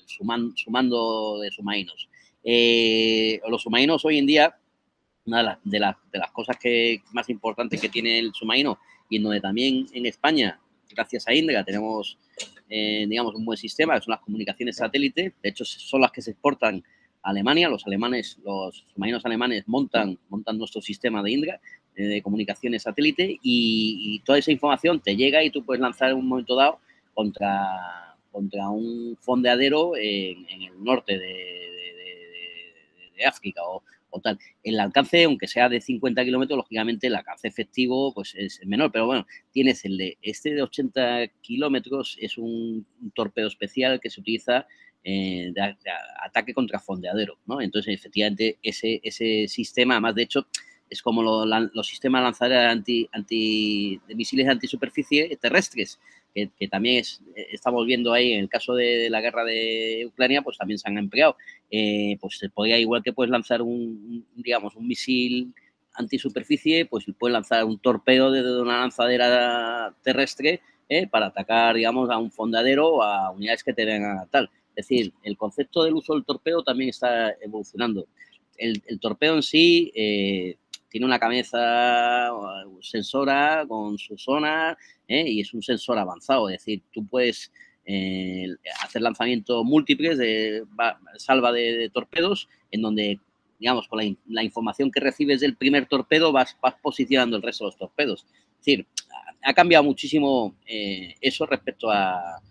sumando 0.05 1.39
de 1.39 1.51
submarinos. 1.51 2.09
los 3.47 3.61
submarinos 3.61 4.05
hoy 4.05 4.19
en 4.19 4.25
día 4.27 4.55
una 5.25 5.59
de, 5.63 5.79
las, 5.79 5.95
de, 6.11 6.19
las 6.19 6.31
cosas 6.31 6.57
que, 6.57 7.01
más 7.11 7.29
importantes 7.29 7.81
que 7.81 7.89
tiene 7.89 8.19
el 8.19 8.33
submarino 8.33 8.79
y 9.09 9.17
en 9.17 9.23
donde 9.23 9.41
también 9.41 9.87
en 9.93 10.05
España, 10.05 10.59
gracias 10.89 11.27
a 11.27 11.33
Indra, 11.33 11.63
tenemos, 11.63 12.17
eh, 12.69 13.05
digamos, 13.07 13.35
un 13.35 13.45
buen 13.45 13.57
sistema, 13.57 13.95
que 13.95 14.01
son 14.01 14.11
las 14.11 14.21
comunicaciones 14.21 14.77
satélite. 14.77 15.33
De 15.41 15.49
hecho, 15.49 15.65
son 15.65 16.01
las 16.01 16.11
que 16.11 16.21
se 16.21 16.31
exportan 16.31 16.83
a 17.23 17.29
Alemania. 17.29 17.69
Los 17.69 17.85
alemanes, 17.85 18.37
los 18.43 18.83
submarinos 18.93 19.25
alemanes 19.25 19.67
montan, 19.67 20.17
montan 20.29 20.57
nuestro 20.57 20.81
sistema 20.81 21.21
de 21.23 21.31
Indra 21.31 21.59
eh, 21.95 22.03
de 22.03 22.21
comunicaciones 22.21 22.83
satélite 22.83 23.39
y, 23.41 24.19
toda 24.25 24.37
esa 24.37 24.51
información 24.51 24.99
te 24.99 25.15
llega 25.15 25.43
y 25.43 25.49
tú 25.49 25.63
puedes 25.63 25.81
lanzar 25.81 26.11
en 26.11 26.17
un 26.17 26.27
momento 26.27 26.55
dado 26.55 26.79
contra, 27.13 28.15
contra 28.31 28.69
un 28.69 29.17
fondeadero 29.19 29.95
en, 29.95 30.45
el 30.49 30.83
norte 30.83 31.17
de, 31.17 31.65
de 33.17 33.25
África 33.25 33.61
o, 33.63 33.83
el 34.63 34.79
alcance, 34.79 35.23
aunque 35.23 35.47
sea 35.47 35.69
de 35.69 35.81
50 35.81 36.23
kilómetros, 36.23 36.57
lógicamente 36.57 37.07
el 37.07 37.15
alcance 37.15 37.47
efectivo 37.47 38.13
pues, 38.13 38.33
es 38.35 38.61
menor, 38.65 38.91
pero 38.91 39.05
bueno, 39.05 39.25
tienes 39.51 39.85
el 39.85 39.97
de 39.97 40.17
este 40.21 40.53
de 40.53 40.61
80 40.61 41.27
kilómetros, 41.41 42.17
es 42.19 42.37
un, 42.37 42.85
torpedo 43.13 43.47
especial 43.47 43.99
que 43.99 44.09
se 44.09 44.21
utiliza 44.21 44.67
eh, 45.03 45.51
de, 45.53 45.75
ataque 46.23 46.53
contra 46.53 46.79
fondeadero, 46.79 47.37
¿no? 47.45 47.61
Entonces, 47.61 47.93
efectivamente, 47.93 48.57
ese, 48.63 48.99
ese 49.03 49.47
sistema, 49.47 49.95
además, 49.95 50.15
de 50.15 50.23
hecho, 50.23 50.47
es 50.89 51.01
como 51.01 51.23
los 51.23 51.87
sistemas 51.87 52.23
lanzadera 52.23 52.71
anti, 52.71 53.09
anti, 53.11 53.99
de 54.07 54.15
misiles 54.15 54.47
antisuperficie 54.47 55.35
terrestres, 55.37 55.99
que, 56.35 56.67
también 56.67 57.03
estamos 57.51 57.85
viendo 57.85 58.11
ahí 58.11 58.33
en 58.33 58.41
el 58.41 58.49
caso 58.49 58.75
de, 58.75 59.09
la 59.09 59.21
guerra 59.21 59.45
de 59.45 60.05
Ucrania, 60.07 60.41
pues 60.41 60.57
también 60.57 60.77
se 60.77 60.89
han 60.89 60.97
empleado. 60.97 61.37
Eh, 61.71 62.17
pues 62.19 62.37
se 62.37 62.49
podría, 62.49 62.77
igual 62.77 63.03
que 63.03 63.13
puedes 63.13 63.31
lanzar 63.31 63.61
un, 63.61 64.25
digamos, 64.35 64.75
un 64.75 64.87
misil 64.87 65.53
antisuperficie, 65.93 66.85
pues 66.85 67.05
puedes 67.17 67.33
lanzar 67.33 67.63
un 67.63 67.79
torpedo 67.79 68.31
desde 68.31 68.61
una 68.61 68.81
lanzadera 68.81 69.95
terrestre 70.03 70.59
eh, 70.89 71.07
para 71.07 71.27
atacar, 71.27 71.75
digamos, 71.75 72.09
a 72.09 72.17
un 72.17 72.31
fondadero 72.31 72.95
o 72.95 73.01
a 73.01 73.31
unidades 73.31 73.63
que 73.63 73.73
te 73.73 73.85
vengan 73.85 74.19
a 74.19 74.25
tal. 74.25 74.49
Es 74.75 74.87
decir, 74.87 75.13
el 75.23 75.37
concepto 75.37 75.83
del 75.83 75.93
uso 75.93 76.13
del 76.13 76.25
torpedo 76.25 76.63
también 76.63 76.89
está 76.89 77.31
evolucionando. 77.41 78.07
El, 78.57 78.81
el 78.87 78.99
torpedo 78.99 79.35
en 79.35 79.43
sí 79.43 79.91
eh, 79.95 80.57
tiene 80.89 81.05
una 81.05 81.19
cabeza 81.19 82.31
sensora 82.81 83.65
con 83.67 83.97
su 83.97 84.17
zona 84.17 84.77
¿eh? 85.07 85.25
y 85.27 85.41
es 85.41 85.53
un 85.53 85.61
sensor 85.61 85.97
avanzado, 85.97 86.49
es 86.49 86.59
decir, 86.59 86.83
tú 86.91 87.05
puedes 87.05 87.51
eh, 87.85 88.47
hacer 88.83 89.01
lanzamientos 89.01 89.63
múltiples 89.63 90.17
de 90.17 90.63
salva 91.17 91.51
de, 91.51 91.89
torpedos 91.93 92.49
en 92.71 92.81
donde, 92.81 93.19
digamos, 93.59 93.87
con 93.87 93.99
la, 94.27 94.43
información 94.43 94.91
que 94.91 94.99
recibes 94.99 95.41
del 95.41 95.55
primer 95.55 95.85
torpedo 95.85 96.31
vas, 96.31 96.57
posicionando 96.81 97.37
el 97.37 97.43
resto 97.43 97.65
de 97.65 97.67
los 97.69 97.77
torpedos. 97.77 98.25
Es 98.31 98.57
decir, 98.65 98.87
ha 99.43 99.53
cambiado 99.53 99.83
muchísimo 99.83 100.55
eh, 100.65 101.15
eso 101.21 101.45
respecto 101.45 101.91
a, 101.91 102.41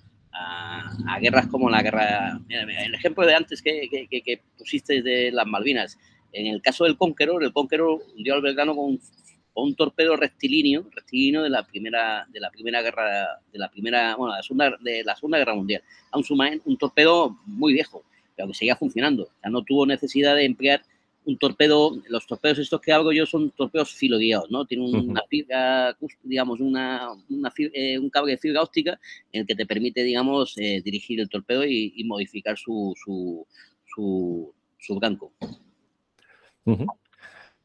guerras 1.20 1.46
como 1.46 1.70
la 1.70 1.80
guerra... 1.80 2.40
el 2.48 2.94
ejemplo 2.94 3.24
de 3.24 3.34
antes 3.34 3.62
que, 3.62 3.88
que 3.88 4.40
pusiste 4.58 5.00
de 5.00 5.30
las 5.30 5.46
Malvinas, 5.46 5.96
en 6.34 6.46
el 6.48 6.60
caso 6.60 6.84
del 6.84 6.96
Conqueror, 6.96 7.42
el 7.42 7.52
Conqueror 7.52 8.02
hundió 8.14 8.34
al 8.34 8.42
Belgrano 8.42 8.74
con, 8.74 8.98
un 9.56 9.76
torpedo 9.76 10.16
rectilíneo, 10.16 10.84
rectilíneo 10.90 11.42
de 11.44 11.50
la 11.50 11.64
primera, 11.64 12.26
de 12.28 12.40
la 12.40 12.50
primera 12.50 12.82
guerra, 12.82 13.40
de 13.52 13.58
la 13.58 13.70
primera, 13.70 14.16
bueno, 14.16 14.34
de 14.80 15.04
la 15.04 15.14
segunda 15.14 15.38
guerra 15.38 15.54
mundial. 15.54 15.82
A 16.10 16.18
un, 16.18 16.24
un 16.64 16.76
torpedo 16.76 17.38
muy 17.46 17.72
viejo, 17.72 18.02
pero 18.34 18.48
que 18.48 18.54
seguía 18.54 18.74
funcionando. 18.74 19.22
O 19.24 19.40
sea, 19.40 19.50
no 19.50 19.62
tuvo 19.62 19.86
necesidad 19.86 20.34
de 20.34 20.44
emplear 20.44 20.82
un 21.26 21.38
torpedo, 21.38 22.02
los 22.08 22.26
torpedos 22.26 22.58
estos 22.58 22.80
que 22.80 22.92
hago 22.92 23.12
yo 23.12 23.24
son 23.26 23.50
torpedos 23.52 23.94
filodiados, 23.94 24.50
¿no? 24.50 24.66
Tienen 24.66 24.94
una 24.94 25.22
fibra, 25.28 25.96
digamos, 26.22 26.60
una, 26.60 27.08
eh, 27.72 27.98
un 27.98 28.10
cable 28.10 28.32
de 28.32 28.38
fibra 28.38 28.62
óptica 28.62 29.00
en 29.32 29.42
el 29.42 29.46
que 29.46 29.54
te 29.54 29.66
permite, 29.66 30.02
digamos, 30.02 30.54
eh, 30.58 30.82
dirigir 30.84 31.20
el 31.20 31.28
torpedo 31.28 31.64
y, 31.64 32.02
modificar 32.04 32.58
su, 32.58 32.92
su, 33.02 33.46
su, 33.86 34.52
su 34.78 34.98
blanco. 34.98 35.32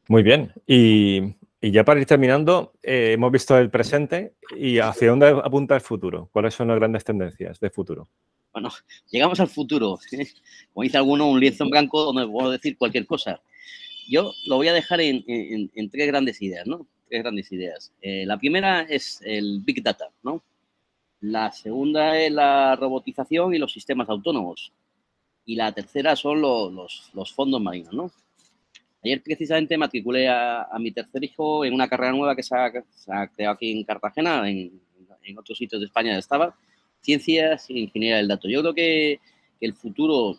Muy 0.08 0.22
bien. 0.22 0.52
Y, 0.66 1.34
ya 1.62 1.84
para 1.84 2.00
ir 2.00 2.06
terminando, 2.06 2.72
eh, 2.82 3.12
hemos 3.12 3.30
visto 3.30 3.56
el 3.58 3.70
presente 3.70 4.34
y 4.56 4.78
hacia 4.78 5.10
dónde 5.10 5.28
apunta 5.28 5.74
el 5.74 5.80
futuro. 5.80 6.28
¿Cuáles 6.32 6.54
son 6.54 6.68
las 6.68 6.78
grandes 6.78 7.04
tendencias 7.04 7.60
de 7.60 7.70
futuro? 7.70 8.08
Bueno, 8.52 8.70
llegamos 9.10 9.38
al 9.40 9.48
futuro. 9.48 9.98
Como 10.72 10.82
dice 10.82 10.96
alguno, 10.96 11.28
un 11.28 11.38
lienzo 11.38 11.64
en 11.64 11.70
blanco 11.70 12.04
donde 12.04 12.26
puedo 12.26 12.50
decir 12.50 12.76
cualquier 12.76 13.06
cosa. 13.06 13.40
Yo 14.08 14.32
lo 14.46 14.56
voy 14.56 14.68
a 14.68 14.72
dejar 14.72 15.00
en, 15.00 15.90
tres 15.90 16.06
grandes 16.08 16.42
ideas, 16.42 16.66
¿no? 16.66 16.86
Tres 17.08 17.22
grandes 17.22 17.52
ideas. 17.52 17.92
Eh, 18.00 18.24
la 18.26 18.38
primera 18.38 18.82
es 18.82 19.20
el 19.24 19.60
Big 19.64 19.82
Data, 19.82 20.08
¿no? 20.22 20.42
La 21.20 21.52
segunda 21.52 22.18
es 22.18 22.32
la 22.32 22.74
robotización 22.76 23.54
y 23.54 23.58
los 23.58 23.72
sistemas 23.72 24.08
autónomos. 24.08 24.72
Y 25.44 25.54
la 25.54 25.70
tercera 25.72 26.16
son 26.16 26.40
los, 26.40 27.10
los 27.14 27.32
fondos 27.32 27.60
marinos, 27.60 27.92
¿no? 27.92 28.10
Ayer 29.02 29.22
precisamente 29.22 29.78
matriculé 29.78 30.28
a, 30.28 30.68
mi 30.78 30.92
tercer 30.92 31.24
hijo 31.24 31.64
en 31.64 31.72
una 31.72 31.88
carrera 31.88 32.12
nueva 32.12 32.36
que 32.36 32.42
se 32.42 32.54
ha, 32.54 32.70
creado 33.28 33.54
aquí 33.54 33.70
en 33.72 33.84
Cartagena, 33.84 34.48
en, 34.48 34.78
otros 35.38 35.58
sitios 35.58 35.80
de 35.80 35.86
España 35.86 36.18
estaba, 36.18 36.56
Ciencias 37.00 37.70
e 37.70 37.78
Ingeniería 37.78 38.16
del 38.16 38.28
Dato. 38.28 38.48
Yo 38.48 38.60
creo 38.60 38.74
que, 38.74 39.20
el 39.60 39.74
futuro, 39.74 40.38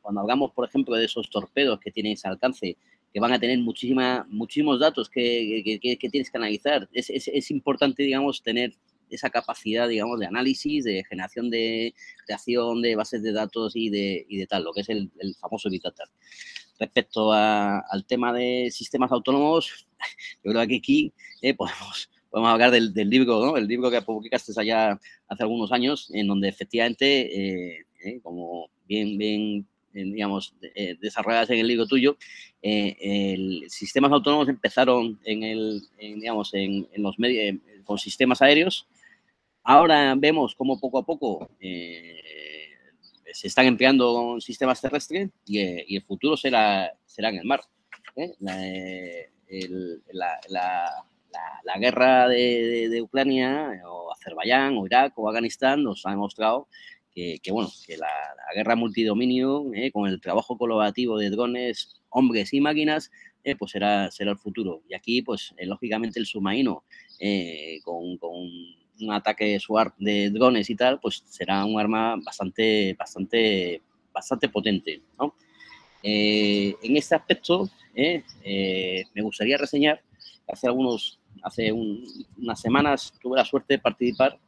cuando 0.00 0.20
hablamos, 0.20 0.52
por 0.52 0.66
ejemplo, 0.66 0.94
de 0.94 1.04
esos 1.04 1.28
torpedos 1.28 1.78
que 1.80 1.90
tienen 1.90 2.12
ese 2.12 2.28
alcance, 2.28 2.76
que 3.12 3.20
van 3.20 3.32
a 3.32 3.38
tener 3.38 3.58
muchísima, 3.58 4.26
muchísimos 4.28 4.80
datos 4.80 5.08
que, 5.08 5.78
tienes 5.80 6.30
que 6.30 6.38
analizar. 6.38 6.88
Es, 6.92 7.50
importante, 7.50 8.02
digamos, 8.02 8.42
tener 8.42 8.74
esa 9.10 9.30
capacidad, 9.30 9.88
digamos, 9.88 10.18
de 10.20 10.26
análisis, 10.26 10.84
de 10.84 11.04
generación 11.04 11.50
de 11.50 11.94
creación 12.26 12.82
de 12.82 12.96
bases 12.96 13.22
de 13.22 13.32
datos 13.32 13.74
y 13.74 13.90
de, 13.90 14.26
y 14.28 14.38
de 14.38 14.46
tal, 14.46 14.64
lo 14.64 14.72
que 14.72 14.82
es 14.82 14.88
el, 14.88 15.10
el 15.18 15.34
famoso 15.36 15.68
Big 15.70 15.82
Data. 15.82 16.04
Respecto 16.78 17.32
al 17.32 18.04
tema 18.06 18.32
de 18.32 18.70
sistemas 18.70 19.10
autónomos, 19.10 19.86
yo 20.44 20.52
creo 20.52 20.66
que 20.66 20.76
aquí 20.76 21.12
eh, 21.42 21.54
podemos, 21.54 22.10
podemos 22.30 22.50
hablar 22.52 22.70
del, 22.70 22.92
del, 22.94 23.10
libro, 23.10 23.44
¿no? 23.44 23.56
El 23.56 23.66
libro 23.66 23.90
que 23.90 24.02
publicaste 24.02 24.52
allá 24.56 24.98
hace 25.28 25.42
algunos 25.42 25.72
años, 25.72 26.10
en 26.12 26.26
donde 26.26 26.48
efectivamente, 26.48 27.76
eh, 27.76 27.86
eh, 28.04 28.20
como 28.22 28.70
bien, 28.86 29.18
bien 29.18 29.66
digamos, 29.92 30.54
desarrolladas 31.00 31.50
en 31.50 31.58
el 31.58 31.66
libro 31.66 31.86
tuyo, 31.86 32.16
el, 32.62 33.64
sistemas 33.68 34.12
autónomos 34.12 34.48
empezaron 34.48 35.18
en, 35.24 35.42
el, 35.42 35.82
digamos, 35.98 36.54
en, 36.54 36.86
en 36.92 37.02
los 37.02 37.18
medios, 37.18 37.58
con 37.84 37.98
sistemas 37.98 38.40
aéreos 38.40 38.86
Ahora 39.70 40.14
vemos 40.16 40.54
cómo 40.54 40.80
poco 40.80 40.96
a 40.98 41.04
poco 41.04 41.50
eh, 41.60 42.22
se 43.38 43.46
están 43.46 43.66
empleando 43.66 44.40
sistemas 44.40 44.80
terrestres 44.80 45.30
y, 45.46 45.60
eh, 45.60 45.86
el 45.88 46.02
futuro 46.02 46.36
será, 46.36 46.92
será 47.06 47.28
en 47.28 47.36
el 47.36 47.44
mar. 47.44 47.60
¿eh? 48.16 48.34
La, 48.40 48.56
guerra 51.78 52.26
de, 52.26 53.00
Ucrania 53.00 53.80
o 53.86 54.12
Azerbaiyán 54.12 54.76
o 54.76 54.86
Irak 54.86 55.16
o 55.16 55.28
Afganistán 55.28 55.84
nos 55.84 56.04
ha 56.04 56.10
demostrado 56.10 56.66
que, 57.14 57.38
bueno, 57.52 57.70
que 57.86 57.96
la, 57.96 58.10
guerra 58.56 58.74
multidominio 58.74 59.66
con 59.92 60.08
el 60.08 60.20
trabajo 60.20 60.58
colaborativo 60.58 61.16
de 61.16 61.30
drones, 61.30 62.02
hombres 62.08 62.52
y 62.52 62.60
máquinas 62.60 63.12
pues 63.56 63.70
será, 63.70 64.10
será 64.10 64.32
el 64.32 64.38
futuro. 64.38 64.82
Y 64.88 64.94
aquí, 64.94 65.22
pues, 65.22 65.54
lógicamente, 65.62 66.18
el 66.18 66.26
submarino 66.26 66.82
con, 67.84 68.18
con, 68.18 68.48
un 69.00 69.12
ataque 69.12 69.58
de 69.98 70.30
drones 70.30 70.70
y 70.70 70.74
tal, 70.74 71.00
pues 71.00 71.22
será 71.26 71.64
un 71.64 71.78
arma 71.78 72.16
bastante, 72.16 72.94
bastante, 72.98 73.82
bastante 74.12 74.48
potente. 74.48 75.02
¿no? 75.18 75.34
Eh, 76.02 76.74
en 76.82 76.96
este 76.96 77.14
aspecto, 77.14 77.68
eh, 77.94 78.22
eh, 78.44 79.04
me 79.14 79.22
gustaría 79.22 79.58
reseñar 79.58 80.00
hace 80.46 80.66
algunos, 80.66 81.18
hace 81.42 81.72
unas 81.72 82.60
semanas 82.60 83.12
tuve 83.20 83.36
la 83.36 83.44
suerte 83.44 83.74
de 83.74 83.78
participar 83.78 84.38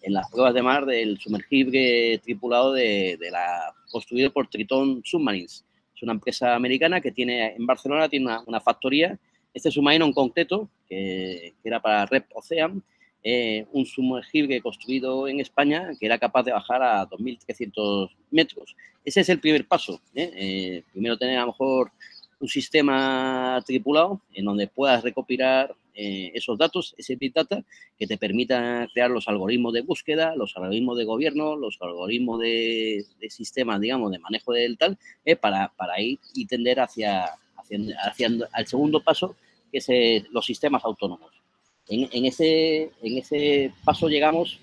en 0.00 0.14
las 0.14 0.30
pruebas 0.30 0.54
de 0.54 0.62
mar 0.62 0.86
del 0.86 1.18
sumergible 1.18 2.18
tripulado 2.22 2.72
de, 2.72 3.18
la 3.30 3.72
construido 3.90 4.32
por 4.32 4.48
Triton 4.48 5.02
Submarines. 5.04 5.64
Es 5.94 6.02
una 6.02 6.12
empresa 6.12 6.54
americana 6.54 7.00
que 7.00 7.12
tiene 7.12 7.54
en 7.54 7.66
Barcelona 7.66 8.08
tiene 8.08 8.38
una, 8.46 8.60
factoría. 8.60 9.18
Este 9.54 9.70
submarino 9.70 10.06
en 10.06 10.12
concreto, 10.12 10.70
que, 10.88 11.52
que 11.62 11.68
era 11.68 11.80
para 11.80 12.06
Rep 12.06 12.26
Ocean, 12.34 12.82
eh, 13.24 13.66
un 13.70 13.86
sumergible 13.86 14.60
construido 14.60 15.28
en 15.28 15.38
España 15.38 15.92
que 15.98 16.06
era 16.06 16.18
capaz 16.18 16.42
de 16.42 16.50
bajar 16.50 16.82
a 16.82 17.08
2.300 17.08 18.10
metros. 18.32 18.74
Ese 19.04 19.20
es 19.20 19.28
el 19.28 19.38
primer 19.38 19.64
paso. 19.66 20.00
¿eh? 20.12 20.32
Eh, 20.34 20.82
primero 20.90 21.16
tener 21.16 21.38
a 21.38 21.42
lo 21.42 21.48
mejor 21.48 21.92
un 22.40 22.48
sistema 22.48 23.62
tripulado 23.64 24.20
en 24.34 24.44
donde 24.44 24.66
puedas 24.66 25.04
recopilar 25.04 25.74
esos 25.94 26.56
datos, 26.56 26.94
ese 26.96 27.16
Big 27.16 27.34
Data, 27.34 27.62
que 27.98 28.06
te 28.06 28.16
permita 28.16 28.88
crear 28.94 29.10
los 29.10 29.28
algoritmos 29.28 29.74
de 29.74 29.82
búsqueda, 29.82 30.34
los 30.34 30.56
algoritmos 30.56 30.96
de 30.96 31.04
gobierno, 31.04 31.54
los 31.54 31.76
algoritmos 31.82 32.40
de, 32.40 33.04
sistemas, 33.28 33.78
digamos, 33.78 34.10
de 34.10 34.18
manejo 34.18 34.54
del 34.54 34.78
tal, 34.78 34.98
para, 35.38 35.68
para, 35.76 36.00
ir 36.00 36.18
y 36.34 36.46
tender 36.46 36.80
hacia, 36.80 37.26
hacia, 37.56 37.78
hacia, 38.06 38.30
al 38.52 38.66
segundo 38.66 39.04
paso, 39.04 39.36
que 39.70 39.78
es 39.78 40.26
los 40.30 40.46
sistemas 40.46 40.82
autónomos. 40.82 41.41
En, 41.88 42.24
ese, 42.24 42.90
en 43.02 43.18
ese 43.18 43.72
paso 43.84 44.08
llegamos 44.08 44.60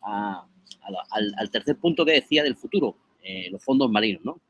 al, 0.00 1.50
tercer 1.50 1.76
punto 1.76 2.04
que 2.04 2.12
decía 2.12 2.42
del 2.42 2.56
futuro, 2.56 2.96
eh, 3.22 3.48
los 3.50 3.62
fondos 3.62 3.90
marinos. 3.90 4.24
¿no? 4.24 4.40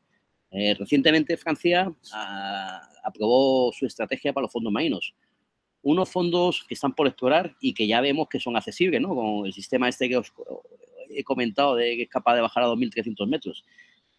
Eh, 0.51 0.75
recientemente 0.75 1.37
Francia 1.37 1.91
ah, 2.13 2.89
aprobó 3.03 3.71
su 3.73 3.85
estrategia 3.85 4.33
para 4.33 4.43
los 4.43 4.51
fondos 4.51 4.71
marinos. 4.71 5.13
Unos 5.81 6.09
fondos 6.09 6.65
que 6.67 6.73
están 6.73 6.93
por 6.93 7.07
explorar 7.07 7.55
y 7.61 7.73
que 7.73 7.87
ya 7.87 8.01
vemos 8.01 8.27
que 8.27 8.39
son 8.39 8.57
accesibles, 8.57 8.99
¿no? 8.99 9.15
Con 9.15 9.45
el 9.45 9.53
sistema 9.53 9.87
este 9.87 10.09
que 10.09 10.17
os 10.17 10.33
he 11.09 11.23
comentado 11.23 11.75
de 11.75 11.95
que 11.95 12.03
es 12.03 12.09
capaz 12.09 12.35
de 12.35 12.41
bajar 12.41 12.63
a 12.63 12.67
2.300 12.67 13.27
metros. 13.27 13.63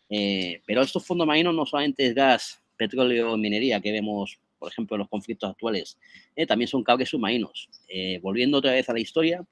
Eh, 0.08 0.62
pero 0.66 0.80
estos 0.80 1.04
fondos 1.04 1.26
marinos 1.26 1.54
no 1.54 1.66
solamente 1.66 2.06
es 2.06 2.14
gas, 2.14 2.62
petróleo, 2.76 3.36
minería 3.36 3.80
que 3.80 3.92
vemos 3.92 4.38
por 4.60 4.70
ejemplo, 4.70 4.94
en 4.94 5.00
los 5.00 5.08
conflictos 5.08 5.50
actuales, 5.50 5.98
eh, 6.36 6.46
también 6.46 6.68
son 6.68 6.84
cables 6.84 7.08
submarinos. 7.08 7.68
Eh, 7.88 8.20
volviendo 8.22 8.58
otra 8.58 8.72
vez 8.72 8.88
a 8.88 8.92
la 8.92 9.00
historia, 9.00 9.44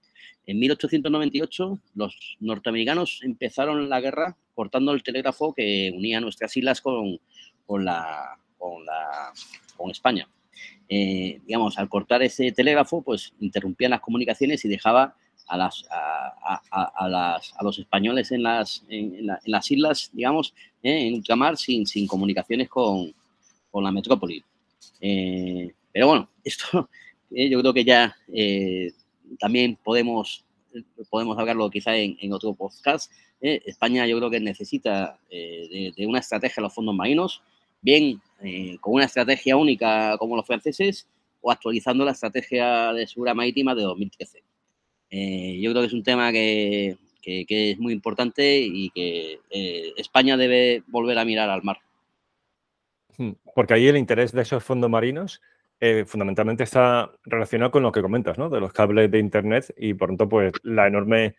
en 0.46 0.58
1898 0.58 1.78
los 1.94 2.36
norteamericanos 2.40 3.20
empezaron 3.22 3.88
la 3.88 4.00
guerra 4.00 4.36
cortando 4.54 4.92
el 4.92 5.02
telégrafo 5.02 5.54
que 5.54 5.90
unía 5.94 6.20
nuestras 6.20 6.56
islas 6.56 6.80
con, 6.82 7.18
la, 7.68 8.38
la, 8.60 9.32
España. 9.90 10.28
Eh, 10.88 11.40
digamos, 11.46 11.78
al 11.78 11.88
cortar 11.88 12.22
ese 12.22 12.52
telégrafo, 12.52 13.02
pues 13.02 13.32
interrumpían 13.40 13.90
las 13.90 14.00
comunicaciones 14.00 14.64
y 14.64 14.68
dejaba 14.68 15.16
a, 15.46 15.56
las, 15.56 15.84
a, 15.90 17.08
las, 17.08 17.54
a 17.56 17.64
los 17.64 17.78
españoles 17.78 18.30
en 18.32 18.42
las, 18.42 18.84
en, 18.88 19.26
las 19.44 19.70
islas, 19.70 20.10
digamos, 20.12 20.54
en 20.82 21.14
ultramar, 21.14 21.56
sin, 21.56 21.86
sin 21.86 22.06
comunicaciones 22.06 22.68
con 22.68 23.14
la 23.72 23.92
metrópoli. 23.92 24.44
Eh, 25.00 25.72
pero 25.92 26.08
bueno, 26.08 26.30
esto 26.44 26.88
eh, 27.30 27.48
yo 27.48 27.60
creo 27.60 27.74
que 27.74 27.84
ya 27.84 28.16
eh, 28.32 28.92
también 29.38 29.78
podemos, 29.82 30.44
podemos 31.10 31.38
hablarlo 31.38 31.70
quizá 31.70 31.96
en, 31.96 32.32
otro 32.32 32.54
podcast. 32.54 33.12
España 33.40 34.04
yo 34.06 34.18
creo 34.18 34.30
que 34.30 34.40
necesita 34.40 35.20
de, 35.30 36.06
una 36.06 36.18
estrategia 36.18 36.56
de 36.56 36.62
los 36.62 36.74
fondos 36.74 36.94
marinos, 36.94 37.40
bien 37.80 38.20
con 38.80 38.94
una 38.94 39.04
estrategia 39.04 39.56
única 39.56 40.16
como 40.18 40.34
los 40.34 40.44
franceses 40.44 41.06
o 41.40 41.52
actualizando 41.52 42.04
la 42.04 42.10
estrategia 42.12 42.92
de 42.92 43.06
seguridad 43.06 43.36
marítima 43.36 43.76
de 43.76 43.82
2013. 43.82 44.42
yo 45.60 45.70
creo 45.70 45.82
que 45.82 45.86
es 45.86 45.92
un 45.92 46.02
tema 46.02 46.32
que, 46.32 46.96
es 47.22 47.78
muy 47.78 47.92
importante 47.92 48.60
y 48.60 48.90
que 48.90 49.38
España 49.96 50.36
debe 50.36 50.82
volver 50.88 51.18
a 51.18 51.24
mirar 51.24 51.48
al 51.48 51.62
mar. 51.62 51.78
Hmm, 53.18 53.32
porque 53.54 53.74
ahí 53.74 53.88
el 53.88 53.96
interés 53.96 54.32
de 54.32 54.42
esos 54.42 54.64
fondos 54.64 54.88
marinos 54.88 55.42
eh, 55.80 56.04
fundamentalmente 56.06 56.64
está 56.64 57.10
relacionado 57.24 57.70
con 57.70 57.82
lo 57.82 57.92
que 57.92 58.00
comentas, 58.00 58.38
¿no? 58.38 58.48
De 58.48 58.60
los 58.60 58.72
cables 58.72 59.10
de 59.10 59.18
Internet 59.18 59.74
y 59.76 59.94
por 59.94 60.08
tanto, 60.08 60.28
pues 60.28 60.52
la 60.62 60.86
enorme 60.86 61.34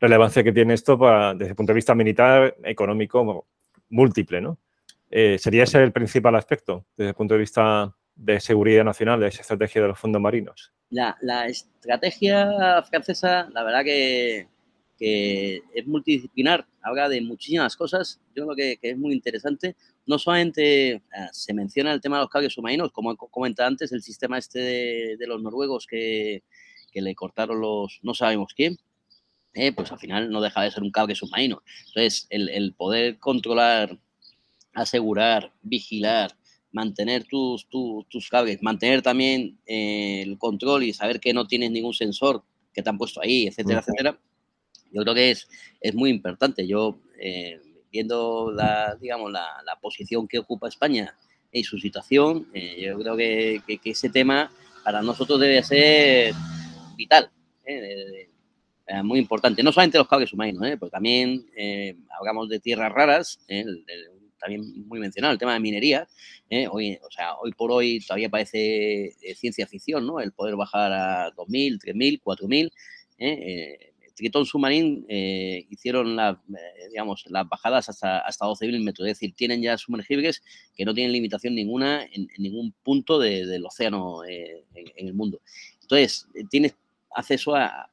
relevancia 0.00 0.42
que 0.42 0.52
tiene 0.52 0.74
esto 0.74 0.98
para, 0.98 1.34
desde 1.34 1.50
el 1.50 1.56
punto 1.56 1.72
de 1.72 1.76
vista 1.76 1.94
militar, 1.94 2.56
económico, 2.64 3.46
múltiple, 3.90 4.40
¿no? 4.40 4.58
Eh, 5.10 5.38
¿Sería 5.38 5.64
ese 5.64 5.82
el 5.82 5.92
principal 5.92 6.34
aspecto 6.34 6.84
desde 6.96 7.10
el 7.10 7.14
punto 7.14 7.34
de 7.34 7.40
vista 7.40 7.92
de 8.14 8.40
seguridad 8.40 8.84
nacional, 8.84 9.20
de 9.20 9.28
esa 9.28 9.42
estrategia 9.42 9.82
de 9.82 9.88
los 9.88 9.98
fondos 9.98 10.22
marinos? 10.22 10.72
La, 10.90 11.16
la 11.20 11.46
estrategia 11.46 12.82
francesa, 12.82 13.48
la 13.52 13.62
verdad 13.62 13.84
que 13.84 14.48
que 14.98 15.62
es 15.74 15.86
multidisciplinar, 15.86 16.66
habla 16.82 17.08
de 17.08 17.20
muchísimas 17.20 17.76
cosas, 17.76 18.20
yo 18.34 18.44
creo 18.44 18.56
que, 18.56 18.76
que 18.78 18.90
es 18.90 18.98
muy 18.98 19.12
interesante. 19.12 19.76
No 20.06 20.18
solamente 20.18 21.02
se 21.32 21.52
menciona 21.52 21.92
el 21.92 22.00
tema 22.00 22.16
de 22.16 22.22
los 22.22 22.30
cables 22.30 22.52
submarinos, 22.52 22.92
como 22.92 23.16
comentado 23.16 23.68
antes, 23.68 23.92
el 23.92 24.02
sistema 24.02 24.38
este 24.38 25.16
de, 25.18 25.26
los 25.26 25.42
noruegos 25.42 25.86
que, 25.86 26.42
que, 26.92 27.02
le 27.02 27.14
cortaron 27.14 27.60
los 27.60 27.98
no 28.02 28.14
sabemos 28.14 28.52
quién, 28.54 28.78
eh, 29.54 29.72
pues 29.72 29.90
al 29.90 29.98
final 29.98 30.30
no 30.30 30.40
deja 30.40 30.62
de 30.62 30.70
ser 30.70 30.82
un 30.82 30.90
cable 30.90 31.14
submarino. 31.14 31.62
Entonces, 31.88 32.26
el, 32.30 32.48
el 32.50 32.74
poder 32.74 33.18
controlar, 33.18 33.98
asegurar, 34.74 35.52
vigilar, 35.62 36.36
mantener 36.76 37.24
tus, 37.24 37.66
tus 37.68 38.28
cables, 38.28 38.62
mantener 38.62 39.00
también 39.00 39.58
eh, 39.66 40.22
el 40.22 40.36
control 40.38 40.84
y 40.84 40.92
saber 40.92 41.20
que 41.20 41.32
no 41.32 41.46
tienes 41.46 41.70
ningún 41.70 41.94
sensor 41.94 42.44
que 42.74 42.82
te 42.82 42.90
han 42.90 42.98
puesto 42.98 43.22
ahí, 43.22 43.46
etcétera, 43.46 43.80
etcétera, 43.80 44.20
yo 44.96 45.02
creo 45.02 45.14
que 45.14 45.30
es, 45.30 45.48
es 45.80 45.94
muy 45.94 46.10
importante. 46.10 46.66
Yo, 46.66 46.98
eh, 47.18 47.60
viendo 47.92 48.50
la, 48.50 48.96
digamos, 48.96 49.30
la, 49.30 49.46
la, 49.64 49.76
posición 49.76 50.26
que 50.26 50.38
ocupa 50.38 50.68
España 50.68 51.14
y 51.52 51.64
su 51.64 51.78
situación, 51.78 52.48
eh, 52.54 52.82
yo 52.86 52.98
creo 52.98 53.16
que, 53.16 53.60
que, 53.66 53.90
ese 53.90 54.08
tema 54.08 54.50
para 54.82 55.02
nosotros 55.02 55.38
debe 55.38 55.62
ser 55.62 56.34
vital, 56.96 57.30
eh, 57.66 58.28
muy 59.02 59.18
importante. 59.18 59.62
No 59.62 59.72
solamente 59.72 59.98
los 59.98 60.08
cables 60.08 60.32
humanos, 60.32 60.62
porque 60.78 60.92
también 60.92 61.44
hablamos 62.18 62.48
de 62.48 62.60
tierras 62.60 62.92
raras, 62.92 63.40
también 64.38 64.86
muy 64.86 65.00
mencionado, 65.00 65.32
el 65.32 65.38
tema 65.38 65.54
de 65.54 65.60
minería. 65.60 66.08
Hoy, 66.70 66.96
o 67.02 67.10
sea, 67.10 67.34
hoy 67.34 67.52
por 67.52 67.72
hoy 67.72 68.00
todavía 68.00 68.30
parece 68.30 69.12
ciencia 69.34 69.66
ficción, 69.66 70.06
¿no? 70.06 70.20
El 70.20 70.32
poder 70.32 70.54
bajar 70.54 70.92
a 70.92 71.32
2.000, 71.32 71.80
3.000, 71.80 72.22
4.000. 72.22 72.70
Eh, 73.18 73.94
Triton 74.16 74.46
Submarine 74.46 75.04
eh, 75.08 75.66
hicieron 75.70 76.16
la, 76.16 76.40
eh, 76.48 76.88
digamos, 76.88 77.24
las 77.28 77.48
bajadas 77.48 77.88
hasta, 77.88 78.18
hasta 78.18 78.46
12.000 78.46 78.82
metros, 78.82 79.06
es 79.06 79.18
decir, 79.18 79.34
tienen 79.34 79.62
ya 79.62 79.76
sumergibles 79.76 80.42
que 80.74 80.84
no 80.84 80.94
tienen 80.94 81.12
limitación 81.12 81.54
ninguna 81.54 82.02
en, 82.04 82.28
ningún 82.38 82.74
punto 82.82 83.18
del 83.18 83.64
océano 83.64 84.24
en, 84.24 84.64
el 84.96 85.14
mundo. 85.14 85.40
Entonces, 85.82 86.26
tienes 86.50 86.74
acceso 87.14 87.54
a, 87.54 87.90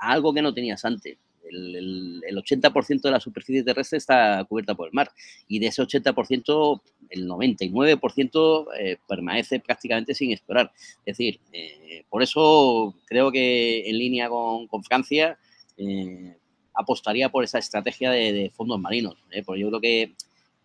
algo 0.00 0.32
que 0.32 0.42
no 0.42 0.54
tenías 0.54 0.84
antes. 0.84 1.18
El, 1.50 2.22
80% 2.24 3.00
de 3.02 3.10
la 3.10 3.20
superficie 3.20 3.62
terrestre 3.62 3.98
está 3.98 4.44
cubierta 4.44 4.74
por 4.74 4.88
el 4.88 4.94
mar 4.94 5.10
y 5.46 5.58
de 5.58 5.68
ese 5.68 5.82
80% 5.82 6.82
el 7.10 7.28
99% 7.28 8.66
eh, 8.78 8.96
permanece 9.06 9.60
prácticamente 9.60 10.14
sin 10.14 10.32
explorar. 10.32 10.72
Es 11.04 11.16
decir, 11.16 11.40
eh, 11.52 12.04
por 12.08 12.22
eso 12.22 12.94
creo 13.06 13.30
que 13.30 13.88
en 13.88 13.98
línea 13.98 14.28
con, 14.28 14.68
Francia 14.84 15.38
eh, 15.76 16.36
apostaría 16.74 17.28
por 17.28 17.44
esa 17.44 17.58
estrategia 17.58 18.10
de, 18.10 18.50
fondos 18.54 18.80
marinos, 18.80 19.16
porque 19.44 19.60
yo 19.60 19.68
creo 19.68 19.80
que, 19.80 20.14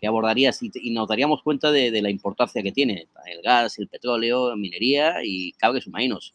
abordarías 0.05 0.61
y, 0.61 0.91
nos 0.91 1.07
daríamos 1.07 1.41
cuenta 1.43 1.71
de, 1.71 2.01
la 2.01 2.09
importancia 2.09 2.61
que 2.61 2.73
tiene 2.73 3.07
el 3.25 3.41
gas, 3.41 3.79
el 3.79 3.87
petróleo, 3.87 4.53
minería 4.57 5.23
y 5.23 5.53
cables 5.53 5.85
submarinos 5.85 6.33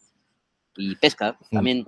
y 0.75 0.95
pesca 0.95 1.37
mm. 1.51 1.55
también. 1.55 1.85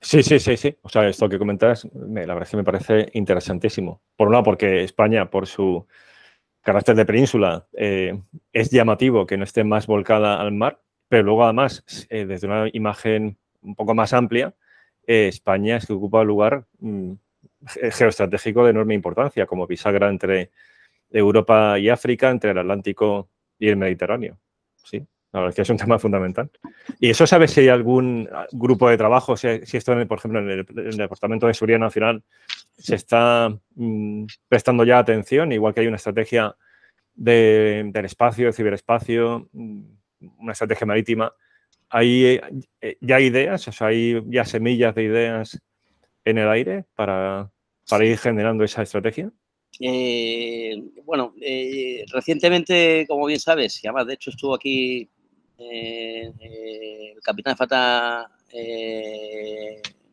Sí, 0.00 0.22
sí, 0.22 0.38
sí, 0.38 0.56
sí. 0.56 0.74
O 0.82 0.88
sea, 0.88 1.08
esto 1.08 1.28
que 1.28 1.38
comentas, 1.38 1.86
la 1.94 2.20
verdad 2.26 2.42
es 2.42 2.50
que 2.50 2.56
me 2.56 2.64
parece 2.64 3.08
interesantísimo. 3.14 4.00
Por 4.16 4.28
un 4.28 4.32
lado, 4.32 4.44
porque 4.44 4.84
España, 4.84 5.30
por 5.30 5.46
su 5.46 5.86
carácter 6.66 6.96
de 6.96 7.06
península, 7.06 7.64
eh, 7.74 8.20
es 8.52 8.70
llamativo 8.72 9.24
que 9.24 9.36
no 9.36 9.44
esté 9.44 9.62
más 9.62 9.86
volcada 9.86 10.40
al 10.40 10.50
mar, 10.50 10.82
pero 11.08 11.22
luego 11.22 11.44
además, 11.44 11.84
eh, 12.10 12.26
desde 12.26 12.48
una 12.48 12.68
imagen 12.72 13.38
un 13.62 13.76
poco 13.76 13.94
más 13.94 14.12
amplia, 14.12 14.52
eh, 15.06 15.28
España 15.28 15.76
es 15.76 15.86
que 15.86 15.92
ocupa 15.92 16.22
un 16.22 16.26
lugar 16.26 16.66
mm, 16.80 17.12
geoestratégico 17.92 18.64
de 18.64 18.70
enorme 18.70 18.94
importancia, 18.94 19.46
como 19.46 19.68
bisagra 19.68 20.08
entre 20.08 20.50
Europa 21.08 21.78
y 21.78 21.88
África, 21.88 22.30
entre 22.30 22.50
el 22.50 22.58
Atlántico 22.58 23.28
y 23.60 23.68
el 23.68 23.76
Mediterráneo. 23.76 24.36
Sí, 24.74 24.98
la 25.32 25.40
verdad 25.40 25.50
es 25.50 25.54
que 25.54 25.62
es 25.62 25.70
un 25.70 25.76
tema 25.84 26.00
fundamental. 26.00 26.50
¿Y 26.98 27.10
eso 27.10 27.28
sabes 27.28 27.52
si 27.52 27.60
hay 27.60 27.68
algún 27.68 28.28
grupo 28.50 28.90
de 28.90 28.96
trabajo, 28.96 29.36
si, 29.36 29.46
esto, 29.46 29.94
por 30.08 30.18
ejemplo, 30.18 30.40
en 30.40 30.50
el, 30.50 30.66
en 30.68 30.86
el 30.86 30.96
Departamento 30.96 31.46
de 31.46 31.54
Seguridad 31.54 31.78
Nacional 31.78 32.24
se 32.78 32.94
está 32.94 33.56
mm, 33.74 34.26
prestando 34.48 34.84
ya 34.84 34.98
atención, 34.98 35.52
igual 35.52 35.74
que 35.74 35.80
hay 35.80 35.86
una 35.86 35.96
estrategia 35.96 36.56
del 37.14 38.04
espacio, 38.04 38.46
del 38.46 38.54
ciberespacio, 38.54 39.48
mm, 39.52 39.82
una 40.38 40.52
estrategia 40.52 40.86
marítima. 40.86 41.32
¿Hay 41.88 42.40
eh, 42.80 42.98
ya 43.00 43.20
ideas, 43.20 43.66
o 43.68 43.72
sea, 43.72 43.88
hay 43.88 44.22
ya 44.26 44.44
semillas 44.44 44.94
de 44.94 45.04
ideas 45.04 45.60
en 46.24 46.38
el 46.38 46.48
aire 46.48 46.84
para, 46.94 47.50
para 47.88 48.04
ir 48.04 48.18
generando 48.18 48.64
esa 48.64 48.82
estrategia? 48.82 49.30
Eh, 49.78 50.82
bueno, 51.04 51.34
eh, 51.40 52.04
recientemente, 52.12 53.06
como 53.08 53.26
bien 53.26 53.40
sabes, 53.40 53.82
y 53.82 53.86
además 53.86 54.06
de 54.06 54.14
hecho 54.14 54.30
estuvo 54.30 54.54
aquí 54.54 55.08
el 55.58 57.20
capitán 57.22 57.54
de 57.54 57.56
Fata 57.56 58.30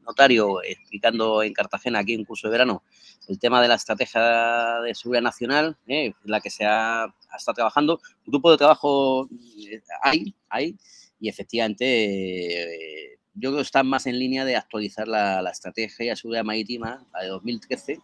notario 0.04 0.62
explicando 0.64 1.43
en 1.43 1.54
Cartagena, 1.54 1.99
aquí 1.99 2.14
en 2.14 2.26
curso 2.26 2.47
de 2.47 2.51
verano, 2.51 2.84
el 3.28 3.39
tema 3.39 3.62
de 3.62 3.68
la 3.68 3.76
estrategia 3.76 4.82
de 4.82 4.95
seguridad 4.95 5.24
nacional, 5.24 5.78
eh, 5.88 6.14
la 6.24 6.41
que 6.41 6.49
se 6.49 6.66
ha, 6.66 7.14
estado 7.36 7.56
trabajando. 7.56 7.99
Un 8.26 8.32
grupo 8.32 8.51
de 8.51 8.58
trabajo 8.58 9.28
eh, 9.70 9.82
hay, 10.01 10.36
hay, 10.49 10.76
y 11.20 11.30
efectivamente 11.30 11.86
eh, 11.86 13.20
yo 13.34 13.49
creo 13.49 13.58
que 13.58 13.62
está 13.64 13.84
más 13.84 14.06
en 14.06 14.20
línea 14.20 14.45
de 14.45 14.56
actualizar 14.56 15.08
la, 15.08 15.49
estrategia 15.49 16.12
de 16.12 16.16
seguridad 16.16 16.43
marítima, 16.43 17.06
la 17.14 17.22
de 17.22 17.28
2013, 17.30 17.99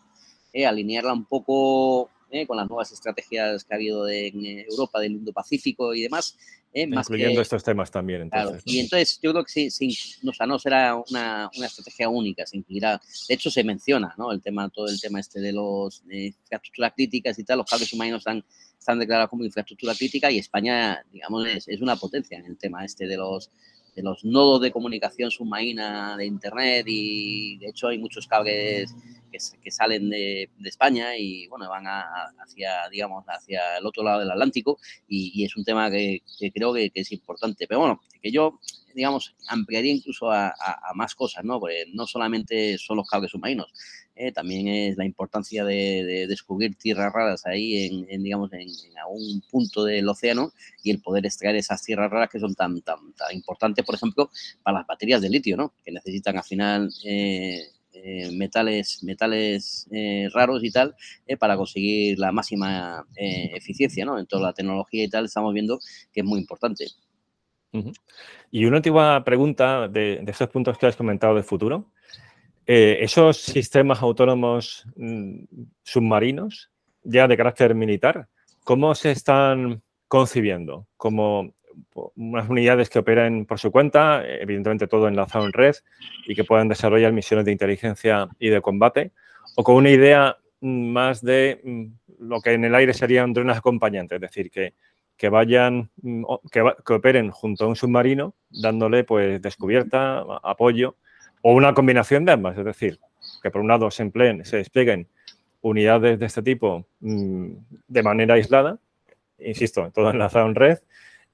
alinearla 0.65 1.13
un 1.13 1.25
poco 1.25 2.09
con 2.47 2.57
las 2.57 2.67
nuevas 2.67 2.91
estrategias 2.91 3.63
que 3.63 3.73
ha 3.73 3.77
habido 3.77 4.07
en 4.07 4.45
Europa 4.69 4.99
del 4.99 5.13
Indo-Pacífico 5.13 5.95
y 5.95 6.03
demás, 6.03 6.37
¿eh? 6.73 6.83
Incluyendo 6.83 7.41
estos 7.41 7.63
temas 7.63 7.91
también. 7.91 8.23
Entonces, 8.23 8.63
Y 8.65 8.79
entonces 8.79 9.19
yo 9.21 9.31
creo 9.31 9.43
que 9.43 9.69
sí, 9.69 9.97
no, 10.21 10.31
no 10.47 10.59
será 10.59 10.95
una, 10.95 11.49
una, 11.55 11.65
estrategia 11.67 12.09
única, 12.09 12.45
se 12.45 12.57
incluirá. 12.57 13.01
De 13.27 13.35
hecho, 13.35 13.49
se 13.49 13.63
menciona 13.63 14.13
¿no? 14.17 14.31
el 14.31 14.41
tema, 14.41 14.69
todo 14.69 14.87
el 14.87 14.99
tema 14.99 15.19
este 15.19 15.39
de 15.39 15.53
los 15.53 16.03
infraestructuras 16.09 16.93
críticas 16.93 17.39
y 17.39 17.43
tal. 17.43 17.59
Los 17.59 17.69
cables 17.69 17.89
submarinos 17.89 18.19
están, 18.19 18.43
están 18.77 18.99
declarados 18.99 19.29
como 19.29 19.43
infraestructura 19.43 19.95
crítica 19.95 20.31
y 20.31 20.37
España, 20.37 21.03
digamos, 21.11 21.47
es, 21.47 21.67
es 21.67 21.81
una 21.81 21.95
potencia 21.95 22.37
en 22.37 22.45
el 22.45 22.57
tema 22.57 22.85
este 22.85 23.07
de 23.07 23.17
los 23.17 23.49
de 23.95 24.03
los 24.03 24.23
nodos 24.23 24.61
de 24.61 24.71
comunicación 24.71 25.31
submarina 25.31 26.15
de 26.17 26.25
Internet 26.25 26.85
y 26.87 27.57
de 27.57 27.69
hecho 27.69 27.87
hay 27.87 27.97
muchos 27.97 28.27
cables 28.27 28.93
que, 29.31 29.71
salen 29.71 30.09
de, 30.09 30.49
España 30.63 31.15
y 31.17 31.47
bueno, 31.47 31.69
van 31.69 31.85
hacia, 31.85 32.89
digamos, 32.89 33.23
hacia 33.27 33.77
el 33.77 33.85
otro 33.85 34.03
lado 34.03 34.19
del 34.19 34.31
Atlántico 34.31 34.79
y, 35.07 35.43
es 35.43 35.55
un 35.55 35.63
tema 35.63 35.89
que, 35.89 36.21
creo 36.53 36.73
que, 36.73 36.91
es 36.93 37.11
importante. 37.11 37.67
Pero 37.67 37.79
bueno, 37.81 38.01
que 38.21 38.31
yo, 38.31 38.59
digamos, 38.93 39.35
ampliaría 39.47 39.93
incluso 39.93 40.31
a, 40.31 40.53
más 40.95 41.15
cosas, 41.15 41.43
¿no? 41.43 41.59
Porque 41.59 41.85
no 41.93 42.05
solamente 42.07 42.77
son 42.77 42.97
los 42.97 43.07
cables 43.07 43.31
submarinos, 43.31 43.71
¿eh? 44.15 44.31
también 44.31 44.67
es 44.67 44.97
la 44.97 45.05
importancia 45.05 45.63
de, 45.63 46.25
descubrir 46.27 46.75
tierras 46.75 47.13
raras 47.13 47.45
ahí 47.45 48.05
en, 48.09 48.23
digamos, 48.23 48.51
en, 48.53 48.69
algún 48.97 49.41
punto 49.49 49.83
del 49.83 50.07
océano 50.09 50.51
y 50.83 50.91
el 50.91 51.01
poder 51.01 51.25
extraer 51.25 51.55
esas 51.55 51.81
tierras 51.83 52.11
raras 52.11 52.29
que 52.29 52.39
son 52.39 52.55
tan, 52.55 52.81
tan, 52.81 53.13
tan 53.13 53.33
importantes, 53.33 53.85
por 53.85 53.95
ejemplo, 53.95 54.29
para 54.63 54.79
las 54.79 54.87
baterías 54.87 55.21
de 55.21 55.29
litio, 55.29 55.57
¿no? 55.57 55.73
Que 55.83 55.91
necesitan 55.91 56.37
al 56.37 56.43
final... 56.43 56.91
Eh, 57.05 57.69
eh, 57.91 58.29
metales, 58.31 59.03
metales 59.03 59.87
eh, 59.91 60.29
raros 60.31 60.63
y 60.63 60.69
tal, 60.71 60.95
eh, 61.25 61.37
para 61.37 61.57
conseguir 61.57 62.19
la 62.19 62.31
máxima 62.31 63.05
eficiencia 63.15 64.05
¿no? 64.05 64.19
en 64.19 64.27
toda 64.27 64.43
la 64.43 64.53
tecnología 64.53 65.03
y 65.03 65.09
tal, 65.09 65.25
estamos 65.25 65.53
viendo 65.53 65.79
que 66.13 66.21
es 66.21 66.25
muy 66.25 66.39
importante. 66.39 66.85
Y 68.51 68.65
una 68.65 68.77
antigua 68.77 69.23
pregunta 69.23 69.87
de, 69.87 70.19
de, 70.23 70.31
esos 70.31 70.49
puntos 70.49 70.77
que 70.77 70.87
has 70.87 70.95
comentado 70.95 71.35
de 71.35 71.43
futuro. 71.43 71.91
esos 72.65 73.37
sistemas 73.37 74.01
autónomos 74.01 74.85
mm, 74.95 75.43
submarinos, 75.83 76.69
ya 77.03 77.27
de 77.27 77.37
carácter 77.37 77.75
militar, 77.75 78.27
¿cómo 78.63 78.93
se 78.95 79.11
están 79.11 79.81
concibiendo? 80.07 80.87
¿Como 80.97 81.53
unas 82.15 82.49
unidades 82.49 82.89
que 82.89 82.99
operen 82.99 83.45
por 83.45 83.59
su 83.59 83.71
cuenta, 83.71 84.23
evidentemente 84.25 84.87
todo 84.87 85.07
enlazado 85.07 85.45
en 85.45 85.53
red 85.53 85.75
y 86.27 86.35
que 86.35 86.43
puedan 86.43 86.67
desarrollar 86.67 87.13
misiones 87.13 87.45
de 87.45 87.51
inteligencia 87.51 88.27
y 88.39 88.49
de 88.49 88.61
combate, 88.61 89.11
o 89.55 89.63
con 89.63 89.75
una 89.75 89.89
idea 89.89 90.37
más 90.61 91.21
de 91.21 91.61
mm, 91.63 91.85
lo 92.27 92.41
que 92.41 92.53
en 92.53 92.65
el 92.65 92.75
aire 92.75 92.93
serían 92.93 93.33
drones 93.33 93.57
acompañantes, 93.57 94.17
es 94.17 94.21
decir, 94.21 94.51
que, 94.51 94.73
que 95.19 95.29
vayan, 95.29 95.91
mm, 96.01 96.23
que, 96.49 96.61
operen 96.93 97.29
junto 97.29 97.65
a 97.65 97.67
un 97.67 97.75
submarino, 97.75 98.33
dándole 98.49 99.03
pues 99.03 99.41
descubierta, 99.41 100.23
apoyo, 100.41 100.95
o 101.41 101.53
una 101.53 101.73
combinación 101.73 102.25
de 102.25 102.31
ambas, 102.31 102.57
es 102.57 102.65
decir, 102.65 102.99
que 103.43 103.51
por 103.51 103.61
un 103.61 103.67
lado 103.67 103.91
se 103.91 104.01
empleen, 104.01 104.45
se 104.45 104.57
desplieguen 104.57 105.07
unidades 105.61 106.19
de 106.19 106.25
este 106.25 106.41
tipo 106.41 106.85
mm, 107.01 107.51
de 107.87 108.03
manera 108.03 108.35
aislada, 108.35 108.79
insisto, 109.37 109.91
todo 109.91 110.09
enlazado 110.09 110.47
en 110.47 110.55
red, 110.55 110.79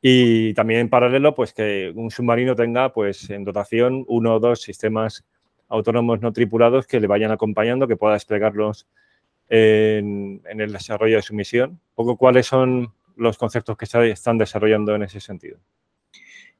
y 0.01 0.53
también 0.55 0.81
en 0.81 0.89
paralelo, 0.89 1.35
pues 1.35 1.53
que 1.53 1.93
un 1.95 2.09
submarino 2.09 2.55
tenga 2.55 2.91
pues 2.91 3.29
en 3.29 3.43
dotación 3.43 4.03
uno 4.07 4.35
o 4.35 4.39
dos 4.39 4.61
sistemas 4.61 5.23
autónomos 5.69 6.21
no 6.21 6.33
tripulados 6.33 6.87
que 6.87 6.99
le 6.99 7.07
vayan 7.07 7.31
acompañando, 7.31 7.87
que 7.87 7.97
pueda 7.97 8.13
desplegarlos 8.13 8.87
en, 9.47 10.41
el 10.45 10.71
desarrollo 10.73 11.17
de 11.17 11.21
su 11.21 11.35
misión. 11.35 11.79
Poco 11.93 12.17
cuáles 12.17 12.47
son 12.47 12.93
los 13.15 13.37
conceptos 13.37 13.77
que 13.77 13.85
se 13.85 14.11
están 14.11 14.37
desarrollando 14.37 14.95
en 14.95 15.03
ese 15.03 15.19
sentido. 15.19 15.59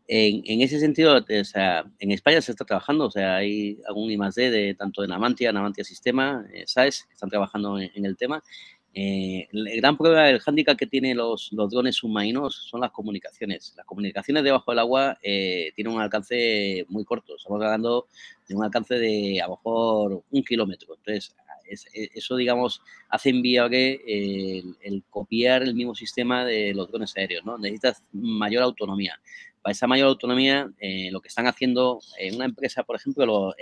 En, 0.07 0.61
ese 0.61 0.79
sentido, 0.79 1.17
o 1.17 1.43
sea, 1.43 1.83
en 1.97 2.11
España 2.11 2.39
se 2.39 2.51
está 2.51 2.63
trabajando, 2.63 3.05
o 3.05 3.11
sea, 3.11 3.37
hay 3.37 3.79
algún 3.87 4.11
I+.D. 4.11 4.51
de 4.51 4.75
tanto 4.75 5.01
de 5.01 5.07
Namantia, 5.07 5.51
Namantia 5.51 5.83
Sistema, 5.83 6.45
eh, 6.53 6.63
SAES, 6.67 7.05
que 7.05 7.13
están 7.13 7.29
trabajando 7.31 7.79
en 7.79 8.05
el 8.05 8.15
tema 8.15 8.43
eh, 8.97 9.49
el 9.51 9.81
gran 9.81 9.97
problema, 9.97 10.29
el 10.29 10.39
hándicap 10.39 10.77
que 10.77 10.87
tienen 10.87 11.17
los, 11.17 11.49
drones 11.51 11.97
submarinos 11.97 12.55
son 12.55 12.79
las 12.79 12.91
comunicaciones. 12.91 13.73
Las 13.75 13.85
comunicaciones 13.85 14.41
debajo 14.41 14.71
del 14.71 14.79
agua 14.79 15.17
eh, 15.21 15.73
tienen 15.75 15.93
un 15.93 16.01
alcance 16.01 16.85
muy 16.87 17.03
corto. 17.03 17.35
Estamos 17.35 17.61
hablando 17.61 18.07
de 18.47 18.55
un 18.55 18.63
alcance 18.63 18.95
de 18.95 19.41
a 19.41 19.47
lo 19.47 19.57
mejor 19.57 20.23
un 20.31 20.43
kilómetro. 20.43 20.95
Entonces, 20.95 21.35
eso, 22.13 22.37
digamos, 22.37 22.81
hace 23.09 23.31
inviable 23.31 23.99
el, 24.07 24.77
el, 24.81 25.03
copiar 25.09 25.63
el 25.63 25.75
mismo 25.75 25.93
sistema 25.93 26.45
de 26.45 26.73
los 26.73 26.87
drones 26.87 27.17
aéreos. 27.17 27.43
¿no? 27.43 27.57
Necesitas 27.57 28.01
mayor 28.13 28.63
autonomía 28.63 29.19
para 29.65 29.71
esa 29.71 29.87
mayor 29.87 30.09
autonomía, 30.09 30.71
eh, 30.79 31.09
lo 31.11 31.21
que 31.21 31.27
están 31.27 31.47
haciendo 31.47 31.99
en 32.19 32.35
una 32.35 32.45
empresa, 32.45 32.83
por 32.83 32.97
ejemplo, 32.97 33.55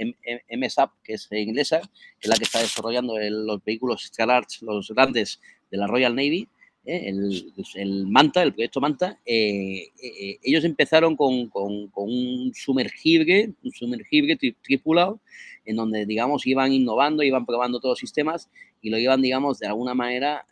MSAP, 0.49 0.91
que 1.01 1.13
es 1.13 1.29
inglesa, 1.31 1.79
que 2.19 2.23
es 2.23 2.27
la 2.27 2.35
que 2.35 2.43
está 2.43 2.59
desarrollando 2.59 3.17
los 3.17 3.63
vehículos 3.63 4.11
Large, 4.17 4.65
los 4.65 4.89
grandes 4.89 5.39
de 5.71 5.77
la 5.77 5.87
Royal 5.87 6.13
Navy, 6.13 6.49
¿eh? 6.85 7.07
el, 7.75 8.07
Manta, 8.07 8.43
el 8.43 8.53
proyecto 8.53 8.81
Manta, 8.81 9.17
eh, 9.25 9.91
eh, 10.03 10.39
ellos 10.43 10.65
empezaron 10.65 11.15
con, 11.15 11.49
un 11.95 12.51
sumergible, 12.53 13.53
un 13.63 13.71
sumergible 13.71 14.37
tripulado, 14.61 15.21
en 15.63 15.77
donde, 15.77 16.05
digamos, 16.05 16.45
iban 16.45 16.73
innovando, 16.73 17.23
iban 17.23 17.45
probando 17.45 17.79
todos 17.79 17.93
los 17.93 17.99
sistemas 17.99 18.49
y 18.83 18.89
lo 18.89 18.99
iban, 18.99 19.21
digamos, 19.21 19.59
de 19.59 19.67
alguna 19.67 19.95
manera 19.95 20.45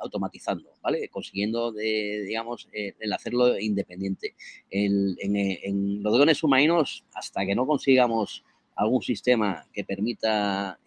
automatizando, 0.00 0.72
¿vale? 0.82 1.08
Consiguiendo, 1.10 1.70
digamos, 1.70 2.68
el 2.72 3.12
hacerlo 3.12 3.60
independiente. 3.60 4.34
en, 4.70 6.02
los 6.02 6.12
drones 6.14 6.38
submarinos, 6.38 7.04
hasta 7.14 7.44
que 7.44 7.54
no 7.54 7.66
consigamos 7.66 8.42
algún 8.74 9.02
sistema 9.02 9.66
que 9.72 9.84
permita 9.84 10.80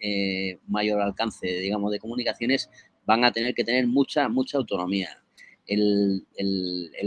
mayor 0.68 1.00
alcance, 1.02 1.48
digamos, 1.48 1.92
de 1.92 2.00
comunicaciones, 2.00 2.70
van 3.06 3.24
a 3.24 3.32
tener 3.32 3.54
que 3.54 3.64
tener 3.64 3.86
mucha, 3.86 4.28
mucha 4.28 4.58
autonomía. 4.58 5.24
El, 5.68 6.26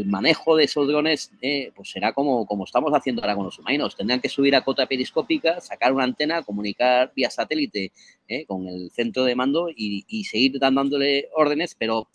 manejo 0.06 0.56
de 0.56 0.64
esos 0.64 0.86
drones 0.86 1.32
eh, 1.40 1.72
pues 1.74 1.90
será 1.90 2.12
como, 2.12 2.46
como 2.46 2.64
estamos 2.64 2.92
haciendo 2.92 3.22
ahora 3.22 3.34
con 3.34 3.44
los 3.44 3.58
humanos. 3.58 3.96
Tendrán 3.96 4.20
que 4.20 4.28
subir 4.28 4.54
a 4.54 4.62
cota 4.62 4.86
periscópica, 4.86 5.60
sacar 5.60 5.92
una 5.92 6.04
antena, 6.04 6.42
comunicar 6.42 7.12
vía 7.14 7.30
satélite 7.30 7.92
eh, 8.28 8.44
con 8.46 8.66
el 8.68 8.90
centro 8.90 9.24
de 9.24 9.34
mando 9.34 9.68
y, 9.74 10.24
seguir 10.24 10.58
dándole 10.58 11.28
órdenes, 11.34 11.74
pero 11.74 12.08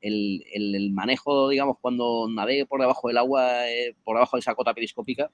el, 0.00 0.90
manejo, 0.92 1.50
digamos, 1.50 1.76
cuando 1.80 2.26
navegue 2.28 2.66
por 2.66 2.80
debajo 2.80 3.08
del 3.08 3.18
agua, 3.18 3.68
eh, 3.68 3.94
por 4.02 4.16
debajo 4.16 4.36
de 4.36 4.40
esa 4.40 4.54
cota 4.54 4.74
periscópica, 4.74 5.30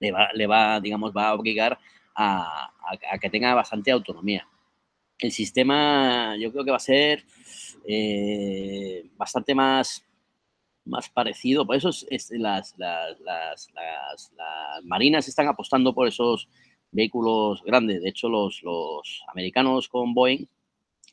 le 0.00 0.10
va, 0.12 0.28
le 0.34 0.46
va 0.46 0.80
digamos, 0.80 1.12
va 1.16 1.28
a 1.28 1.34
obligar 1.34 1.78
a 2.16 2.70
que 3.20 3.30
tenga 3.30 3.54
bastante 3.54 3.90
autonomía 3.90 4.46
el 5.18 5.32
sistema 5.32 6.36
yo 6.38 6.52
creo 6.52 6.64
que 6.64 6.70
va 6.70 6.76
a 6.76 6.80
ser 6.80 7.24
eh, 7.86 9.04
bastante 9.16 9.54
más, 9.54 10.04
más 10.84 11.08
parecido. 11.08 11.66
Por 11.66 11.76
eso 11.76 11.90
es, 11.90 12.30
las, 12.30 12.74
las, 12.78 13.20
las, 13.20 13.70
las, 13.74 14.32
marinas 14.84 15.28
están 15.28 15.48
apostando 15.48 15.94
por 15.94 16.08
esos 16.08 16.48
vehículos 16.90 17.62
grandes. 17.64 18.02
De 18.02 18.08
hecho, 18.08 18.28
los, 18.28 18.62
los 18.62 19.22
americanos 19.28 19.88
con 19.88 20.14
Boeing 20.14 20.46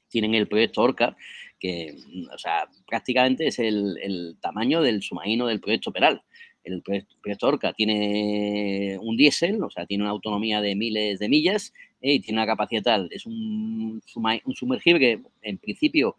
tienen 0.09 0.36
el 0.36 0.47
proyecto 0.47 0.82
Orca, 0.82 1.15
que 1.59 1.95
o 2.34 2.38
sea, 2.38 2.67
prácticamente 2.88 3.47
es 3.47 3.59
el, 3.59 3.97
el 4.01 4.38
tamaño 4.41 4.82
del 4.82 5.01
submarino 5.01 5.47
del 5.47 5.61
proyecto 5.61 5.91
Peral. 5.91 6.22
El 6.63 6.84
proyecto 6.84 7.47
Orca 7.47 7.74
tiene 7.74 8.97
un 9.01 9.17
diésel, 9.17 9.63
o 9.63 9.69
sea, 9.72 9.88
tiene 9.88 10.03
una 10.03 10.11
autonomía 10.11 10.61
de 10.61 10.76
miles 10.76 11.17
de 11.17 11.28
millas 11.28 11.74
y 12.01 12.19
tiene 12.19 12.39
una 12.39 12.45
capacidad 12.45 12.84
tal. 12.84 13.09
Es 13.11 13.26
un, 13.26 14.01
un 14.15 14.55
sumergible 14.55 14.99
que, 14.99 15.22
en 15.41 15.57
principio, 15.57 16.17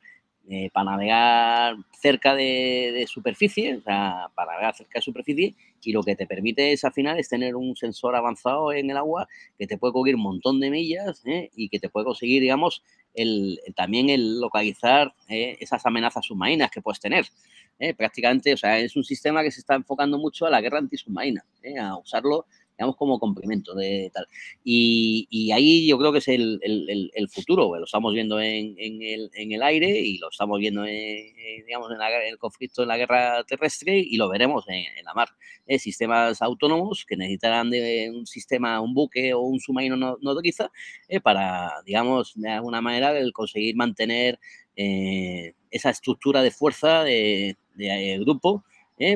eh, 0.48 0.70
para 0.72 0.90
navegar 0.90 1.76
cerca 1.92 2.34
de, 2.34 3.04
superficie, 3.08 3.76
o 3.76 3.82
sea, 3.82 4.28
para 4.34 4.52
navegar 4.52 4.74
cerca 4.74 4.98
de 4.98 5.02
superficie, 5.02 5.54
y 5.80 5.92
lo 5.92 6.02
que 6.02 6.16
te 6.16 6.26
permite 6.26 6.72
es 6.72 6.84
al 6.84 6.92
final 6.92 7.18
es 7.18 7.28
tener 7.28 7.54
un 7.54 7.76
sensor 7.76 8.16
avanzado 8.16 8.72
en 8.72 8.90
el 8.90 8.96
agua 8.96 9.28
que 9.56 9.68
te 9.68 9.78
puede 9.78 9.92
cubrir 9.92 10.16
un 10.16 10.22
montón 10.22 10.58
de 10.58 10.70
millas 10.70 11.22
¿eh? 11.26 11.50
y 11.54 11.68
que 11.68 11.78
te 11.78 11.88
puede 11.88 12.06
conseguir, 12.06 12.42
digamos, 12.42 12.82
el, 13.14 13.60
también 13.76 14.10
el 14.10 14.40
localizar 14.40 15.14
¿eh? 15.28 15.56
esas 15.60 15.86
amenazas 15.86 16.26
submarinas 16.26 16.70
que 16.70 16.82
puedes 16.82 17.00
tener. 17.00 17.26
Prácticamente, 17.96 18.52
o 18.52 18.56
sea, 18.56 18.78
es 18.78 18.94
un 18.94 19.02
sistema 19.02 19.42
que 19.42 19.50
se 19.50 19.58
está 19.58 19.74
enfocando 19.74 20.16
mucho 20.16 20.46
a 20.46 20.50
la 20.50 20.60
guerra 20.60 20.78
antisubmarina, 20.78 21.44
a 21.80 21.96
usarlo 21.96 22.46
digamos, 22.76 22.96
como 22.96 23.18
complemento 23.18 23.74
de 23.74 24.10
tal. 24.12 24.26
Y, 24.64 25.50
ahí 25.52 25.86
yo 25.86 25.98
creo 25.98 26.12
que 26.12 26.18
es 26.18 26.28
el, 26.28 26.60
futuro, 27.30 27.76
lo 27.76 27.84
estamos 27.84 28.12
viendo 28.14 28.40
en, 28.40 28.74
el, 28.78 29.62
aire 29.62 30.00
y 30.00 30.18
lo 30.18 30.28
estamos 30.30 30.58
viendo, 30.58 30.84
en, 30.84 31.34
digamos, 31.66 31.90
en 31.90 32.00
el 32.28 32.38
conflicto 32.38 32.82
en 32.82 32.88
la 32.88 32.96
guerra 32.96 33.44
terrestre 33.44 33.98
y 33.98 34.16
lo 34.16 34.28
veremos 34.28 34.64
en, 34.68 35.04
la 35.04 35.14
mar. 35.14 35.28
Eh, 35.66 35.78
sistemas 35.78 36.42
autónomos 36.42 37.04
que 37.06 37.16
necesitarán 37.16 37.70
de 37.70 38.10
un 38.12 38.26
sistema, 38.26 38.80
un 38.80 38.94
buque 38.94 39.32
o 39.32 39.40
un 39.40 39.60
submarino 39.60 39.96
no, 39.96 40.18
no 40.20 40.34
eh, 40.42 41.20
para, 41.20 41.72
digamos, 41.86 42.32
de 42.34 42.50
alguna 42.50 42.80
manera 42.80 43.16
el 43.16 43.32
conseguir 43.32 43.76
mantener 43.76 44.38
eh, 44.76 45.54
esa 45.70 45.90
estructura 45.90 46.42
de 46.42 46.50
fuerza 46.50 47.04
de, 47.04 47.56
grupo 48.20 48.64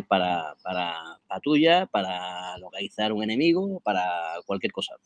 para, 0.09 0.55
para 0.63 0.95
patrulla, 1.29 1.87
para 1.87 2.59
localizar 2.59 3.13
un 3.13 3.23
enemigo, 3.23 3.81
para 3.81 4.05
cualquier 4.47 4.73
cosa. 4.73 4.97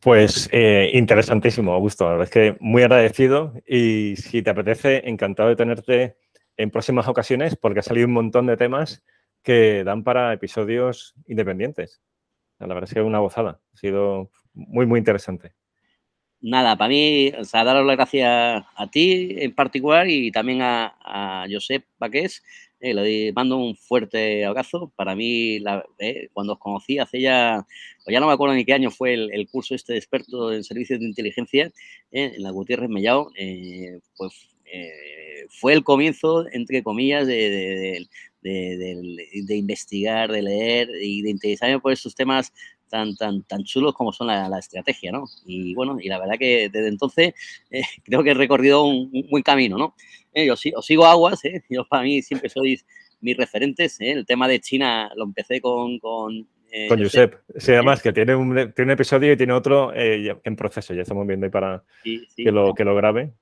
Pues 0.00 0.48
eh, 0.52 0.90
interesantísimo, 0.94 1.72
Augusto. 1.72 2.04
La 2.04 2.10
verdad 2.10 2.24
es 2.24 2.30
que 2.30 2.56
muy 2.60 2.82
agradecido 2.82 3.54
y 3.66 4.16
si 4.16 4.42
te 4.42 4.50
apetece, 4.50 5.08
encantado 5.08 5.48
de 5.48 5.56
tenerte 5.56 6.16
en 6.56 6.70
próximas 6.70 7.08
ocasiones 7.08 7.56
porque 7.56 7.80
ha 7.80 7.82
salido 7.82 8.06
un 8.06 8.12
montón 8.12 8.46
de 8.46 8.56
temas 8.56 9.02
que 9.42 9.84
dan 9.84 10.04
para 10.04 10.32
episodios 10.32 11.14
independientes. 11.26 12.02
La 12.58 12.66
verdad 12.66 12.84
es 12.84 12.94
que 12.94 13.02
una 13.02 13.18
gozada. 13.18 13.60
Ha 13.72 13.76
sido 13.76 14.30
muy, 14.52 14.86
muy 14.86 14.98
interesante. 14.98 15.54
Nada, 16.46 16.76
para 16.76 16.90
mí, 16.90 17.32
o 17.38 17.44
sea, 17.46 17.64
daros 17.64 17.86
las 17.86 17.96
gracias 17.96 18.66
a 18.76 18.90
ti 18.90 19.34
en 19.38 19.54
particular 19.54 20.10
y 20.10 20.30
también 20.30 20.60
a, 20.60 21.46
Josep 21.50 21.86
Baqués 21.98 22.42
eh, 22.80 22.92
le 22.92 23.32
mando 23.32 23.56
un 23.56 23.74
fuerte 23.74 24.44
abrazo. 24.44 24.92
Para 24.94 25.16
mí, 25.16 25.58
eh, 25.98 26.28
cuando 26.34 26.52
os 26.52 26.58
conocí 26.58 26.98
hace 26.98 27.22
ya, 27.22 27.66
pues 28.04 28.12
ya 28.12 28.20
no 28.20 28.26
me 28.26 28.34
acuerdo 28.34 28.54
ni 28.54 28.66
qué 28.66 28.74
año 28.74 28.90
fue 28.90 29.14
el, 29.14 29.48
curso 29.48 29.74
este 29.74 29.94
de 29.94 29.98
experto 30.00 30.52
en 30.52 30.64
servicios 30.64 31.00
de 31.00 31.06
inteligencia 31.06 31.72
eh, 32.12 32.32
en 32.36 32.42
la 32.42 32.50
Gutiérrez 32.50 32.90
Mellao, 32.90 33.30
pues 34.18 34.50
fue 35.48 35.72
el 35.72 35.82
comienzo, 35.82 36.46
entre 36.52 36.82
comillas, 36.82 37.26
de, 37.26 38.06
de, 38.42 39.56
investigar, 39.56 40.30
de 40.30 40.42
leer 40.42 40.90
y 41.00 41.22
de 41.22 41.30
interesarme 41.30 41.80
por 41.80 41.92
estos 41.92 42.14
temas 42.14 42.52
tan, 42.94 43.16
tan, 43.16 43.42
tan 43.42 43.64
chulos 43.64 43.92
como 43.92 44.12
son 44.12 44.28
la, 44.28 44.56
estrategia, 44.56 45.10
¿no? 45.10 45.24
Y 45.44 45.74
bueno, 45.74 45.98
y 46.00 46.08
la 46.08 46.20
verdad 46.20 46.36
que 46.38 46.68
desde 46.68 46.86
entonces 46.86 47.34
creo 48.04 48.22
que 48.22 48.30
he 48.30 48.34
recorrido 48.34 48.84
un, 48.84 49.10
un 49.12 49.26
buen 49.28 49.42
camino, 49.42 49.76
¿no? 49.76 49.96
Eh, 50.32 50.46
yo, 50.46 50.54
os 50.54 50.86
sigo 50.86 51.04
aguas, 51.04 51.44
¿eh? 51.44 51.64
yo 51.70 51.84
para 51.88 52.04
mí 52.04 52.22
siempre 52.22 52.48
sois 52.48 52.86
mis 53.20 53.36
referentes. 53.36 54.00
¿eh? 54.00 54.12
El 54.12 54.26
tema 54.26 54.46
de 54.46 54.60
China 54.60 55.10
lo 55.16 55.24
empecé 55.24 55.60
con... 55.60 55.98
Con, 55.98 56.46
eh, 56.70 56.86
con 56.86 57.02
Josep. 57.02 57.34
Sí, 57.56 57.72
además 57.72 58.00
que 58.00 58.12
tiene 58.12 58.36
un, 58.36 58.54
tiene 58.54 58.84
un 58.84 58.90
episodio 58.90 59.32
y 59.32 59.36
tiene 59.36 59.54
otro 59.54 59.92
en 59.92 60.56
proceso. 60.56 60.94
Ya 60.94 61.02
estamos 61.02 61.26
viendo 61.26 61.46
ahí 61.46 61.50
para 61.50 61.82
que, 62.04 62.52
lo, 62.52 62.74
que 62.74 62.84
lo 62.84 62.94
grabe. 62.94 63.32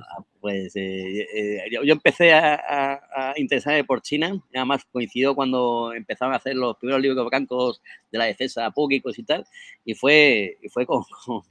Ah, 0.00 0.22
pues 0.40 0.74
yo, 0.74 1.92
empecé 1.92 2.32
a, 2.34 3.32
interesarme 3.36 3.84
por 3.84 4.02
China, 4.02 4.38
además 4.54 4.84
coincidió 4.90 5.34
cuando 5.34 5.92
empezaron 5.94 6.34
a 6.34 6.36
hacer 6.36 6.56
los 6.56 6.76
primeros 6.76 7.00
libros 7.00 7.28
blancos 7.28 7.80
de 8.12 8.18
la 8.18 8.26
defensa 8.26 8.70
públicos 8.70 9.18
y 9.18 9.22
tal, 9.22 9.46
y 9.84 9.94
fue, 9.94 10.58
y 10.62 10.68
fue 10.68 10.84
con, 10.84 11.02
con 11.24 11.42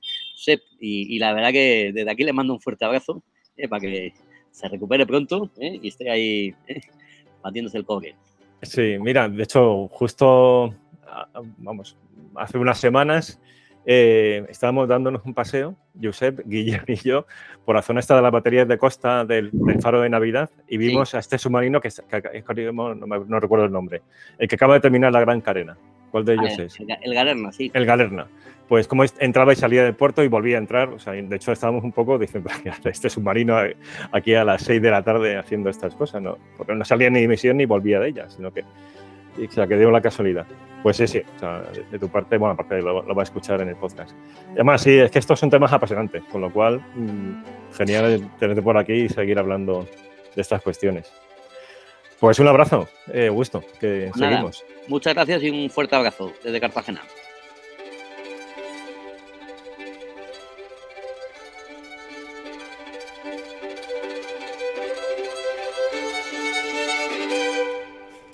y, 0.80 1.16
y, 1.16 1.20
la 1.20 1.34
verdad 1.34 1.52
que 1.52 1.92
desde 1.94 2.12
aquí 2.12 2.24
le 2.24 2.34
mando 2.34 2.54
un 2.54 2.60
fuerte 2.60 2.86
abrazo 2.86 3.24
para 3.70 3.80
que 3.80 4.14
se 4.52 4.68
recupere 4.68 5.06
pronto 5.06 5.52
¿eh? 5.60 5.80
y 5.82 5.88
esté 5.88 6.10
ahí 6.10 6.56
¿eh? 6.68 6.82
batiéndose 7.44 7.78
el 7.78 7.86
cobre. 7.86 8.16
Sí, 8.64 8.98
mira, 9.00 9.30
de 9.30 9.44
hecho, 9.44 9.88
justo, 9.88 10.74
ah, 11.06 11.28
vamos, 11.58 11.96
hace 12.36 12.58
unas 12.58 12.80
semanas 12.80 13.40
eh, 13.90 14.46
estábamos 14.50 14.90
dándonos 14.90 15.26
un 15.26 15.34
paseo, 15.34 15.78
Josep, 16.00 16.42
Guillermo 16.46 16.86
y 16.90 16.96
yo, 16.96 17.26
por 17.64 17.76
la 17.76 17.82
zona 17.82 18.02
esta 18.02 18.18
de 18.18 18.22
las 18.22 18.34
baterías 18.34 18.68
de 18.68 18.78
costa 18.78 19.24
del, 19.24 19.50
faro 19.82 20.02
de 20.02 20.10
Navidad 20.10 20.50
y 20.68 20.78
vimos 20.78 21.16
a 21.16 21.20
este 21.20 21.38
submarino 21.38 21.80
que, 21.80 21.90
no, 22.74 22.96
no, 22.96 23.40
recuerdo 23.40 23.66
el 23.66 23.72
nombre, 23.72 24.02
el 24.38 24.50
que 24.50 24.56
acaba 24.56 24.74
de 24.74 24.82
terminar 24.82 25.14
la 25.14 25.22
Gran 25.22 25.40
Carena. 25.40 25.78
¿Cuál 26.12 26.26
de 26.26 26.34
ellos 26.34 26.60
es? 26.60 26.78
El, 26.80 27.14
Galerna, 27.14 27.52
sí. 27.52 27.72
El 27.74 27.86
Galerna. 27.86 28.28
Pues 28.68 28.88
como 28.88 29.06
entraba 29.20 29.54
y 29.54 29.56
salía 29.56 29.84
del 29.86 29.96
puerto 29.96 30.22
y 30.22 30.28
volvía 30.28 30.58
a 30.58 30.60
entrar, 30.60 30.90
o 30.90 31.00
sea, 31.00 31.14
de 31.14 31.36
hecho 31.36 31.54
estábamos 31.54 31.86
un 31.86 31.94
poco 31.94 32.20
diciendo, 32.20 32.50
este 32.84 33.10
submarino 33.10 33.58
aquí 34.12 34.34
a 34.34 34.44
las 34.44 34.64
6 34.64 34.82
de 34.82 34.92
la 34.92 35.02
tarde 35.04 35.38
haciendo 35.38 35.70
estas 35.70 35.96
cosas, 35.96 36.22
¿no? 36.22 36.38
Porque 36.58 36.76
no 36.76 36.84
salía 36.84 37.10
ni 37.10 37.26
misión 37.26 37.56
ni 37.56 37.66
volvía 37.66 38.02
de 38.02 38.10
ella, 38.10 38.30
sino 38.30 38.52
que, 38.52 38.66
o 39.46 39.52
sea, 39.52 39.68
que 39.68 39.78
dio 39.78 39.92
la 39.92 40.02
casualidad. 40.02 40.46
Pues 40.84 40.98
sí, 40.98 41.08
sí, 41.08 41.22
o 41.36 41.40
sea, 41.40 41.64
de, 41.92 42.00
tu 42.00 42.08
parte, 42.10 42.38
bueno, 42.38 42.54
aparte 42.54 42.82
lo, 42.82 43.02
lo, 43.02 43.16
va 43.16 43.22
a 43.22 43.24
escuchar 43.24 43.62
en 43.62 43.70
el 43.70 43.76
podcast. 43.76 44.12
además, 44.54 44.82
sí, 44.82 44.98
es 44.98 45.12
que 45.12 45.20
estos 45.20 45.40
son 45.40 45.50
temas 45.50 45.74
apasionantes, 45.74 46.24
con 46.32 46.42
lo 46.42 46.52
cual, 46.52 46.80
mm, 46.96 47.44
genial 47.76 48.30
tenerte 48.40 48.62
por 48.62 48.78
aquí 48.78 48.94
y 48.94 49.10
seguir 49.10 49.38
hablando 49.40 49.88
de 50.36 50.42
estas 50.42 50.62
cuestiones. 50.62 51.12
Pues 52.20 52.40
un 52.40 52.48
abrazo, 52.48 52.88
eh, 53.14 53.30
gusto, 53.30 53.64
que 53.80 54.12
seguimos. 54.16 54.66
Muchas 54.88 55.14
gracias 55.14 55.44
y 55.44 55.50
un 55.50 55.70
fuerte 55.70 55.96
abrazo 55.96 56.34
desde 56.44 56.60
Cartagena. 56.60 57.02